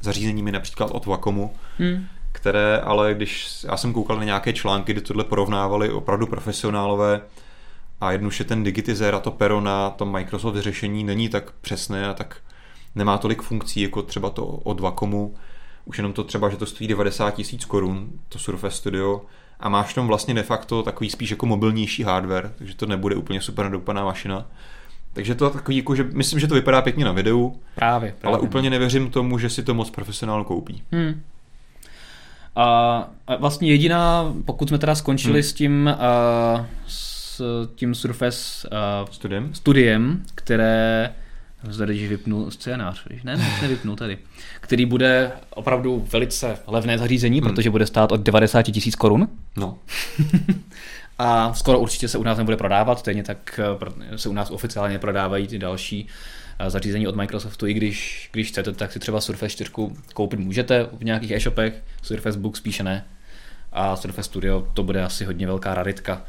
[0.00, 2.06] zařízeními například od Wacomu, Hmm.
[2.32, 7.20] které ale když já jsem koukal na nějaké články, kde tohle porovnávali opravdu profesionálové
[8.00, 12.14] a jednoduše ten digitizer a to pero na tom Microsoft řešení není tak přesné a
[12.14, 12.36] tak
[12.94, 15.34] nemá tolik funkcí jako třeba to od Wacomu.
[15.84, 19.22] Už jenom to třeba, že to stojí 90 tisíc korun, to Surface Studio,
[19.60, 23.40] a máš tam vlastně de facto takový spíš jako mobilnější hardware, takže to nebude úplně
[23.40, 24.46] super nadoupaná mašina.
[25.12, 28.36] Takže to je takový, jako, že myslím, že to vypadá pěkně na videu, Právě, právě.
[28.36, 30.82] ale úplně nevěřím tomu, že si to moc profesionál koupí.
[30.92, 31.20] Hmm.
[32.56, 32.64] A
[33.26, 35.42] a vlastně jediná, pokud jsme teda skončili Hmm.
[35.42, 35.90] s tím
[36.58, 37.15] uh, s
[37.74, 39.54] tím Surface uh, Studiem?
[39.54, 41.14] studiem, které
[41.68, 43.22] zde když vypnu scénář, víš?
[43.22, 44.18] ne, ne, nevypnu tady,
[44.60, 47.50] který bude opravdu velice levné zařízení, Hmm.
[47.50, 49.78] protože bude stát od 90 tisíc korun No,
[51.18, 53.60] a skoro určitě se u nás nebude prodávat, stejně tak
[54.12, 56.06] eh, se u nás oficiálně prodávají ty další
[56.58, 59.70] eh, zařízení od Microsoftu, i když, když chcete, tak si třeba Surface 4
[60.14, 63.04] koupit můžete v nějakých e-shopech, Surface Book spíše ne
[63.72, 66.22] a Surface Studio to bude asi hodně velká raritka.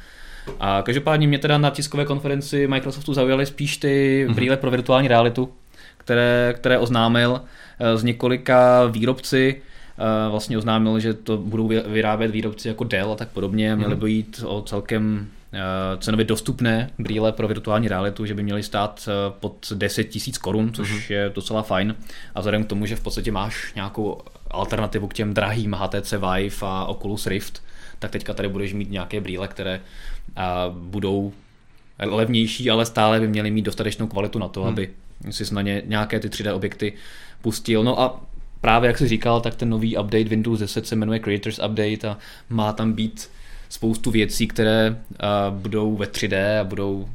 [0.59, 4.35] A každopádně mě teda na tiskové konferenci Microsoftu zaujaly spíš ty Mhm.
[4.35, 5.49] brýle pro virtuální realitu,
[5.97, 7.41] které, které oznámil
[7.79, 9.61] eh, z několika výrobci,
[9.99, 13.75] Eh, vlastně oznámil, že to budou vy- vyrábět výrobci jako Dell a tak podobně.
[13.75, 13.99] Měly Mhm.
[14.03, 15.59] by jít o celkem eh,
[15.99, 20.89] cenově dostupné brýle pro virtuální realitu, že by měly stát pod 10 tisíc korun, což
[20.91, 21.01] Mhm.
[21.09, 21.95] je docela fajn.
[22.35, 24.21] A vzhledem k tomu, že v podstatě máš nějakou
[24.51, 27.61] alternativu k těm drahým HTC Vive a Oculus Rift,
[27.99, 29.81] tak teďka tady budeš mít nějaké brýle, které
[30.69, 31.33] budou
[31.99, 34.69] levnější, ale stále by měly mít dostatečnou kvalitu na to, Hmm.
[34.69, 34.89] aby
[35.29, 36.93] si na ně nějaké ty 3D objekty
[37.41, 37.83] pustil.
[37.83, 38.21] No a
[38.61, 42.17] právě jak jsi říkal, tak ten nový update Windows 10 se jmenuje Creators Update a
[42.49, 43.29] má tam být
[43.69, 47.07] spoustu věcí, které uh, budou ve 3D a budou uh,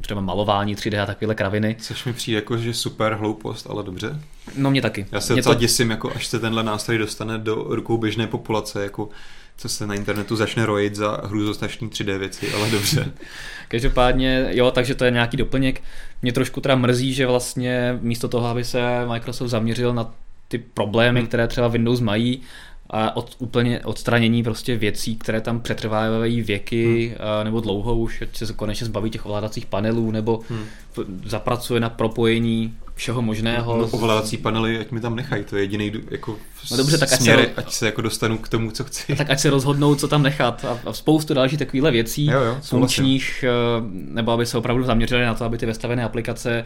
[0.00, 1.76] třeba malování 3D a takovéhle kraviny.
[1.80, 4.20] Což mi přijde jako, že super hloupost, ale dobře.
[4.56, 5.06] No mě taky.
[5.12, 5.60] Já se mě docela to...
[5.60, 9.08] děsím, jako až se tenhle nástroj dostane do rukou běžné populace, jako
[9.56, 13.12] co se na internetu začne rojit za hrůzostrašný 3D věci, ale dobře.
[13.68, 15.82] Každopádně, jo, takže to je nějaký doplněk.
[16.22, 20.14] Mě trošku teda mrzí, že vlastně místo toho, aby se Microsoft zaměřil na
[20.48, 21.26] ty problémy, hmm.
[21.28, 22.42] které třeba Windows mají,
[22.90, 27.44] a od, úplně odstranění prostě věcí, které tam přetrvávají věky hmm.
[27.44, 31.22] nebo dlouho už, ať se konečně zbaví těch ovládacích panelů, nebo hmm.
[31.24, 33.76] zapracuje na propojení všeho možného.
[33.76, 36.36] No, ovládací panely, ať mi tam nechají, to je jediný jako
[36.70, 39.16] no dobře, tak směr, ať se, ať se jako dostanu k tomu, co chci.
[39.16, 42.56] Tak ať se rozhodnou, co tam nechat a, a spoustu dalších takovýchhle věcí jo, jo,
[42.62, 43.50] funkčních, eh,
[43.90, 46.64] nebo aby se opravdu zaměřili na to, aby ty vestavené aplikace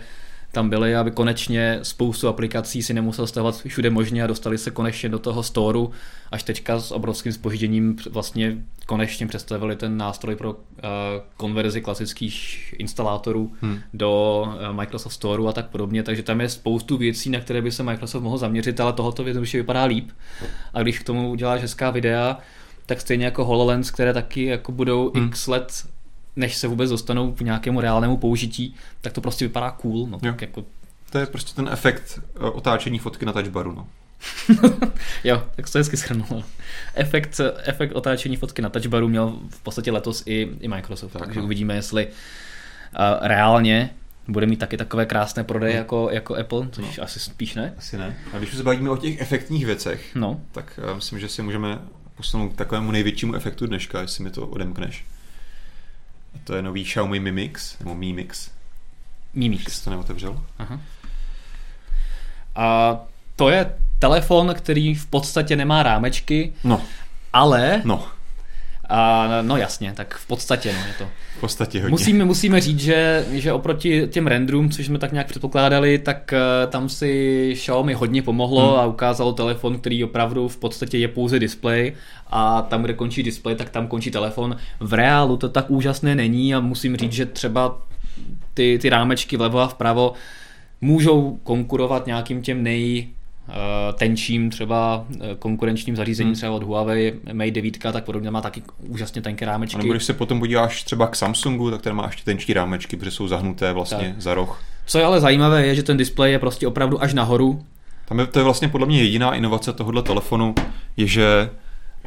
[0.52, 5.08] tam byly, aby konečně spoustu aplikací si nemusel stahovat všude možně a dostali se konečně
[5.08, 5.90] do toho storu,
[6.30, 10.58] až teďka s obrovským spožděním vlastně konečně představili ten nástroj pro uh,
[11.36, 13.78] konverzi klasických instalátorů hmm.
[13.94, 17.72] do uh, Microsoft Storeu a tak podobně, takže tam je spoustu věcí, na které by
[17.72, 20.10] se Microsoft mohl zaměřit, ale tohoto věc vypadá líp.
[20.74, 22.38] A když k tomu uděláš hezká videa,
[22.86, 25.26] tak stejně jako HoloLens, které taky jako budou hmm.
[25.26, 25.86] x let
[26.40, 30.06] než se vůbec dostanou k nějakému reálnému použití, tak to prostě vypadá cool.
[30.06, 30.64] No, tak jako...
[31.10, 33.72] To je prostě ten efekt eh, otáčení fotky na touchbaru.
[33.72, 33.86] No.
[35.24, 36.44] jo, tak to hezky shrnul.
[36.94, 41.40] Efekt, efekt otáčení fotky na touchbaru měl v podstatě letos i, i Microsoft, tak, takže
[41.40, 41.44] no.
[41.44, 42.12] uvidíme, jestli uh,
[43.20, 43.90] reálně
[44.28, 45.78] bude mít taky takové krásné prodeje no.
[45.78, 47.04] jako, jako Apple, což no.
[47.04, 47.74] asi spíš ne.
[47.78, 48.16] Asi ne.
[48.32, 50.40] A když se bavíme o těch efektních věcech, no.
[50.52, 51.78] tak uh, myslím, že si můžeme
[52.14, 55.04] posunout k takovému největšímu efektu dneška, jestli mi to odemkneš.
[56.44, 58.50] To je nový Xiaomi Mi Mix, nebo Mi Mix.
[59.34, 59.72] Mi Mix.
[59.72, 60.42] Jsi to neotevřel?
[60.58, 60.80] Aha.
[62.56, 62.96] A
[63.36, 66.82] to je telefon, který v podstatě nemá rámečky, no.
[67.32, 68.08] ale no.
[68.90, 71.08] A, no jasně, tak v podstatě no, je to.
[71.36, 71.90] V podstatě hodně.
[71.90, 76.70] Musíme, musíme říct, že, že oproti těm renderům, což jsme tak nějak předpokládali, tak uh,
[76.70, 78.80] tam si Xiaomi hodně pomohlo hmm.
[78.80, 81.92] a ukázalo telefon, který opravdu v podstatě je pouze display
[82.26, 84.56] a tam, kde končí display, tak tam končí telefon.
[84.80, 87.78] V reálu to tak úžasné není a musím říct, že třeba
[88.54, 90.12] ty, ty rámečky vlevo a vpravo
[90.80, 93.19] můžou konkurovat nějakým těm nej Eh,
[93.92, 96.36] tenčím třeba eh, konkurenčním zařízením hmm.
[96.36, 99.76] třeba od Huawei Mate 9, tak podobně má taky úžasně tenké rámečky.
[99.76, 102.96] A nebo když se potom podíváš třeba k Samsungu, tak ten má ještě tenčí rámečky,
[102.96, 104.22] protože jsou zahnuté vlastně tak.
[104.22, 104.62] za roh.
[104.86, 107.64] Co je ale zajímavé, je, že ten displej je prostě opravdu až nahoru.
[108.08, 110.54] Tam je, to je vlastně podle mě jediná inovace tohohle telefonu,
[110.96, 111.50] je, že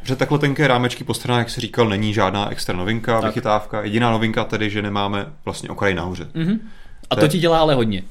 [0.02, 3.30] že takhle tenké rámečky po stranách, jak se říkal, není žádná extra novinka, tak.
[3.30, 3.82] vychytávka.
[3.82, 6.28] Jediná novinka tedy, že nemáme vlastně okraj nahoře.
[6.34, 6.58] Mm-hmm.
[7.10, 8.02] A to, to ti dělá ale hodně.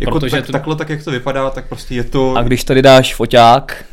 [0.00, 0.52] Jako Protože tak, to...
[0.52, 2.36] takhle, tak jak to vypadá, tak prostě je to...
[2.36, 3.84] A když tady dáš foťák,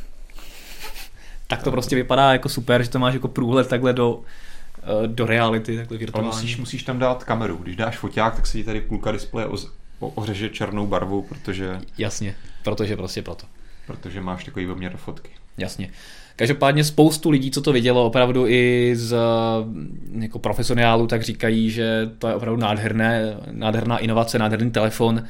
[1.48, 4.22] tak to prostě vypadá jako super, že to máš jako průhled takhle do,
[4.84, 6.28] eh, do reality, takhle virtuální.
[6.28, 7.56] Musíš, musíš tam dát kameru.
[7.58, 9.48] Když dáš foťák, tak se ti tady půlka displeje
[10.00, 11.80] ohřeže černou barvou, protože...
[11.98, 13.46] Jasně, protože prostě proto.
[13.88, 15.30] Protože máš takový poměr fotky.
[15.58, 15.90] Jasně.
[16.36, 19.18] Každopádně spoustu lidí, co to vidělo opravdu i z
[20.20, 25.24] jako profesionálů, tak říkají, že to je opravdu nádherné, nádherná inovace, nádherný telefon,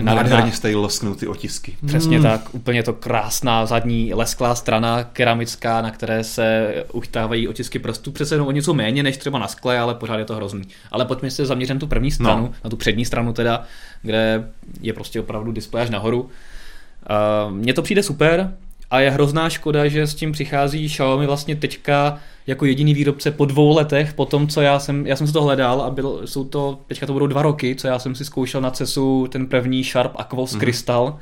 [0.00, 1.76] Nádherně jste lesknou ty otisky.
[1.86, 2.22] Přesně mm.
[2.22, 8.12] tak, úplně to krásná zadní lesklá strana keramická, na které se uchytávají otisky prstů.
[8.12, 10.62] Přece jenom o něco méně než třeba na skle, ale pořád je to hrozný.
[10.90, 12.54] Ale pojďme se zaměřit na tu první stranu, no.
[12.64, 13.62] na tu přední stranu teda,
[14.02, 14.48] kde
[14.80, 16.20] je prostě opravdu displej až nahoru.
[16.22, 18.54] Uh, Mně to přijde super,
[18.90, 22.18] a je hrozná škoda, že s tím přichází Xiaomi vlastně teďka
[22.48, 25.42] jako jediný výrobce po dvou letech, po tom, co já jsem, já jsem se to
[25.42, 28.60] hledal a byl, jsou to, teďka to budou dva roky, co já jsem si zkoušel
[28.60, 30.60] na CESu ten první Sharp Aquos mm.
[30.60, 31.18] Crystal,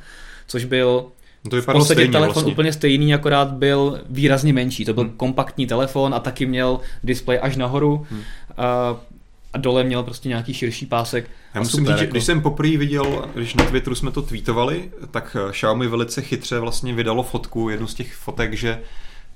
[0.47, 1.05] což byl
[1.43, 2.51] no to v podstatě stejně, telefon vlastně.
[2.51, 4.85] úplně stejný, akorát byl výrazně menší.
[4.85, 5.13] To byl hmm.
[5.17, 8.05] kompaktní telefon a taky měl displej až nahoru.
[8.09, 8.21] Hmm.
[8.57, 8.95] A
[9.53, 11.29] a dole měl prostě nějaký širší pásek.
[11.55, 12.11] Já musím super, říct, jako...
[12.11, 16.93] když jsem poprvé viděl, když na Twitteru jsme to tweetovali, tak Xiaomi velice chytře vlastně
[16.93, 18.79] vydalo fotku, jednu z těch fotek, že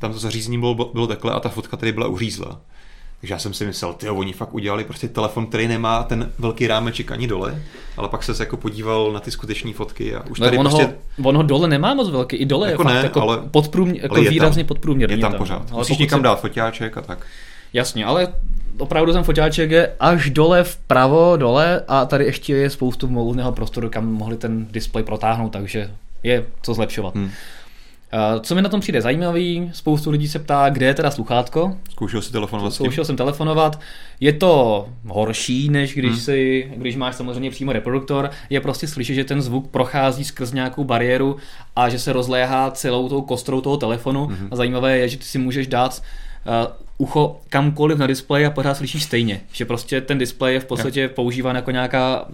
[0.01, 2.61] tam to zařízení bylo, bylo takhle a ta fotka tady byla uřízla.
[3.21, 6.67] Takže já jsem si myslel, ty oni fakt udělali prostě telefon, který nemá ten velký
[6.67, 7.61] rámeček ani dole,
[7.97, 10.85] ale pak se jako podíval na ty skutečné fotky a už no, tady on prostě...
[10.85, 13.37] Ho, on ho dole nemá moc velký, i dole jako je fakt ne, jako, ale,
[13.51, 15.15] podprůměr, jako ale výrazně tam, podprůměrný.
[15.15, 15.71] Je tam, tam pořád.
[15.71, 16.23] Musíš někam se...
[16.23, 17.25] dát foťáček a tak.
[17.73, 18.27] Jasně, ale
[18.77, 23.89] opravdu ten foťáček je až dole vpravo, dole a tady ještě je spoustu volného prostoru,
[23.89, 25.91] kam mohli ten displej protáhnout, takže
[26.23, 27.15] je co zlepšovat.
[27.15, 27.31] Hmm.
[28.41, 31.77] Co mi na tom přijde zajímavý, spoustu lidí se ptá, kde je teda sluchátko.
[31.91, 33.79] Zkoušel jsi telefonovat Zkoušel jsem telefonovat.
[34.19, 36.19] Je to horší, než když, hmm.
[36.19, 38.29] si, když máš samozřejmě přímo reproduktor.
[38.49, 41.37] Je prostě slyšet, že ten zvuk prochází skrz nějakou bariéru
[41.75, 44.25] a že se rozléhá celou tou kostrou toho telefonu.
[44.25, 44.47] Hmm.
[44.51, 46.01] A zajímavé je, že ty si můžeš dát
[46.97, 49.41] ucho kamkoliv na displeji a pořád slyšíš stejně.
[49.51, 52.25] Že prostě ten displej je v podstatě používán jako nějaká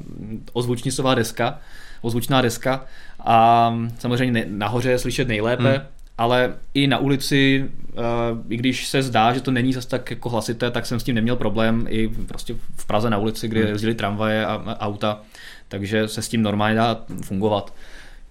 [0.54, 1.60] ozvučnicová deska,
[2.02, 2.86] ozvučná deska
[3.28, 5.88] a samozřejmě nahoře je slyšet nejlépe, hmm.
[6.18, 7.70] ale i na ulici,
[8.50, 11.16] i když se zdá, že to není zase tak jako hlasité, tak jsem s tím
[11.16, 13.70] neměl problém i prostě v Praze na ulici, kde hmm.
[13.70, 15.22] jezdili tramvaje a auta,
[15.68, 17.74] takže se s tím normálně dá fungovat.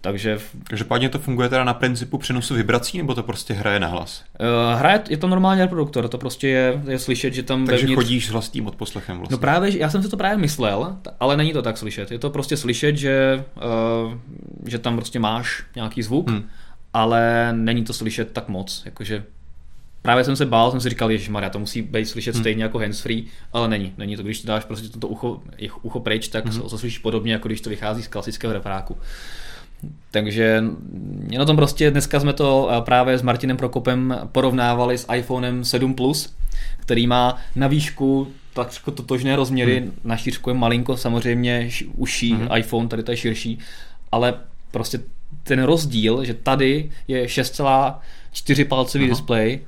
[0.07, 0.39] Takže...
[0.65, 4.25] Každopádně to funguje teda na principu přenosu vibrací, nebo to prostě hraje na hlas?
[4.41, 8.03] Uh, hraje, je to normální reproduktor, to prostě je, je slyšet, že tam Takže vevnitř...
[8.03, 9.35] chodíš s vlastním odposlechem vlastně.
[9.35, 12.11] No právě, já jsem si to právě myslel, ale není to tak slyšet.
[12.11, 13.45] Je to prostě slyšet, že,
[14.07, 14.15] uh,
[14.67, 16.49] že tam prostě máš nějaký zvuk, hmm.
[16.93, 19.25] ale není to slyšet tak moc, jakože
[20.03, 22.43] Právě jsem se bál, jsem si říkal, že Maria, to musí být slyšet hmm.
[22.43, 23.95] stejně jako handsfree, ale není.
[23.99, 25.43] Není to, když dáš prostě toto ucho,
[25.83, 26.61] ucho pryč, tak hmm.
[26.61, 28.97] to slyšíš podobně, jako když to vychází z klasického reparáku.
[30.11, 30.65] Takže
[31.39, 35.95] na tom prostě dneska jsme to eh, právě s Martinem Prokopem porovnávali s iPhonem 7
[35.95, 36.35] Plus,
[36.79, 39.93] který má na výšku tak totožné rozměry, hmm.
[40.05, 42.49] na šířku je malinko samozřejmě užší hmm.
[42.57, 43.59] iPhone, tady to je širší,
[44.13, 44.35] ale
[44.71, 45.01] prostě
[45.43, 49.11] ten rozdíl, že tady je 6,4 palcový Aha.
[49.11, 49.61] displej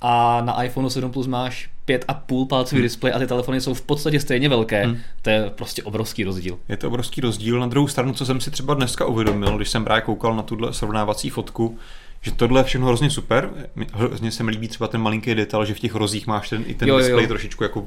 [0.00, 2.82] a na iPhone 7 Plus máš 5,5 palcový hmm.
[2.82, 4.98] displej a ty telefony jsou v podstatě stejně velké, hmm.
[5.22, 6.58] to je prostě obrovský rozdíl.
[6.68, 7.60] Je to obrovský rozdíl.
[7.60, 10.74] Na druhou stranu, co jsem si třeba dneska uvědomil, když jsem právě koukal na tuhle
[10.74, 11.78] srovnávací fotku,
[12.22, 13.50] že tohle je všechno hrozně super.
[13.92, 16.74] Hrozně se mi líbí třeba ten malinký detail, že v těch rozích máš ten, i
[16.74, 17.28] ten jo, displej jo.
[17.28, 17.84] trošičku jako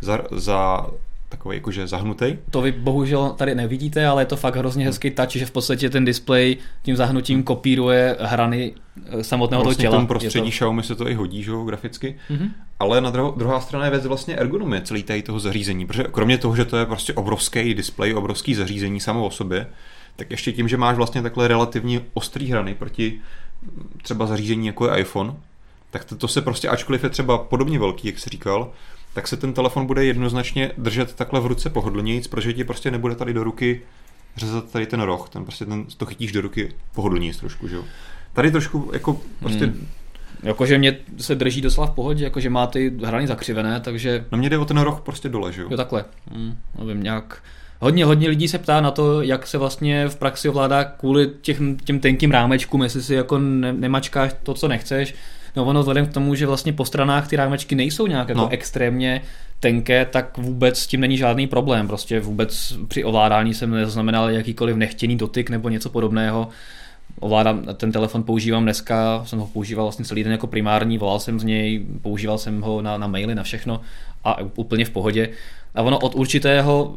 [0.00, 0.86] za, za
[1.30, 2.36] takový jakože zahnutý.
[2.50, 5.90] To vy bohužel tady nevidíte, ale je to fakt hrozně hezký touch, že v podstatě
[5.90, 8.74] ten displej tím zahnutím kopíruje hrany
[9.06, 9.98] eh, samotného vlastně toho těla.
[9.98, 10.50] v tom prostředí to...
[10.50, 12.16] Xiaomi se to i hodí, že graficky.
[12.30, 12.50] Mm-hmm.
[12.78, 16.38] Ale na druhou, druhá strana je věc vlastně ergonomie celý tady toho zařízení, protože kromě
[16.38, 19.66] toho, že to je prostě obrovský displej, obrovský zařízení samo o sobě,
[20.16, 23.20] tak ještě tím, že máš vlastně takhle relativně ostrý hrany proti
[24.02, 25.34] třeba zařízení jako je iPhone,
[25.90, 28.72] tak to, to se prostě, ačkoliv je třeba podobně velký, jak jsi říkal,
[29.14, 33.14] tak se ten telefon bude jednoznačně držet takhle v ruce pohodlnějíc, protože ti prostě nebude
[33.14, 33.80] tady do ruky
[34.36, 37.84] řezat tady ten roh, ten prostě ten, to chytíš do ruky pohodlnějíc trošku, že jo.
[38.32, 39.88] Tady trošku jako prostě hmm.
[40.42, 44.24] Jakože mě se drží doslova v pohodě, jakože má ty hrany zakřivené, takže...
[44.32, 45.68] No mě jde o ten roh prostě dole, že jo?
[45.70, 46.04] Jo, takhle.
[46.32, 47.42] Hmm, nevím, nějak...
[47.80, 51.60] Hodně, hodně lidí se ptá na to, jak se vlastně v praxi ovládá kvůli těch,
[51.84, 55.14] těm tenkým rámečkům, jestli si jako ne, nemačkáš to, co nechceš,
[55.56, 58.48] No ono vzhledem k tomu, že vlastně po stranách ty rámečky nejsou nějak jako no.
[58.48, 59.22] extrémně
[59.60, 61.86] tenké, tak vůbec s tím není žádný problém.
[61.86, 66.48] Prostě vůbec při ovládání jsem nezaznamenal jakýkoliv nechtěný dotyk nebo něco podobného.
[67.20, 71.40] Ovládám, ten telefon používám dneska, jsem ho používal vlastně celý den jako primární, volal jsem
[71.40, 73.80] z něj, používal jsem ho na, na maily, na všechno
[74.24, 75.28] a úplně v pohodě.
[75.74, 76.96] A ono od určitého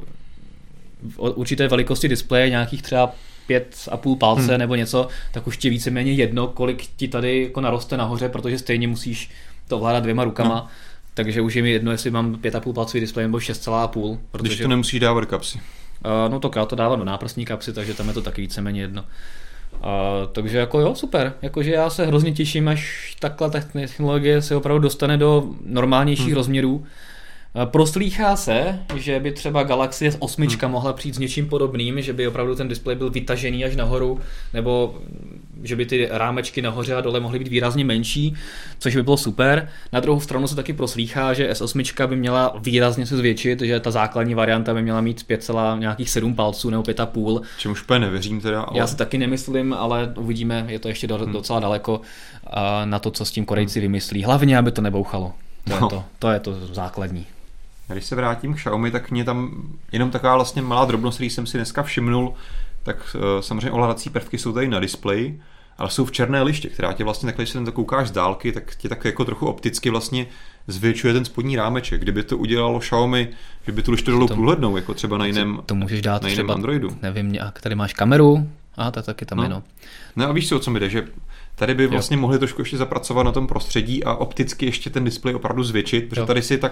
[1.18, 3.16] od určité velikosti displeje, nějakých třeba
[3.48, 4.60] pět a půl palce hmm.
[4.60, 8.88] nebo něco, tak už ti víceméně jedno, kolik ti tady jako naroste nahoře, protože stejně
[8.88, 9.30] musíš
[9.68, 10.56] to ovládat dvěma rukama.
[10.56, 10.68] No.
[11.14, 14.20] Takže už je mi jedno, jestli mám 5,5 palcový displej nebo 6,5.
[14.32, 14.50] Protože...
[14.50, 15.58] Když to nemusíš dávat do kapsy.
[16.06, 19.06] Uh, no to to dávám do náprstní kapsy, takže tam je to taky víceméně jedno.
[19.74, 19.88] Uh,
[20.32, 21.34] takže jako jo, super.
[21.42, 26.36] Jakože já se hrozně těším, až takhle technologie se opravdu dostane do normálnějších hmm.
[26.36, 26.86] rozměrů
[27.66, 30.72] proslýchá se, že by třeba Galaxy S8 hmm.
[30.72, 34.20] mohla přijít s něčím podobným, že by opravdu ten displej byl vytažený až nahoru,
[34.54, 34.96] nebo
[35.64, 38.34] že by ty rámečky nahoře a dole mohly být výrazně menší,
[38.80, 39.70] což by bylo super.
[39.92, 43.92] Na druhou stranu se taky proslýchá, že S8 by měla výrazně se zvětšit, že ta
[43.92, 47.42] základní varianta by měla mít 5, nějakých 7 palců nebo 5,5.
[47.58, 48.62] Čím už úplně nevěřím teda.
[48.62, 48.80] Ale...
[48.80, 51.34] Já si taky nemyslím, ale uvidíme, je to ještě do, hmm.
[51.34, 52.02] docela daleko
[52.86, 53.82] na to, co s tím Korejci hmm.
[53.82, 54.24] vymyslí.
[54.24, 55.34] Hlavně, aby to nebouchalo.
[55.64, 55.86] To, no.
[55.86, 57.26] je, to, to je to základní.
[57.94, 59.52] Když se vrátím k Xiaomi, tak mě tam
[59.92, 62.34] jenom taková vlastně malá drobnost, který jsem si dneska všimnul,
[62.84, 65.42] tak uh, samozřejmě ovládací prvky jsou tady na displeji,
[65.78, 68.52] ale jsou v černé liště, která tě vlastně takhle, když se to koukáš z dálky,
[68.52, 70.28] tak tě tak jako trochu opticky vlastně
[70.68, 72.02] zvětšuje ten spodní rámeček.
[72.02, 73.30] Kdyby to udělalo Xiaomi,
[73.66, 76.46] že by tu lištu dalo průhlednou, jako třeba na jiném, to můžeš dát na jiném
[76.46, 76.98] třeba, Androidu.
[77.02, 79.44] Nevím, nějak, tady máš kameru, a to taky tam no.
[79.44, 79.64] je, no.
[80.16, 81.08] No a víš si, o co mi jde, že
[81.56, 82.22] tady by vlastně jo.
[82.22, 86.22] mohli trošku ještě zapracovat na tom prostředí a opticky ještě ten displej opravdu zvětšit, protože
[86.22, 86.28] jo.
[86.28, 86.72] tady si tak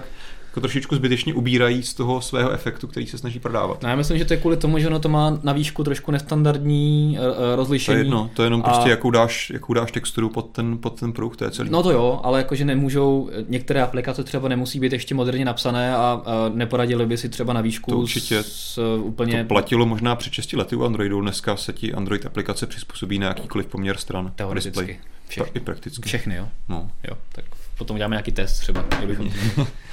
[0.52, 3.82] jako trošičku zbytečně ubírají z toho svého efektu, který se snaží prodávat.
[3.82, 6.10] No, já myslím, že to je kvůli tomu, že ono to má na výšku trošku
[6.10, 7.94] nestandardní uh, rozlišení.
[7.94, 8.64] To je jedno, to je jenom a...
[8.64, 11.70] prostě, jakou dáš, jakou dáš texturu pod ten, pod ten pruh, to je celý.
[11.70, 16.14] No to jo, ale jakože nemůžou, některé aplikace třeba nemusí být ještě moderně napsané a
[16.14, 19.42] uh, neporadili by si třeba na výšku to určitě, s, uh, úplně...
[19.42, 23.26] To platilo možná před 6 lety u Androidu, dneska se ti Android aplikace přizpůsobí na
[23.26, 24.32] jakýkoliv poměr stran.
[24.36, 25.00] Teoreticky.
[25.28, 25.50] Všechny.
[25.54, 26.08] I prakticky.
[26.08, 26.48] Všechny, jo.
[26.68, 26.90] No.
[27.08, 27.16] jo.
[27.32, 27.44] Tak
[27.78, 28.84] potom uděláme nějaký test třeba.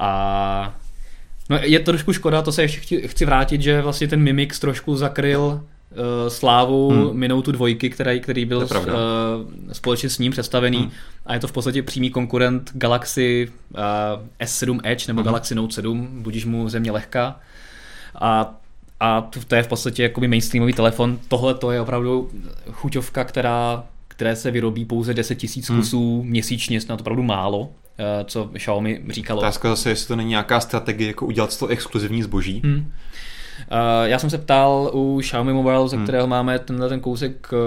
[0.00, 0.78] A
[1.50, 4.58] no je to trošku škoda, to se ještě chci, chci vrátit, že vlastně ten Mimix
[4.58, 5.60] trošku zakryl
[6.28, 7.18] slávu hmm.
[7.18, 8.86] Minoutu dvojky, který, který byl s, uh,
[9.72, 10.90] společně s ním představený hmm.
[11.26, 13.80] a je to v podstatě přímý konkurent Galaxy uh,
[14.40, 15.24] S7 Edge nebo hmm.
[15.24, 17.40] Galaxy Note 7, budíš mu země lehká.
[18.20, 18.54] A
[19.02, 21.18] a to je v podstatě jakoby mainstreamový telefon.
[21.28, 22.30] Tohle to je opravdu
[22.70, 25.78] chuťovka, která, které se vyrobí pouze 10 tisíc hmm.
[25.78, 26.30] kusů hmm.
[26.30, 27.70] měsíčně, snad opravdu málo,
[28.24, 29.38] co Xiaomi říkalo.
[29.38, 32.60] Otázka zase, jestli to není nějaká strategie, jako udělat to exkluzivní zboží.
[32.64, 32.76] Hmm.
[32.76, 32.86] Uh,
[34.04, 36.04] já jsem se ptal u Xiaomi Mobile, ze hmm.
[36.04, 37.58] kterého máme tenhle ten kousek uh,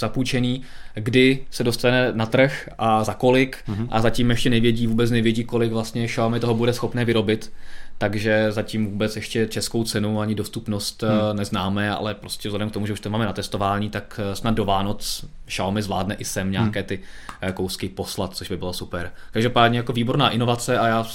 [0.00, 0.62] zapůjčený,
[0.94, 3.88] kdy se dostane na trh a za kolik hmm.
[3.90, 7.52] a zatím ještě nevědí, vůbec nevědí, kolik vlastně Xiaomi toho bude schopné vyrobit
[8.00, 11.36] takže zatím vůbec ještě českou cenu ani dostupnost hmm.
[11.36, 14.54] neznáme, ale prostě vzhledem k tomu, že už to máme na testování, tak eh, snad
[14.54, 16.86] do Vánoc Xiaomi zvládne i sem nějaké hmm.
[16.86, 17.00] ty
[17.40, 19.12] eh, kousky poslat, což by bylo super.
[19.32, 21.06] Každopádně jako výborná inovace a já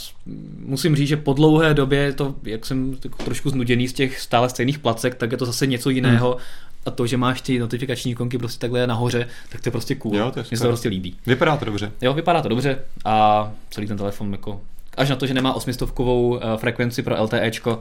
[0.60, 4.80] musím říct, že po dlouhé době to, jak jsem trošku znuděný z těch stále stejných
[4.80, 8.38] placek, tak je to zase něco jiného, hmm a to, že máš ty notifikační ikonky
[8.38, 10.16] prostě takhle nahoře, tak to je prostě cool.
[10.16, 11.18] Jo, to je Mně se to prostě líbí.
[11.26, 11.92] Vypadá to dobře.
[12.02, 14.62] Jo, vypadá to dobře a celý ten telefon jako
[14.98, 17.80] až na to, že nemá 800 uh, frekvenci pro LTEčko,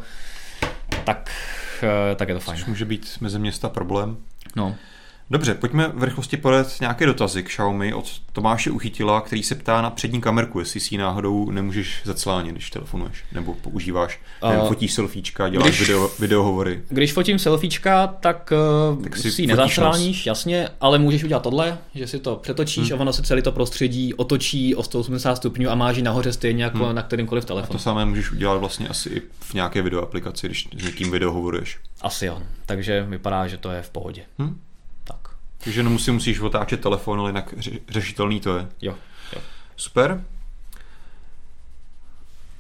[1.05, 1.31] tak,
[1.83, 2.59] uh, tak je to fajn.
[2.59, 4.17] Což může být mezi města problém.
[4.57, 4.75] No.
[5.31, 9.83] Dobře, pojďme v rychlosti podat nějaké dotazy k Xiaomi od Tomáše Uchytila, který se ptá
[9.83, 14.69] na přední kamerku, jestli si ji náhodou nemůžeš zaclánět, když telefonuješ, nebo používáš, nevím, uh,
[14.69, 16.83] fotíš selfiečka, děláš když, video, videohovory.
[16.89, 18.53] Když fotím selfiečka, tak,
[18.97, 22.91] uh, tak si, si ji nezacláníš, jasně, ale můžeš udělat tohle, že si to přetočíš
[22.91, 22.99] hmm.
[22.99, 26.65] a ono se celé to prostředí otočí o 180 stupňů a máš ji nahoře stejně
[26.65, 26.95] jako hmm.
[26.95, 27.75] na kterýmkoliv telefonu.
[27.75, 31.79] A to samé můžeš udělat vlastně asi i v nějaké videoaplikaci, když s někým videohovoruješ.
[32.03, 34.23] Asi jo, takže vypadá, že to je v pohodě.
[34.39, 34.59] Hmm.
[35.65, 37.55] Takže nemusí, musíš otáčet telefon, ale jinak
[37.89, 38.69] řešitelný to je.
[38.83, 38.95] Jo,
[39.33, 39.43] jo.
[39.77, 40.25] Super.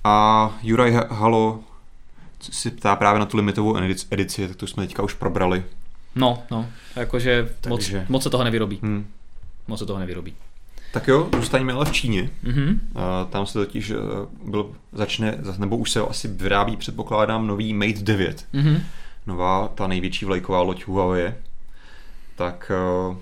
[0.04, 1.60] A Juraj Halo
[2.40, 3.76] si ptá právě na tu limitovou
[4.10, 5.64] edici, tak to jsme teďka už probrali.
[6.14, 8.78] No, no, jakože moc, moc se toho nevyrobí.
[8.82, 9.06] Hmm.
[9.68, 10.34] Moc se toho nevyrobí.
[10.92, 12.30] Tak jo, zůstaňme ale v Číně.
[12.44, 12.78] Mm-hmm.
[13.30, 13.94] Tam se totiž eh,
[14.44, 18.46] byl, začne, nebo už se asi vyrábí, předpokládám, nový Mate 9.
[18.54, 18.80] Mm-hmm.
[19.26, 21.32] Nová, ta největší vlajková loď Huawei
[22.36, 23.16] tak eh,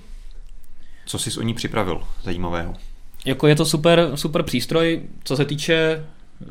[1.06, 2.74] co jsi o ní připravil zajímavého?
[3.24, 6.04] Jako je to super, super přístroj, co se týče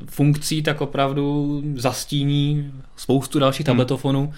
[0.06, 3.72] funkcí, tak opravdu zastíní spoustu dalších hmm.
[3.72, 4.34] tabletofonů.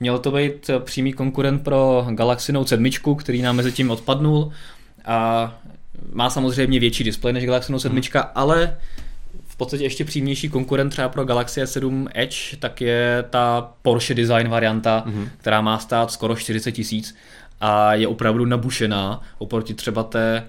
[0.00, 4.52] Měl to být přímý konkurent pro Galaxy Note 7, který nám mezi tím odpadnul
[5.04, 5.58] a
[6.12, 8.22] má samozřejmě větší displej než Galaxy Note 7, hmm.
[8.34, 8.76] ale
[9.46, 14.48] v podstatě ještě přímější konkurent třeba pro Galaxy S7 Edge, tak je ta Porsche design
[14.48, 15.28] varianta, hmm.
[15.38, 17.14] která má stát skoro 40 tisíc
[17.60, 20.44] a je opravdu nabušená oproti třeba té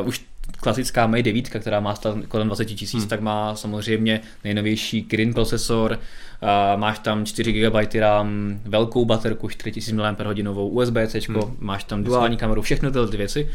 [0.00, 0.24] uh, už
[0.60, 3.08] klasická Mate 9, která má stát kolem 20 tisíc, hmm.
[3.08, 9.96] tak má samozřejmě nejnovější Kirin procesor, uh, máš tam 4 GB RAM, velkou baterku 4000
[9.96, 11.56] mAh, USB-C, hmm.
[11.58, 13.50] máš tam duální kameru, všechny tyhle ty věci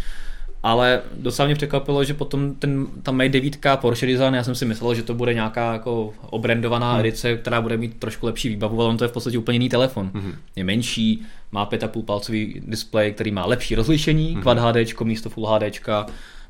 [0.64, 4.66] ale docela mě překvapilo, že potom ten, ta Mate 9 Porsche Design, já jsem si
[4.66, 7.00] myslel, že to bude nějaká jako obrandovaná hmm.
[7.00, 9.70] edice, která bude mít trošku lepší výbavu, ale on to je v podstatě úplně jiný
[9.70, 10.12] telefon.
[10.14, 10.34] Hmm.
[10.56, 14.42] Je menší, má 5,5 palcový displej, který má lepší rozlišení, hmm.
[14.42, 15.90] Quad HD místo Full HD,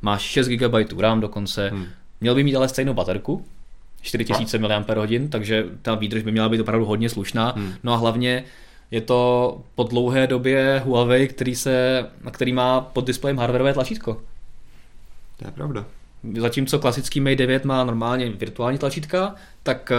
[0.01, 1.86] má 6 GB RAM dokonce, hmm.
[2.22, 3.45] měl by mít ale stejnou baterku,
[4.01, 4.86] 4000 mAh,
[5.30, 7.53] takže ta výdrž by měla být opravdu hodně slušná.
[7.57, 7.74] Hmm.
[7.84, 8.43] No a hlavně
[8.92, 14.22] je to po dlouhé době Huawei, který, se, který má pod displejem hardwareové tlačítko.
[15.38, 15.86] To je pravda.
[16.38, 19.96] Zatímco klasický Mate 9 má normálně virtuální tlačítka, tak eh,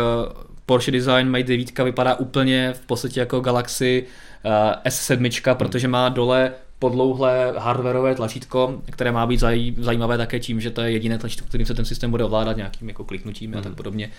[0.67, 4.07] Porsche Design Mate 9 vypadá úplně v podstatě jako Galaxy
[4.45, 5.57] eh, S7, hmm.
[5.57, 9.41] protože má dole podlouhlé hardwareové tlačítko, které má být
[9.77, 12.89] zajímavé také tím, že to je jediné tlačítko, kterým se ten systém bude ovládat nějakým
[12.89, 13.61] jako kliknutím hmm.
[13.61, 14.11] a tak podobně.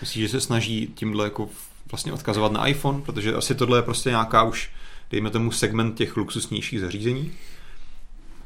[0.00, 1.48] Myslíš, že se snaží tímhle jako
[1.90, 4.70] vlastně odkazovat na iPhone, protože asi tohle je prostě nějaká už,
[5.10, 7.32] dejme tomu, segment těch luxusnějších zařízení.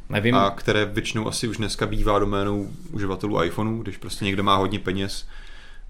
[0.09, 0.35] Nevím.
[0.35, 4.79] A které většinou asi už dneska bývá doménou uživatelů iPhoneu, když prostě někdo má hodně
[4.79, 5.29] peněz,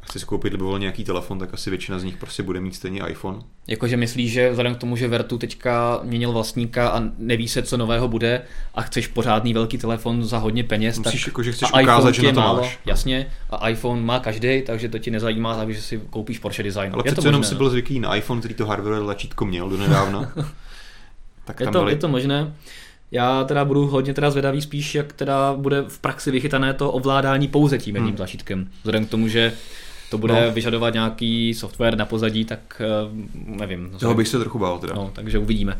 [0.03, 2.74] a chci si koupit libovolně nějaký telefon, tak asi většina z nich prostě bude mít
[2.74, 3.38] stejně iPhone.
[3.66, 7.76] Jakože myslíš, že vzhledem k tomu, že Vertu teďka měnil vlastníka a neví se, co
[7.76, 8.42] nového bude
[8.74, 12.22] a chceš pořádný velký telefon za hodně peněz, Musíš tak jako, že chceš ukázat, že
[12.22, 12.78] na to málo, máš.
[12.86, 16.90] Jasně, a iPhone má každý, takže to ti nezajímá, aby že si koupíš Porsche Design.
[16.94, 20.32] Ale přece jenom si byl zvyklý na iPhone, který to hardware tlačítko měl do nedávna.
[21.44, 21.92] tak je, to, byli...
[21.92, 22.53] je to možné.
[23.12, 27.48] Já teda budu hodně teda zvědavý spíš, jak teda bude v praxi vychytané to ovládání
[27.48, 28.16] pouze tím jedním hmm.
[28.16, 28.68] tlačítkem.
[28.78, 29.53] Vzhledem k tomu, že
[30.11, 30.53] to bude no.
[30.53, 32.87] vyžadovat nějaký software na pozadí, tak eh,
[33.35, 33.91] nevím.
[33.99, 34.95] Toho bych se trochu bál teda.
[34.95, 35.79] No, takže uvidíme.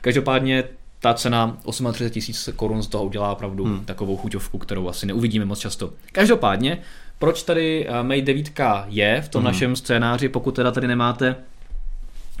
[0.00, 0.64] Každopádně
[1.00, 3.84] ta cena 38 tisíc korun z toho udělá opravdu hmm.
[3.84, 5.90] takovou chuťovku, kterou asi neuvidíme moc často.
[6.12, 6.78] Každopádně,
[7.18, 8.50] proč tady eh, Mate 9
[8.86, 9.46] je v tom hmm.
[9.52, 11.36] našem scénáři, pokud teda tady nemáte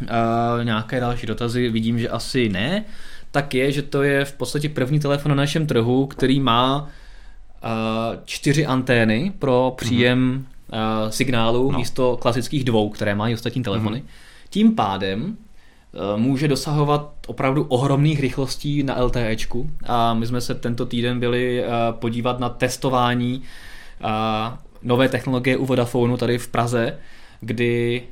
[0.02, 2.84] uh, nějaké další dotazy, vidím, že asi ne,
[3.30, 6.88] tak je, že to je v podstatě první telefon na našem trhu, který má uh,
[8.24, 10.53] čtyři antény pro příjem mm-hmm.
[10.72, 11.78] Uh, signálu no.
[11.78, 13.98] místo klasických dvou, které mají ostatní telefony.
[13.98, 14.50] Mm-hmm.
[14.50, 15.36] Tím pádem
[15.94, 21.64] Eh, může dosahovat opravdu ohromných rychlostí na LTEčku a my jsme se tento týden byli
[21.64, 23.42] eh, podívat na testování
[24.00, 26.98] eh, nové technologie u Vodafonu tady v Praze,
[27.40, 28.02] kdy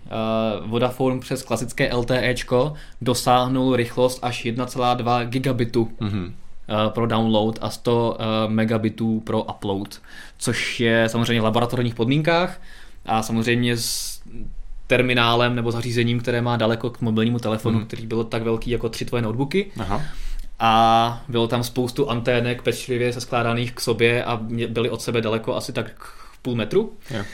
[0.66, 6.32] Vodafone přes klasické LTEčko dosáhnul rychlost až 1,2 gigabitu mm-hmm.
[6.88, 10.00] Pro download a 100 megabitů pro upload,
[10.38, 12.60] což je samozřejmě v laboratorních podmínkách
[13.06, 13.76] a samozřejmě
[14.86, 17.86] terminálem nebo zařízením, které má daleko k mobilnímu telefonu, hmm.
[17.86, 19.70] který byl tak velký jako tři tvoje notebooky.
[19.78, 20.02] Aha.
[20.58, 24.36] A bylo tam spoustu antének pečlivě skládaných k sobě a
[24.68, 25.86] byly od sebe daleko asi tak
[26.42, 26.92] půl metru.
[27.10, 27.26] Yeah.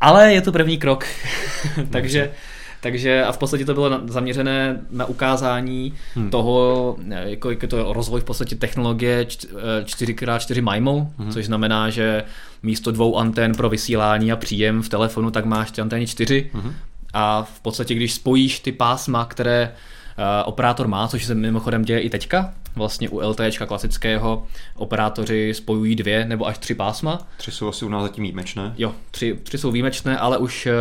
[0.00, 1.06] Ale je to první krok.
[1.90, 2.32] Takže
[2.80, 6.30] takže a v podstatě to bylo zaměřené na ukázání hmm.
[6.30, 11.32] toho, jako, jako to rozvoj v podstatě technologie 4x4 MIMO, hmm.
[11.32, 12.24] což znamená, že
[12.62, 16.50] místo dvou antén pro vysílání a příjem v telefonu, tak máš ty antény čtyři.
[16.52, 16.74] Hmm.
[17.12, 19.72] A v podstatě, když spojíš ty pásma, které
[20.18, 22.54] Eh, operátor má, což se mimochodem děje i teďka.
[22.78, 27.28] Vlastně u LTE klasického operátoři spojují dvě nebo až tři pásma.
[27.36, 28.74] Tři jsou asi u nás zatím výjimečné.
[28.78, 30.72] Jo, tři, tři jsou výjimečné, ale už eh,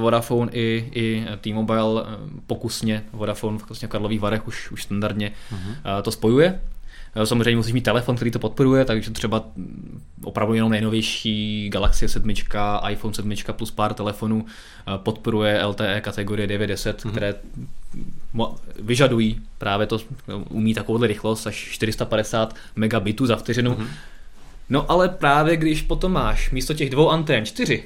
[0.00, 6.02] Vodafone i, i T-Mobile eh, pokusně, Vodafone vlastně v Karlových Varech už, už standardně uh-huh.
[6.02, 6.60] to spojuje.
[7.24, 9.44] Samozřejmě musíš mít telefon, který to podporuje, takže třeba
[10.24, 12.30] opravdu jenom nejnovější Galaxy 7,
[12.90, 14.46] iPhone 7 plus pár telefonů
[14.96, 17.10] podporuje LTE kategorie 910, mm-hmm.
[17.10, 17.34] které
[18.82, 19.98] vyžadují právě to,
[20.48, 23.74] umí takovouhle rychlost až 450 megabitů za vteřinu.
[23.74, 23.88] Mm-hmm.
[24.70, 27.84] No ale právě když potom máš místo těch dvou antén čtyři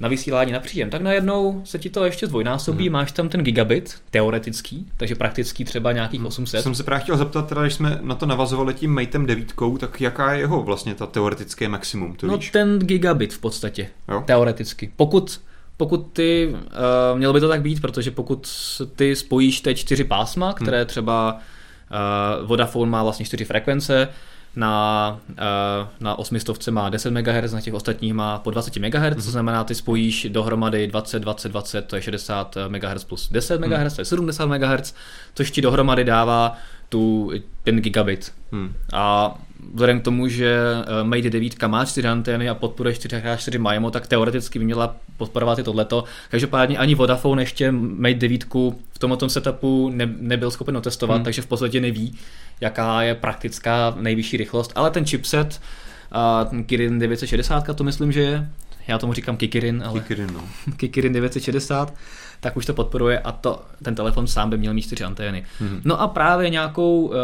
[0.00, 2.92] na vysílání na příjem, tak najednou se ti to ještě zdvojnásobí, hmm.
[2.92, 6.26] máš tam ten gigabit, teoretický, takže prakticky třeba nějakých hmm.
[6.26, 6.62] 800.
[6.62, 10.00] Jsem se právě chtěl zeptat, teda, když jsme na to navazovali tím Mateem 9, tak
[10.00, 12.14] jaká je jeho vlastně ta teoretické maximum?
[12.14, 12.50] To no víš?
[12.50, 14.22] ten gigabit v podstatě, jo?
[14.26, 14.92] teoreticky.
[14.96, 15.40] Pokud
[15.76, 18.48] pokud ty, uh, mělo by to tak být, protože pokud
[18.96, 20.86] ty spojíš ty čtyři pásma, které hmm.
[20.86, 21.32] třeba
[22.40, 24.08] uh, Vodafone má vlastně čtyři frekvence,
[24.56, 29.14] na, uh, na 800 má 10 MHz, na těch ostatních má po 20 MHz, mm-hmm.
[29.14, 33.92] to znamená, ty spojíš dohromady 20, 20, 20, to je 60 MHz plus 10 MHz,
[33.92, 33.94] mm.
[33.94, 34.94] to je 70 MHz,
[35.34, 36.56] což ti dohromady dává
[36.88, 37.32] tu,
[37.62, 38.32] ten gigabit.
[38.52, 38.74] Hmm.
[38.92, 39.34] A
[39.72, 40.56] vzhledem k tomu, že
[41.00, 45.58] eh, Mate 9 má 4 antény a podporuje 4x4 MIMO, tak teoreticky by měla podporovat
[45.58, 46.04] i tohleto.
[46.30, 48.44] Každopádně ani Vodafone ještě Mate 9
[48.92, 51.24] v tomto setupu ne, nebyl schopen otestovat, hmm.
[51.24, 52.18] takže v podstatě neví,
[52.60, 55.60] jaká je praktická nejvyšší rychlost, ale ten chipset
[56.12, 58.48] a ten Kirin 960, to myslím, že je,
[58.86, 60.40] já tomu říkám Kikirin, ale Kikirin, no.
[60.76, 61.94] Kikirin 960,
[62.40, 65.44] tak už to podporuje a to, ten telefon sám by měl mít čtyři antény.
[65.60, 65.80] Hmm.
[65.84, 67.14] No a právě nějakou uh,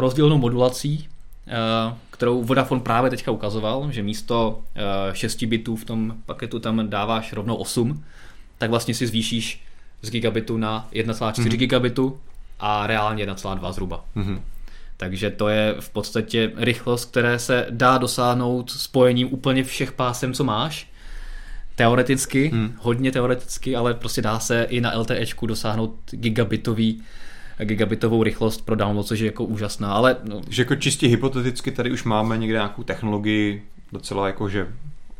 [0.00, 1.08] rozdílnou modulací,
[2.10, 4.60] kterou Vodafone právě teďka ukazoval, že místo
[5.08, 8.04] uh, 6 bitů v tom paketu tam dáváš rovnou 8,
[8.58, 9.64] tak vlastně si zvýšíš
[10.02, 11.50] z gigabitu na 1,4 hmm.
[11.50, 12.20] gigabitu
[12.60, 14.04] a reálně 1,2 zhruba.
[14.14, 14.40] Hmm.
[14.96, 20.44] Takže to je v podstatě rychlost, které se dá dosáhnout spojením úplně všech pásem, co
[20.44, 20.90] máš
[21.74, 22.74] teoreticky, hmm.
[22.78, 27.02] hodně teoreticky, ale prostě dá se i na LTEčku dosáhnout gigabitový
[27.64, 30.16] gigabitovou rychlost pro download, což je jako úžasná, ale...
[30.24, 30.40] No.
[30.48, 34.68] Že jako čistě hypoteticky tady už máme někde nějakou technologii docela jako, že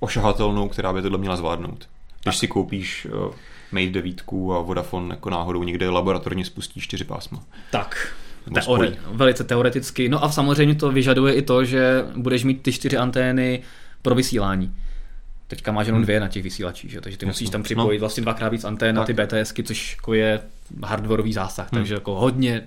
[0.01, 1.89] ošahatelnou, která by tohle měla zvládnout.
[2.23, 2.41] Když tak.
[2.41, 3.35] si koupíš uh,
[3.73, 7.43] Mate 9 a Vodafone jako náhodou někde laboratorně spustí čtyři pásma.
[7.71, 8.15] Tak,
[8.51, 10.09] Teore- velice teoreticky.
[10.09, 13.63] No a samozřejmě to vyžaduje i to, že budeš mít ty čtyři antény
[14.03, 14.75] pro vysílání.
[15.51, 16.05] Teďka máš jenom hmm.
[16.05, 17.01] dvě na těch vysílačích, že?
[17.01, 18.01] takže ty musíš tam připojit no.
[18.01, 20.41] vlastně dvakrát víc antén na ty BTSky, což jako je
[20.85, 21.81] hardwareový zásah, hmm.
[21.81, 22.63] takže jako hodně,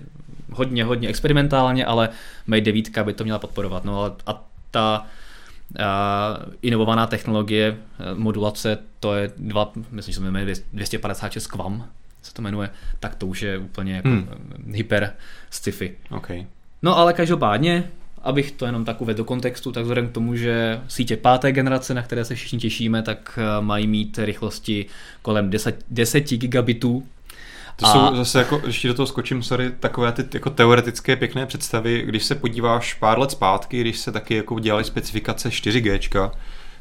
[0.52, 2.08] hodně, hodně experimentálně, ale
[2.46, 3.84] Mate 9 by to měla podporovat.
[3.84, 5.06] No a, a ta
[5.84, 7.76] a inovovaná technologie
[8.14, 11.88] modulace, to je dva, myslím, že se jmenuje 256 QAM,
[12.22, 12.70] se to jmenuje,
[13.00, 14.28] tak to už je úplně jako hmm.
[14.72, 15.12] hyper
[15.50, 15.96] sci-fi.
[16.10, 16.46] Okay.
[16.82, 17.90] No ale každopádně,
[18.24, 21.94] Abych to jenom tak uvedl do kontextu, tak vzhledem k tomu, že sítě páté generace,
[21.94, 24.86] na které se všichni těšíme, tak eh, mají mít rychlosti
[25.22, 27.04] kolem 10, 10 gigabitů
[27.76, 27.92] to a...
[27.92, 32.24] jsou zase jako, ještě do toho skočím, sorry, takové ty jako teoretické pěkné představy, když
[32.24, 36.30] se podíváš pár let zpátky, když se taky jako dělali specifikace 4G,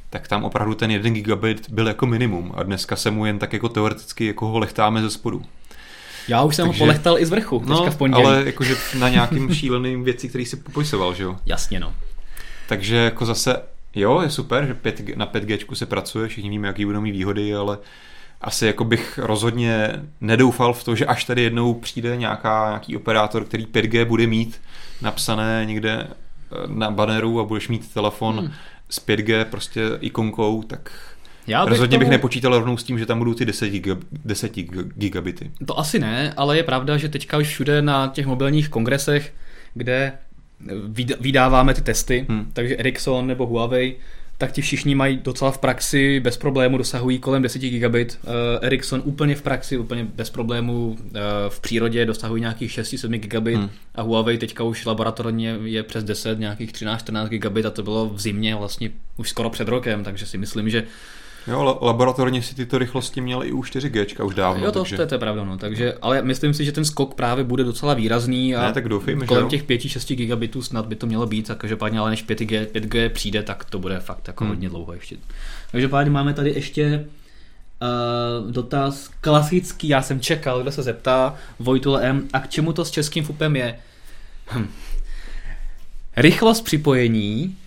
[0.09, 3.53] tak tam opravdu ten 1 gigabit byl jako minimum a dneska se mu jen tak
[3.53, 5.41] jako teoreticky jako ho lechtáme ze spodu.
[6.27, 8.25] Já už jsem Takže, ho polechtal i z vrchu, no, v pondělí.
[8.25, 11.35] ale jakože na nějakým šíleným věci, který si popisoval, že jo?
[11.45, 11.93] Jasně, no.
[12.67, 13.61] Takže jako zase,
[13.95, 17.55] jo, je super, že 5, na 5G se pracuje, všichni víme, jaký budou mít výhody,
[17.55, 17.77] ale
[18.41, 23.45] asi jako bych rozhodně nedoufal v to, že až tady jednou přijde nějaká, nějaký operátor,
[23.45, 24.61] který 5G bude mít
[25.01, 28.51] napsané někde eh, na banneru a budeš mít telefon hmm.
[28.89, 30.91] s 5G prostě ikonkou, tak
[31.47, 31.99] já bych Rozhodně tomu...
[31.99, 34.51] bych nepočítal rovnou s tím, že tam budou ty 10, giga, 10
[34.95, 35.51] gigabity.
[35.65, 39.33] To asi ne, ale je pravda, že teďka už všude na těch mobilních kongresech,
[39.73, 40.11] kde
[41.19, 42.51] vydáváme ty testy, hmm.
[42.53, 43.95] takže Ericsson nebo Huawei,
[44.37, 48.19] tak ti všichni mají docela v praxi bez problému, dosahují kolem 10 gigabit.
[48.23, 48.31] Uh,
[48.61, 50.97] Ericsson úplně v praxi, úplně bez problému uh,
[51.49, 53.69] v přírodě dosahují nějakých 6-7 gigabit hmm.
[53.95, 58.21] a Huawei teďka už laboratorně je přes 10, nějakých 13-14 gigabit a to bylo v
[58.21, 60.83] zimě vlastně už skoro před rokem, takže si myslím, že
[61.47, 64.65] Jo, laboratorně si tyto rychlosti měly i u 4G už dávno.
[64.65, 64.97] Jo, to, takže...
[64.97, 65.57] to, to je pravda, no.
[65.57, 69.25] Takže, ale myslím si, že ten skok právě bude docela výrazný a ne, tak doufejme,
[69.25, 73.09] kolem těch 5-6 gigabitů snad by to mělo být, a každopádně ale než 5G, 5G
[73.09, 74.51] přijde, tak to bude fakt jako hmm.
[74.51, 75.17] hodně dlouho ještě.
[75.71, 77.05] Každopádně máme tady ještě
[77.81, 82.85] uh, dotaz klasický, já jsem čekal, kdo se zeptá, Vojtule M, a k čemu to
[82.85, 83.79] s českým FUPem je?
[84.51, 84.67] Hm.
[86.17, 87.57] Rychlost připojení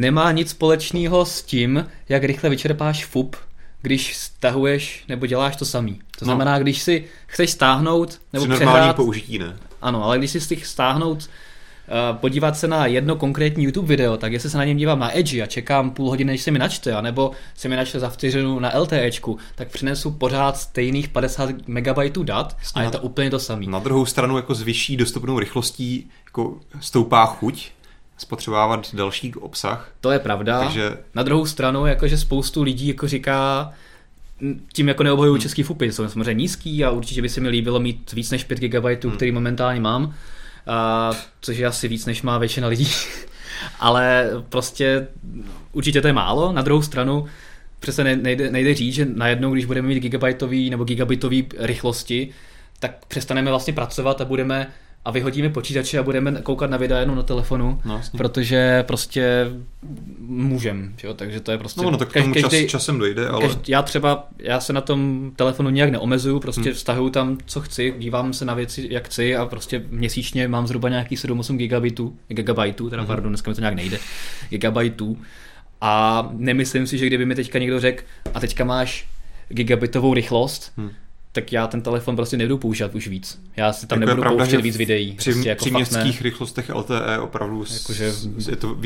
[0.00, 3.36] nemá nic společného s tím, jak rychle vyčerpáš FUP,
[3.82, 5.94] když stahuješ nebo děláš to samý.
[5.94, 6.24] To no.
[6.24, 6.60] znamená, no.
[6.60, 8.96] když si chceš stáhnout nebo Při přehrát...
[8.96, 9.56] použití ne.
[9.82, 14.32] Ano, ale když si chceš stáhnout uh, podívat se na jedno konkrétní YouTube video, tak
[14.32, 16.92] jestli se na něm dívám na Edge a čekám půl hodiny, než se mi načte,
[16.92, 22.56] anebo se mi načte za vteřinu na LTEčku, tak přinesu pořád stejných 50 MB dat
[22.74, 23.66] a je to úplně to samé.
[23.66, 27.70] Na druhou stranu jako s vyšší dostupnou rychlostí jako stoupá chuť
[28.20, 29.92] spotřebovávat další obsah.
[30.00, 30.60] To je pravda.
[30.60, 30.96] Takže...
[31.14, 33.72] Na druhou stranu, jakože spoustu lidí jako říká,
[34.72, 35.42] tím jako neobhajuju hmm.
[35.42, 38.58] český fupy, jsou samozřejmě nízký a určitě by se mi líbilo mít víc než 5
[38.58, 39.16] GB, hmm.
[39.16, 40.14] který momentálně mám,
[40.66, 42.88] a, což je asi víc, než má většina lidí.
[43.80, 45.06] Ale prostě
[45.72, 46.52] určitě to je málo.
[46.52, 47.26] Na druhou stranu
[47.80, 52.28] přece nejde, nejde říct, že najednou, když budeme mít gigabajtový nebo gigabitový rychlosti,
[52.80, 54.66] tak přestaneme vlastně pracovat a budeme
[55.04, 59.50] a vyhodíme počítače a budeme koukat na videa jenom na telefonu, no, protože prostě
[60.18, 61.14] můžem, jo?
[61.14, 61.82] takže to je prostě...
[61.82, 63.42] No, no tak k tomu každý, čas, časem dojde, ale...
[63.42, 66.72] Každý, já třeba, já se na tom telefonu nějak neomezuju, prostě hmm.
[66.72, 70.88] vztahuju tam, co chci, dívám se na věci, jak chci a prostě měsíčně mám zhruba
[70.88, 73.06] nějaký 7-8 gigabitů, gigabajtů, teda hmm.
[73.06, 73.98] pardon, dneska mi to nějak nejde,
[74.48, 75.18] gigabajtů
[75.80, 79.08] a nemyslím si, že kdyby mi teďka někdo řekl, a teďka máš
[79.48, 80.90] gigabitovou rychlost, hmm
[81.32, 83.40] tak já ten telefon prostě nebudu používat už víc.
[83.56, 85.12] Já si tam jako nebudu pravda, pouštět víc videí.
[85.12, 88.12] Při, prostě jako při městských rychlostech LTE opravdu Jakože...
[88.50, 88.76] je to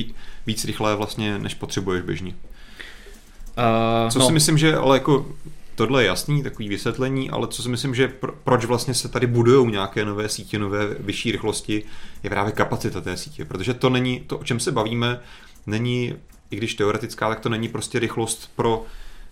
[0.46, 2.34] víc rychlé vlastně, než potřebuješ běžně.
[2.34, 4.26] Uh, Co no.
[4.26, 5.26] si myslím, že ale jako
[5.74, 9.26] tohle je jasný, takový vysvětlení, ale co si myslím, že pro, proč vlastně se tady
[9.26, 11.82] budují nějaké nové sítě, nové vyšší rychlosti,
[12.22, 15.20] je právě kapacita té sítě, protože to není, to o čem se bavíme,
[15.66, 16.14] není,
[16.50, 18.84] i když teoretická, tak to není prostě rychlost pro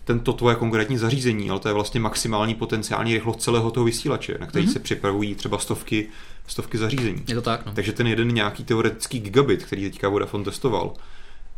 [0.05, 4.45] tento tvoje konkrétní zařízení, ale to je vlastně maximální potenciální rychlost celého toho vysílače, na
[4.45, 4.73] který mm-hmm.
[4.73, 6.07] se připravují třeba stovky,
[6.47, 7.23] stovky zařízení.
[7.27, 7.73] Je to tak, no.
[7.73, 10.93] Takže ten jeden nějaký teoretický gigabit, který teďka Vodafone testoval,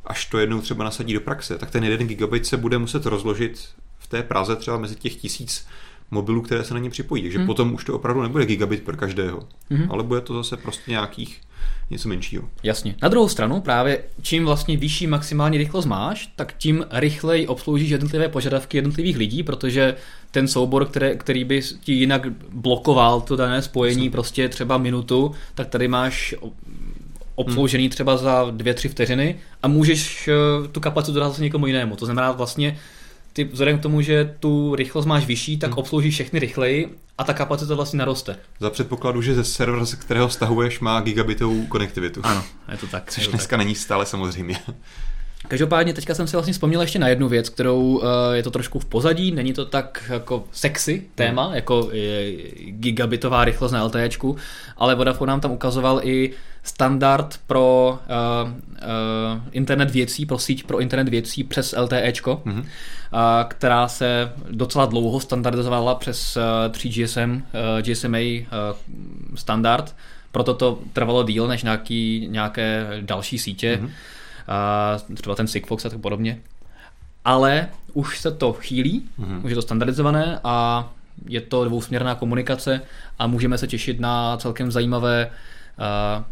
[0.05, 3.69] až to jednou třeba nasadí do praxe, tak ten jeden gigabit se bude muset rozložit
[3.99, 5.67] v té Praze třeba mezi těch tisíc
[6.11, 7.21] mobilů, které se na ně připojí.
[7.21, 7.47] Takže hmm.
[7.47, 9.91] potom už to opravdu nebude gigabit pro každého, hmm.
[9.91, 11.41] ale bude to zase prostě nějakých
[11.89, 12.49] něco menšího.
[12.63, 12.95] Jasně.
[13.01, 18.29] Na druhou stranu právě čím vlastně vyšší maximální rychlost máš, tak tím rychleji obsloužíš jednotlivé
[18.29, 19.95] požadavky jednotlivých lidí, protože
[20.31, 24.11] ten soubor, které, který by ti jinak blokoval to dané spojení Jasně.
[24.11, 26.35] prostě třeba minutu, tak tady máš
[27.35, 27.89] obsloužený hmm.
[27.89, 31.95] třeba za dvě, tři vteřiny a můžeš eh, tu kapacitu dát zase někomu jinému.
[31.95, 32.77] To znamená vlastně
[33.33, 35.79] ty vzhledem k tomu, že tu rychlost máš vyšší, tak hmm.
[35.79, 38.37] obsloužíš všechny rychleji a ta kapacita vlastně naroste.
[38.59, 42.21] Za předpokladu, že ze servera, ze kterého stahuješ, má gigabitovou konektivitu.
[42.23, 43.11] Ano, je to tak.
[43.11, 43.57] Což to dneska tak.
[43.57, 44.59] není stále samozřejmě.
[45.47, 48.79] Každopádně teďka jsem si vlastně vzpomněl ještě na jednu věc, kterou uh, je to trošku
[48.79, 51.55] v pozadí, není to tak jako sexy téma, hmm.
[51.55, 51.89] jako
[52.67, 54.35] gigabitová rychlost na LTEčku,
[54.77, 56.31] ale Vodafone nám tam ukazoval i
[56.63, 57.99] standard pro
[58.43, 62.59] uh, uh, internet věcí, pro síť pro internet věcí přes LTEčko, hmm.
[62.59, 62.65] uh,
[63.47, 67.41] která se docela dlouho standardizovala přes uh, 3GSM, uh,
[67.81, 68.77] GSMA uh,
[69.35, 69.95] standard,
[70.31, 73.77] proto to trvalo díl než nějaký, nějaké další sítě.
[73.81, 73.91] Hmm
[75.15, 76.39] třeba ten Sigfox a tak podobně.
[77.25, 79.41] Ale už se to chýlí, mm-hmm.
[79.43, 80.87] už je to standardizované a
[81.27, 82.81] je to dvousměrná komunikace
[83.19, 86.23] a můžeme se těšit na celkem zajímavé uh,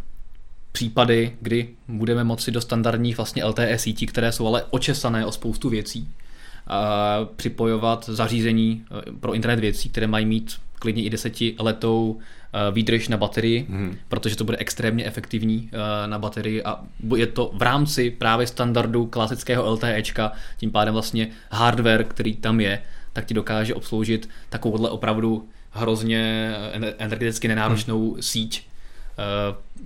[0.72, 5.70] případy, kdy budeme moci do standardních vlastně LTE sítí, které jsou ale očesané o spoustu
[5.70, 8.86] věcí, uh, připojovat zařízení
[9.20, 13.98] pro internet věcí, které mají mít klidně i desetiletou Eh, výdrž na baterii, hmm.
[14.08, 16.80] protože to bude extrémně efektivní eh, na baterii a
[17.16, 22.80] je to v rámci právě standardu klasického LTEčka, tím pádem vlastně hardware, který tam je,
[23.14, 26.54] tak ti dokáže obsloužit takovouhle opravdu hrozně
[26.98, 28.22] energeticky nenáročnou hmm.
[28.22, 28.66] síť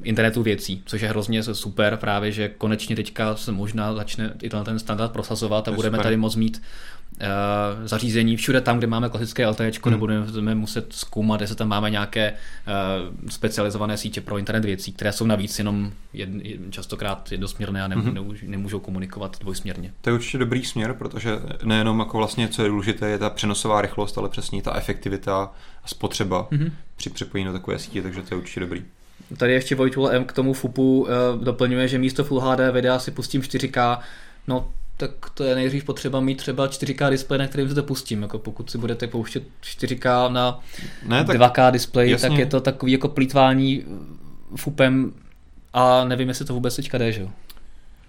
[0.04, 4.80] internetu věcí, což je hrozně super právě, že konečně teďka se možná začne i ten
[4.80, 6.04] standard prosazovat a budeme super.
[6.04, 6.62] tady moct mít
[7.86, 9.92] zařízení všude tam, kde máme klasické LTE, hmm.
[9.92, 15.26] nebudeme muset zkoumat, jestli tam máme nějaké uh, specializované sítě pro internet věcí, které jsou
[15.26, 16.30] navíc jenom jed,
[16.70, 18.36] častokrát jednosměrné a ne, hmm.
[18.44, 19.92] nemůžou, komunikovat dvojsměrně.
[20.02, 21.32] To je určitě dobrý směr, protože
[21.64, 25.52] nejenom jako vlastně, co je důležité, je ta přenosová rychlost, ale přesně ta efektivita
[25.84, 26.72] a spotřeba hmm.
[26.96, 28.84] při připojení na takové sítě, takže to je určitě dobrý.
[29.38, 33.12] Tady ještě Vojtula M k tomu FUPu uh, doplňuje, že místo Full HD videa si
[33.12, 34.00] pustím 4K.
[34.48, 38.22] No, tak to je nejdřív potřeba mít třeba 4K displej, na kterým se to pustím.
[38.22, 40.60] Jako pokud si budete pouštět 4K na
[41.06, 42.30] ne, tak 2K displej, jasně.
[42.30, 43.84] tak je to takový jako plítvání
[44.56, 45.14] FUPem
[45.74, 47.30] a nevím, jestli to vůbec teďka jde, že jo?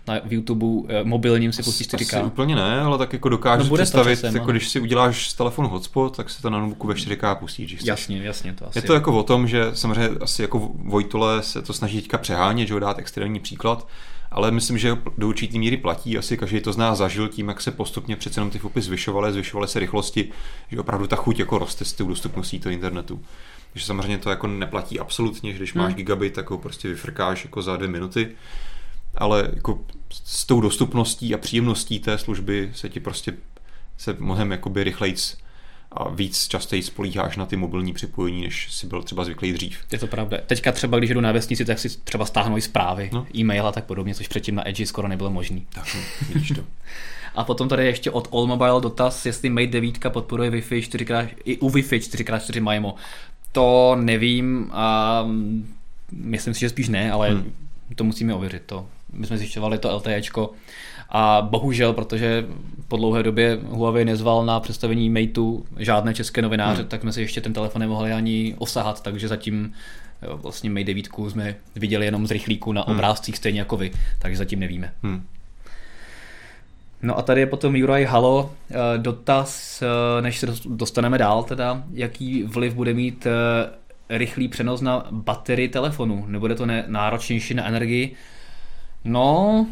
[0.08, 2.16] na YouTube eh, mobilním si pustíš 4K.
[2.16, 5.34] Asi úplně ne, ale tak jako dokážeš no, představit, časem, jako když si uděláš z
[5.34, 7.64] telefonu hotspot, tak se to na notebooku ve 4K pustí.
[7.64, 8.52] Když jasně, jasně.
[8.52, 12.00] To asi je to jako o tom, že samozřejmě asi jako Vojtole se to snaží
[12.00, 13.86] teďka přehánět, že ho dát extrémní příklad,
[14.30, 16.18] ale myslím, že do určitý míry platí.
[16.18, 19.32] Asi každý to z nás zažil tím, jak se postupně přece jenom ty fupy zvyšovaly,
[19.32, 20.30] zvyšovaly se rychlosti,
[20.70, 23.20] že opravdu ta chuť jako roste s tou dostupností toho internetu.
[23.72, 25.96] Takže samozřejmě to jako neplatí absolutně, že když máš hmm.
[25.96, 28.28] gigabit, tak ho prostě vyfrkáš jako za dvě minuty
[29.18, 29.84] ale jako
[30.24, 33.34] s tou dostupností a příjemností té služby se ti prostě
[33.96, 35.36] se mnohem jakoby rychlejc
[35.98, 39.78] a víc častěji spolíháš na ty mobilní připojení, než si byl třeba zvyklý dřív.
[39.92, 40.38] Je to pravda.
[40.46, 43.26] Teďka třeba, když jdu na vesnici, tak si třeba stáhnu i zprávy, no.
[43.36, 45.60] e-mail a tak podobně, což předtím na Edge skoro nebylo možné.
[45.74, 46.00] Tak, no,
[46.34, 46.64] vidíš to.
[47.34, 51.58] a potom tady ještě od All Mobile dotaz, jestli Mate 9 podporuje Wi-Fi 4x, i
[51.58, 52.94] u Wi-Fi 4x4 MIMO.
[53.52, 55.24] To nevím a
[56.12, 57.52] myslím si, že spíš ne, ale hmm.
[57.94, 58.62] to musíme ověřit.
[58.66, 60.50] To my jsme zjišťovali to LTEčko
[61.08, 62.46] a bohužel, protože
[62.88, 66.88] po dlouhé době Huawei nezval na představení Mateu žádné české novináře, hmm.
[66.88, 69.72] tak jsme si ještě ten telefon nemohli ani osahat, takže zatím
[70.22, 72.96] vlastně Mate 9 jsme viděli jenom z rychlíku na hmm.
[72.96, 74.92] obrázcích stejně jako vy, takže zatím nevíme.
[75.02, 75.26] Hmm.
[77.02, 81.82] No a tady je potom Juraj Halo eh, dotaz, eh, než se dostaneme dál teda,
[81.92, 86.24] jaký vliv bude mít eh, rychlý přenos na baterii telefonu.
[86.28, 88.14] Nebude to náročnější na energii?
[89.04, 89.66] No,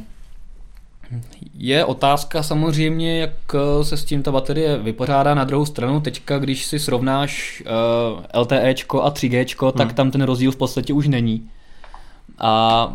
[1.55, 5.35] je otázka samozřejmě, jak eh, se s tím ta baterie vypořádá.
[5.35, 9.73] Na druhou stranu, teďka, když si srovnáš eh, LTEčko a 3Gčko, hmm.
[9.79, 11.51] tak tam ten rozdíl v podstatě už není.
[12.39, 12.93] A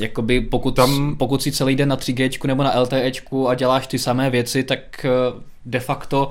[0.00, 1.16] jakoby pokud, tam...
[1.18, 5.06] pokud si celý den na 3Gčku nebo na LTEčku a děláš ty samé věci, tak
[5.06, 6.30] uh, de facto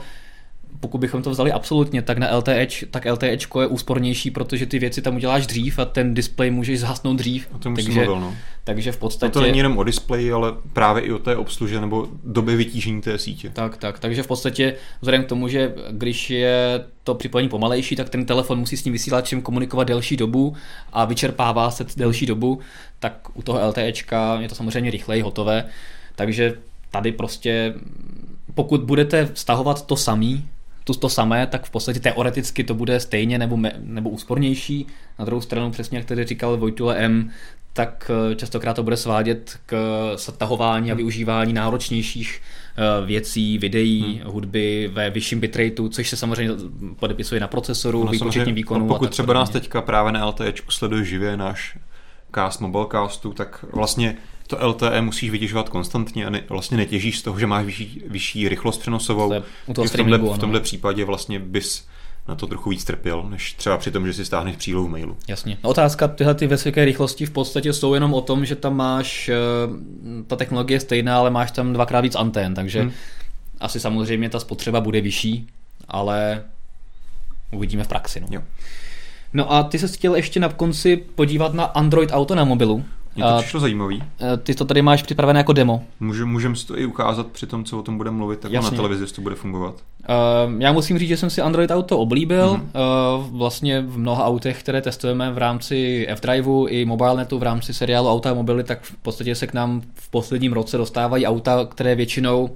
[0.79, 5.01] pokud bychom to vzali absolutně, tak na LTE, tak LTE je úspornější, protože ty věci
[5.01, 7.47] tam uděláš dřív a ten displej můžeš zhasnout dřív.
[7.55, 8.35] O tom takže, mluvil, no.
[8.63, 9.29] takže v podstatě...
[9.29, 13.01] No to není jenom o displeji, ale právě i o té obsluže nebo době vytížení
[13.01, 13.49] té sítě.
[13.49, 18.09] Tak, tak, takže v podstatě vzhledem k tomu, že když je to připojení pomalejší, tak
[18.09, 20.55] ten telefon musí s tím vysílačem komunikovat delší dobu
[20.93, 22.59] a vyčerpává se delší dobu,
[22.99, 23.93] tak u toho LTE
[24.39, 25.65] je to samozřejmě rychleji hotové,
[26.15, 26.53] takže
[26.91, 27.73] tady prostě
[28.55, 30.47] pokud budete stahovat to samý,
[30.83, 34.87] to, to samé, tak v podstatě teoreticky to bude stejně nebo, me, nebo úspornější.
[35.19, 37.31] Na druhou stranu, přesně jak tady říkal Vojtule M,
[37.73, 39.75] tak eh, častokrát to bude svádět k
[40.15, 44.31] stahování a využívání náročnějších eh, věcí, videí, hmm.
[44.31, 46.53] hudby ve vyšším bitrateu, což se samozřejmě
[46.99, 48.87] podepisuje na procesoru, no, výpočetním výkonu.
[48.87, 51.77] Pokud třeba nás teďka právě na LTE sleduje živě náš
[52.35, 54.17] cast mobilecastu, tak vlastně
[54.55, 58.49] to LTE musíš vytěžovat konstantně a ne, vlastně netěžíš z toho, že máš vyšší, vyšší
[58.49, 59.33] rychlost přenosovou.
[59.65, 61.87] U toho v, tomhle, v tomhle případě vlastně bys
[62.27, 65.17] na to trochu víc trpěl, než třeba při tom, že si stáhneš přílohu mailu.
[65.27, 65.57] Jasně.
[65.63, 69.29] No, otázka tyhle ty vysoké rychlosti v podstatě jsou jenom o tom, že tam máš,
[69.29, 69.35] eh,
[70.27, 72.91] ta technologie je stejná, ale máš tam dvakrát víc antén, takže hmm.
[73.59, 75.47] asi samozřejmě ta spotřeba bude vyšší,
[75.87, 76.43] ale
[77.51, 78.19] uvidíme v praxi.
[78.19, 78.27] No.
[78.31, 78.41] Jo.
[79.33, 82.85] No a ty se chtěl ještě na konci podívat na Android Auto na mobilu.
[83.15, 84.03] Mě to přišlo zajímavý.
[84.43, 85.83] Ty to tady máš připravené jako demo.
[85.99, 88.69] Můžeme můžem si to i ukázat při tom, co o tom budeme mluvit, tak na
[88.69, 89.75] televizi, jestli to bude fungovat.
[89.75, 92.53] Uh, já musím říct, že jsem si Android Auto oblíbil.
[92.53, 93.19] Mm-hmm.
[93.19, 98.09] Uh, vlastně v mnoha autech, které testujeme v rámci F-Driveu i MobileNetu v rámci seriálu
[98.09, 101.95] Auta a mobily, tak v podstatě se k nám v posledním roce dostávají auta, které
[101.95, 102.49] většinou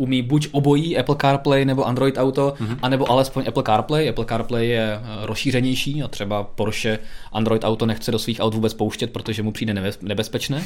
[0.00, 2.78] umí buď obojí Apple CarPlay nebo Android Auto, mm-hmm.
[2.82, 4.08] anebo alespoň Apple CarPlay.
[4.08, 6.98] Apple CarPlay je eh, rozšířenější a třeba Porsche
[7.32, 10.64] Android Auto nechce do svých aut vůbec pouštět, protože mu přijde nebezpečné.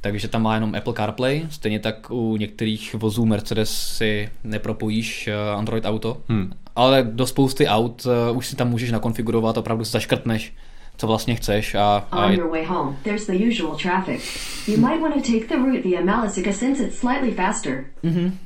[0.00, 5.34] Takže tam má jenom Apple CarPlay, stejně tak u některých vozů Mercedes si nepropojíš eh,
[5.56, 6.52] Android Auto, hmm.
[6.76, 10.52] ale do spousty aut eh, už si tam můžeš nakonfigurovat, opravdu zaškrtneš
[10.96, 14.20] co vlastně chceš a, a On your way home, there's the usual traffic.
[14.68, 17.84] You might want to take the route via Malasica since it's slightly faster.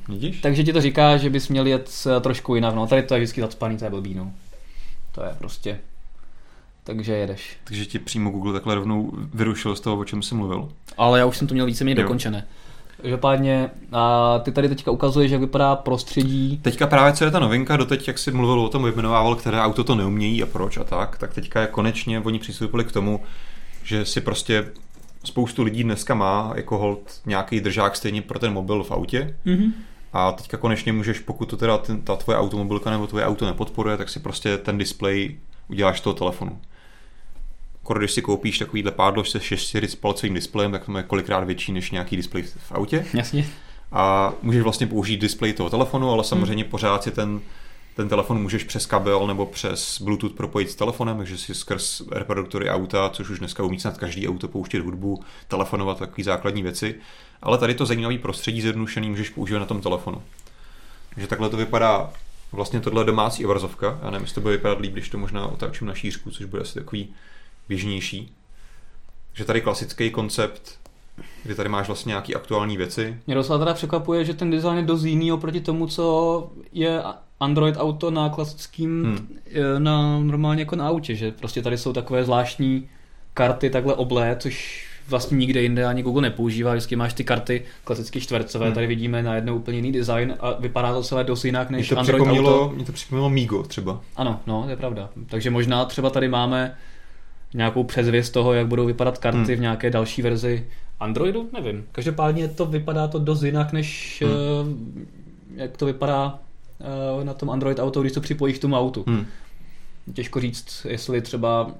[0.09, 0.41] Vidíš?
[0.41, 3.21] takže ti to říká, že bys měl jet eh, trošku jinak, no tady to je
[3.21, 4.33] vždycky zacpaný, to je blbý, no.
[5.13, 5.81] To je prostě,
[6.85, 7.57] takže jedeš.
[7.65, 10.69] Takže ti přímo Google takhle rovnou vyrušil z toho, o čem jsi mluvil.
[10.99, 12.03] Ale já už jsem to měl víceméně Jo.
[12.03, 12.47] dokončené.
[13.03, 16.59] Každopádně, a ty tady teďka ukazuješ, jak vypadá prostředí.
[16.63, 19.85] Teďka právě co je ta novinka, doteď jak jsi mluvil o tom, vyjmenovával, které auto
[19.85, 23.21] to neumějí a proč a tak, tak teďka je konečně oni přistoupili k tomu,
[23.85, 24.73] že si prostě
[25.25, 29.37] spoustu lidí dneska má jako hold nějaký držák stejně pro ten mobil v autě.
[29.45, 29.73] Mhm.
[30.13, 33.97] A teďka konečně můžeš, pokud to teda ten, ta tvoje automobilka nebo tvoje auto nepodporuje,
[33.97, 35.39] tak si prostě ten displej
[35.69, 36.59] uděláš z toho telefonu.
[37.89, 41.73] Kor, když si koupíš takovýhle pádlo se 6 palcovým displejem, tak to je kolikrát větší
[41.73, 43.07] než nějaký displej v autě.
[43.15, 43.49] Jasně.
[43.93, 46.71] A můžeš vlastně použít displej toho telefonu, ale samozřejmě hmm.
[46.71, 47.41] pořád si ten,
[47.97, 52.71] ten telefon můžeš přes kabel nebo přes Bluetooth propojit s telefonem, takže si skrz reproduktory
[52.71, 56.95] auta, což už dneska umí snad každý auto pouštět hudbu, telefonovat, takové základní věci.
[57.43, 60.23] Ale tady to zajímavé prostředí zjednodušený můžeš používat na tom telefonu.
[61.15, 62.11] Takže takhle to vypadá
[62.53, 63.99] vlastně tohle domácí obrazovka.
[64.03, 66.63] Já nevím, jestli to bude vypadat líp, když to možná otáčím na šířku, což bude
[66.63, 67.09] asi takový
[67.69, 68.33] běžnější.
[69.31, 70.79] Takže tady klasický koncept,
[71.45, 74.83] kdy tady máš vlastně nějaký aktuální věci, Mě docela teda překvapuje, že ten design je
[74.83, 77.03] dost jiný oproti tomu, co je
[77.41, 79.17] Android Auto na klasickým, Hmm.
[79.17, 79.85] hmm.
[79.85, 82.89] na normálně jako na autě, že prostě tady jsou takové zvláštní
[83.35, 88.21] karty takhle oblé, což vlastně nikde jinde ani Google nepoužívá, vždycky máš ty karty klasicky
[88.21, 88.75] čtvercové, Hmm.
[88.75, 91.89] tady vidíme na jednou úplně jiný design a vypadá to celé dost jinak Mě než
[91.89, 92.73] to, Android Auto.
[92.75, 94.01] mě to připomnělo Migo třeba.
[94.17, 95.11] Ano, no, to je pravda.
[95.27, 96.77] Takže možná třeba tady máme
[97.55, 99.57] nějakou předzvěst toho, jak budou vypadat karty Hmm.
[99.57, 100.67] v nějaké další verzi
[101.01, 101.85] Androidu, nevím.
[101.93, 104.65] Každopádně to vypadá to dost jinak, než Hmm.
[104.67, 105.07] hmm.
[105.57, 106.39] jak to vypadá
[107.21, 109.05] eh, na tom Android Auto, když to připojíš k tomu autu.
[109.07, 109.27] Hmm.
[110.15, 111.71] Těžko říct, jestli třeba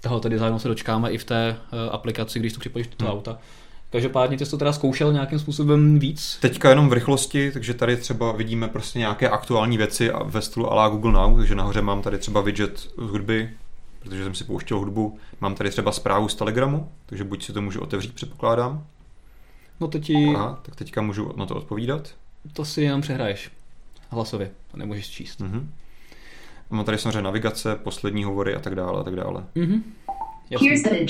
[0.00, 3.18] tohoto designu se dočkáme i v té eh, aplikaci, když to připojíš do toho Hmm.
[3.18, 3.38] auta.
[3.90, 6.38] Každopádně ty jsi to teda zkoušel nějakým způsobem víc.
[6.40, 10.72] Teďka jenom v rychlosti, takže tady třeba vidíme prostě nějaké aktuální věci a ve stylu
[10.72, 13.50] ala Google Now, takže nahoře mám tady třeba widget z hudby,
[14.04, 15.18] protože jsem si pouštěl hudbu.
[15.40, 18.86] Mám tady třeba zprávu z Telegramu, takže buď si to můžu otevřít, předpokládám.
[19.80, 22.14] No to ti, Aha, tak teďka můžu na to odpovídat.
[22.52, 23.50] to si jenom přehraješ
[24.08, 25.40] hlasově, to nemůžeš číst.
[25.40, 25.72] Mhm.
[26.70, 29.44] A mám tady samozřejmě navigace, poslední hovory a tak dále a tak dále.
[29.54, 29.82] Mhm.
[30.50, 30.68] Jasný.
[30.68, 31.06] Here's the.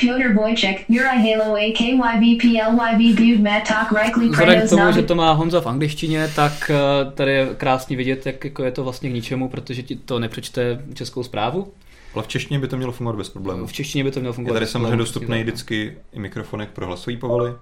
[0.00, 5.60] Piotr Wojciech, Uri Halo AKYVPLYV Bud Matok Reichly Vzhledem k tomu, že to má Honza
[5.60, 9.48] v angličtině, tak eh, tady je krásně vidět, jak jako je to vlastně k ničemu,
[9.48, 11.72] protože ti to nepřečte českou zprávu.
[12.14, 13.66] Ale v češtině by to mělo fungovat bez problémů.
[13.66, 14.54] V češtině by to mělo Je fungovat.
[14.54, 17.52] tady bez samozřejmě dostupný vždycky i mikrofonek pro hlasový povoly.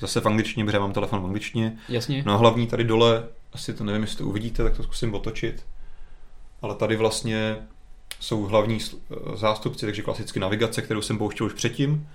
[0.00, 1.78] Zase v angličtině, protože mám telefon v angličtině.
[1.88, 2.22] Jasně.
[2.26, 5.64] No a hlavní tady dole, asi to nevím, jestli to uvidíte, tak to zkusím otočit.
[6.62, 7.56] Ale tady vlastně
[8.20, 8.78] jsou hlavní
[9.34, 12.08] zástupci, takže klasicky navigace, kterou jsem pouštěl už předtím.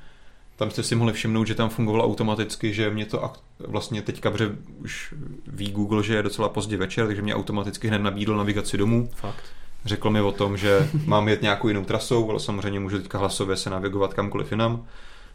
[0.56, 4.56] Tam jste si mohli všimnout, že tam fungovalo automaticky, že mě to vlastně teďka, protože
[4.82, 5.14] už
[5.48, 9.10] ví Google, že je docela pozdě večer, takže mě automaticky hned nabídl navigaci domů.
[9.16, 9.44] Fakt.
[9.86, 13.56] Řekl mi o tom, že mám jet nějakou jinou trasou, ale samozřejmě můžu teďka hlasově
[13.56, 14.86] se navigovat kamkoliv jinam.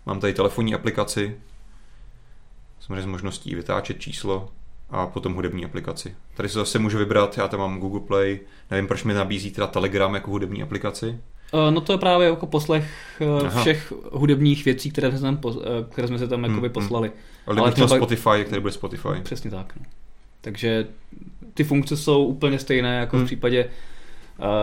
[0.07, 1.37] Mám tady telefonní aplikaci,
[2.81, 4.49] samozřejmě s možností vytáčet číslo
[4.91, 6.15] a potom hudební aplikaci.
[6.37, 8.41] Tady se zase můžu vybrat, já tam mám Google Play,
[8.71, 11.19] nevím, proč mi nabízí teda Telegram jako hudební aplikaci.
[11.55, 12.91] Eh, No to je právě jako poslech
[13.21, 13.61] eh, Aha.
[13.61, 16.73] všech hudebních věcí, které jsme, tam, eh, které jsme se tam Hmm, jakoby hmm.
[16.75, 17.09] poslali.
[17.47, 17.87] Ale, Ale ale třeba...
[17.87, 19.09] třeba- Spotify, který bude Spotify.
[19.23, 19.73] Přesně tak.
[19.81, 19.87] No.
[20.41, 20.87] Takže
[21.55, 23.25] ty funkce jsou úplně stejné jako Hmm.
[23.25, 23.71] v případě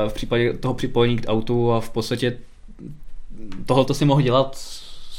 [0.08, 2.38] v případě toho připojení k autu a v podstatě
[3.66, 4.58] tohoto si mohl dělat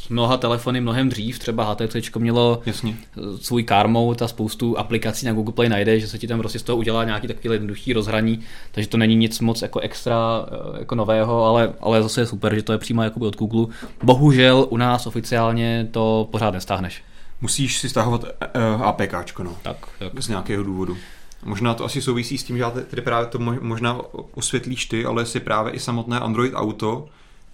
[0.07, 2.97] s mnoha telefony mnohem dřív, třeba HTC mělo Jasně.
[3.17, 6.39] eh, svůj car mode a spoustu aplikací na Google Play najde, že se ti tam
[6.39, 8.41] prostě z toho udělá nějaký takový jednoduchý rozhraní,
[8.73, 12.55] takže to není nic moc jako extra eh, jako nového, ale, ale zase je super,
[12.55, 13.67] že to je přímo jakoby od Google.
[14.03, 17.03] Bohužel u nás oficiálně to pořád nestáhneš.
[17.41, 19.57] Musíš si stahovat uh, APKčko, no.
[19.63, 20.23] Tak, tak.
[20.23, 20.97] Z nějakého důvodu.
[21.45, 24.01] Možná to asi souvisí s tím, že já tedy právě to mo- možná
[24.35, 27.07] osvětlíš ty, ale si právě i samotné Android Auto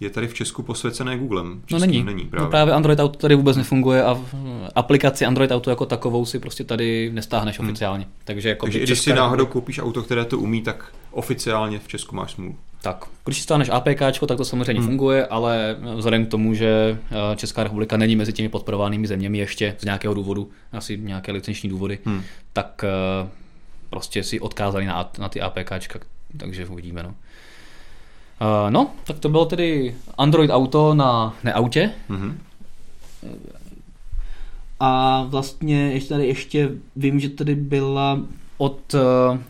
[0.03, 1.49] je tady v Česku posvěcené Googlem.
[1.71, 2.05] No Českým není.
[2.17, 2.45] není právě.
[2.45, 4.35] No právě Android Auto tady vůbec nefunguje a v-
[4.75, 7.69] aplikaci Android Auto jako takovou si prostě tady nestáhneš Hmm.
[7.69, 8.07] oficiálně.
[8.25, 12.17] Takže, jako Takže když si náhodou koupíš auto, které to umí, tak oficiálně v Česku
[12.17, 12.57] máš smůlu.
[12.83, 14.77] Tak, když si stáhneš APK, tak to samozřejmě Hmm.
[14.83, 14.87] hmm.
[14.89, 16.99] funguje, ale vzhledem k tomu, že
[17.33, 21.71] eh, Česká republika není mezi těmi podporovanými zeměmi ještě z nějakého důvodu, asi nějaké licenční
[21.71, 22.23] důvody, Hmm.
[22.53, 23.29] tak eh,
[23.91, 25.73] prostě si odkázali na, na ty APK,
[26.37, 27.03] takže uvidíme.
[27.03, 27.15] No.
[28.43, 31.91] Uh, no, tak to bylo tedy Android Auto na neautě.
[32.09, 32.39] Mhm.
[34.81, 38.19] A vlastně ještě tady ještě vím, že tady byla
[38.59, 39.01] od uh,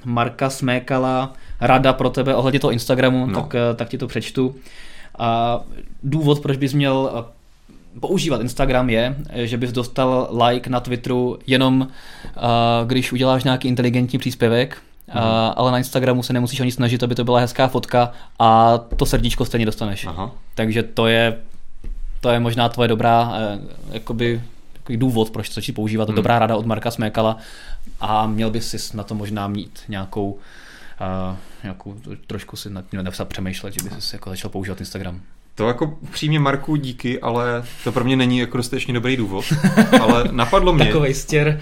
[0.05, 3.43] Marka Smékala rada pro tebe ohledně toho Instagramu, No.
[3.43, 4.55] tak, eh, tak ti to přečtu.
[5.19, 5.61] A
[6.03, 7.33] důvod, proč bys měl eh,
[8.01, 11.89] používat Instagram je, eh, že bys dostal like na Twitteru jenom
[12.27, 12.41] eh,
[12.87, 14.79] když uděláš nějaký inteligentní příspěvek,
[15.09, 19.07] A, ale na Instagramu se nemusíš ani snažit, aby to byla hezká fotka a to
[19.07, 20.07] srdíčko stejně dostaneš.
[20.07, 20.31] Aha.
[20.55, 21.39] Takže to je,
[22.21, 23.59] to je možná tvoje dobrá eh,
[23.91, 24.43] jakoby,
[24.73, 26.09] takový důvod, proč to začít používat.
[26.09, 26.17] Hmm.
[26.17, 27.37] Dobrá rada od Marka Smékala
[28.01, 31.95] a měl bys si na to možná mít nějakou, uh, nějakou
[32.27, 35.21] trošku si nad tím nepsat přemýšlet, že bys si jako začal používat Instagram.
[35.55, 39.45] To jako upřímně Marku díky, ale to pro mě není jako dostatečně dobrý důvod.
[40.01, 41.61] Ale napadlo mě, Takovej stěr.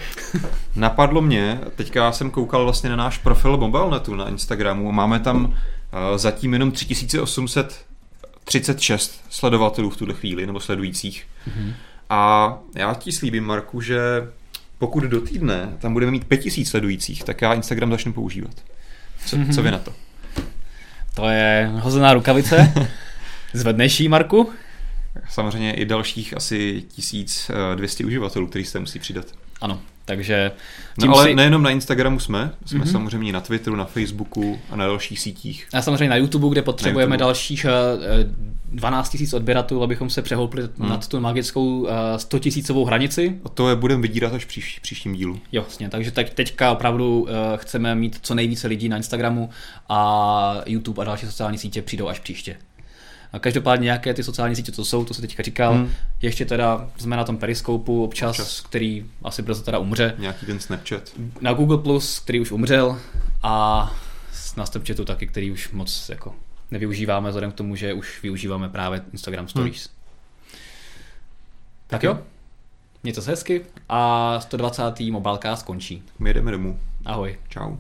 [0.77, 5.45] napadlo mě, teďka jsem koukal vlastně na náš profil Mobilenetu na Instagramu a máme tam
[5.45, 5.53] uh,
[6.17, 11.27] zatím jenom 3836 sledovatelů v tuhle chvíli, nebo sledujících.
[11.47, 11.75] Mhm.
[12.11, 14.01] A já ti slíbím, Marku, že
[14.79, 18.55] pokud do týdne tam budeme mít 5000 sledujících, tak já Instagram začnu používat.
[19.27, 19.93] Co, co vy na to?
[21.15, 22.73] To je hozená rukavice.
[23.52, 24.51] Zvedneš jí, Marku?
[25.31, 29.27] Samozřejmě i dalších asi 1200 uživatelů, který se musí přidat.
[29.60, 30.52] Ano, takže
[30.98, 31.35] No ale si...
[31.35, 32.89] nejenom na Instagramu jsme, jsme Mhm.
[32.89, 32.93] mm-hmm.
[32.93, 35.68] samozřejmě na Twitteru, na Facebooku a na dalších sítích.
[35.72, 37.24] A samozřejmě na YouTube, kde potřebujeme YouTube.
[37.27, 40.89] dalších eh, 12 000 odběratelů, abychom se přehoupli Hmm.
[40.89, 43.40] nad tu magickou eh, 100 tisícovou hranici.
[43.44, 45.40] A to je budeme vydírat až v příš, příštím dílu.
[45.52, 49.51] Jo, jasně, takže teď, teďka opravdu uh, chceme mít co nejvíce lidí na Instagramu
[49.89, 52.56] a YouTube a další sociální sítě přijdou až příště.
[53.32, 55.73] A každopádně nějaké ty sociální sítě, co jsou, to se teďka říkal.
[55.73, 55.82] Hmm.
[55.82, 55.93] Hmm.
[56.23, 58.61] Ještě teda jsme na tom Periskoupu občas, Občas.
[58.61, 60.15] který asi brzo teda umře.
[60.19, 61.02] Nějaký ten Snapchat.
[61.40, 62.98] Na Google+, Plus, který už umřel
[63.43, 63.85] a
[64.57, 66.35] na Snapchatu taky, který už moc jako
[66.70, 69.89] nevyužíváme, vzhledem k tomu, že už využíváme právě Instagram Stories.
[69.89, 69.97] Hmm.
[71.86, 72.19] Tak jo,
[73.02, 75.01] mějte se hezky a 120.
[75.01, 76.02] Mobilecast skončí.
[76.19, 76.81] My jedeme domů.
[77.05, 77.39] Ahoj.
[77.48, 77.77] Čau.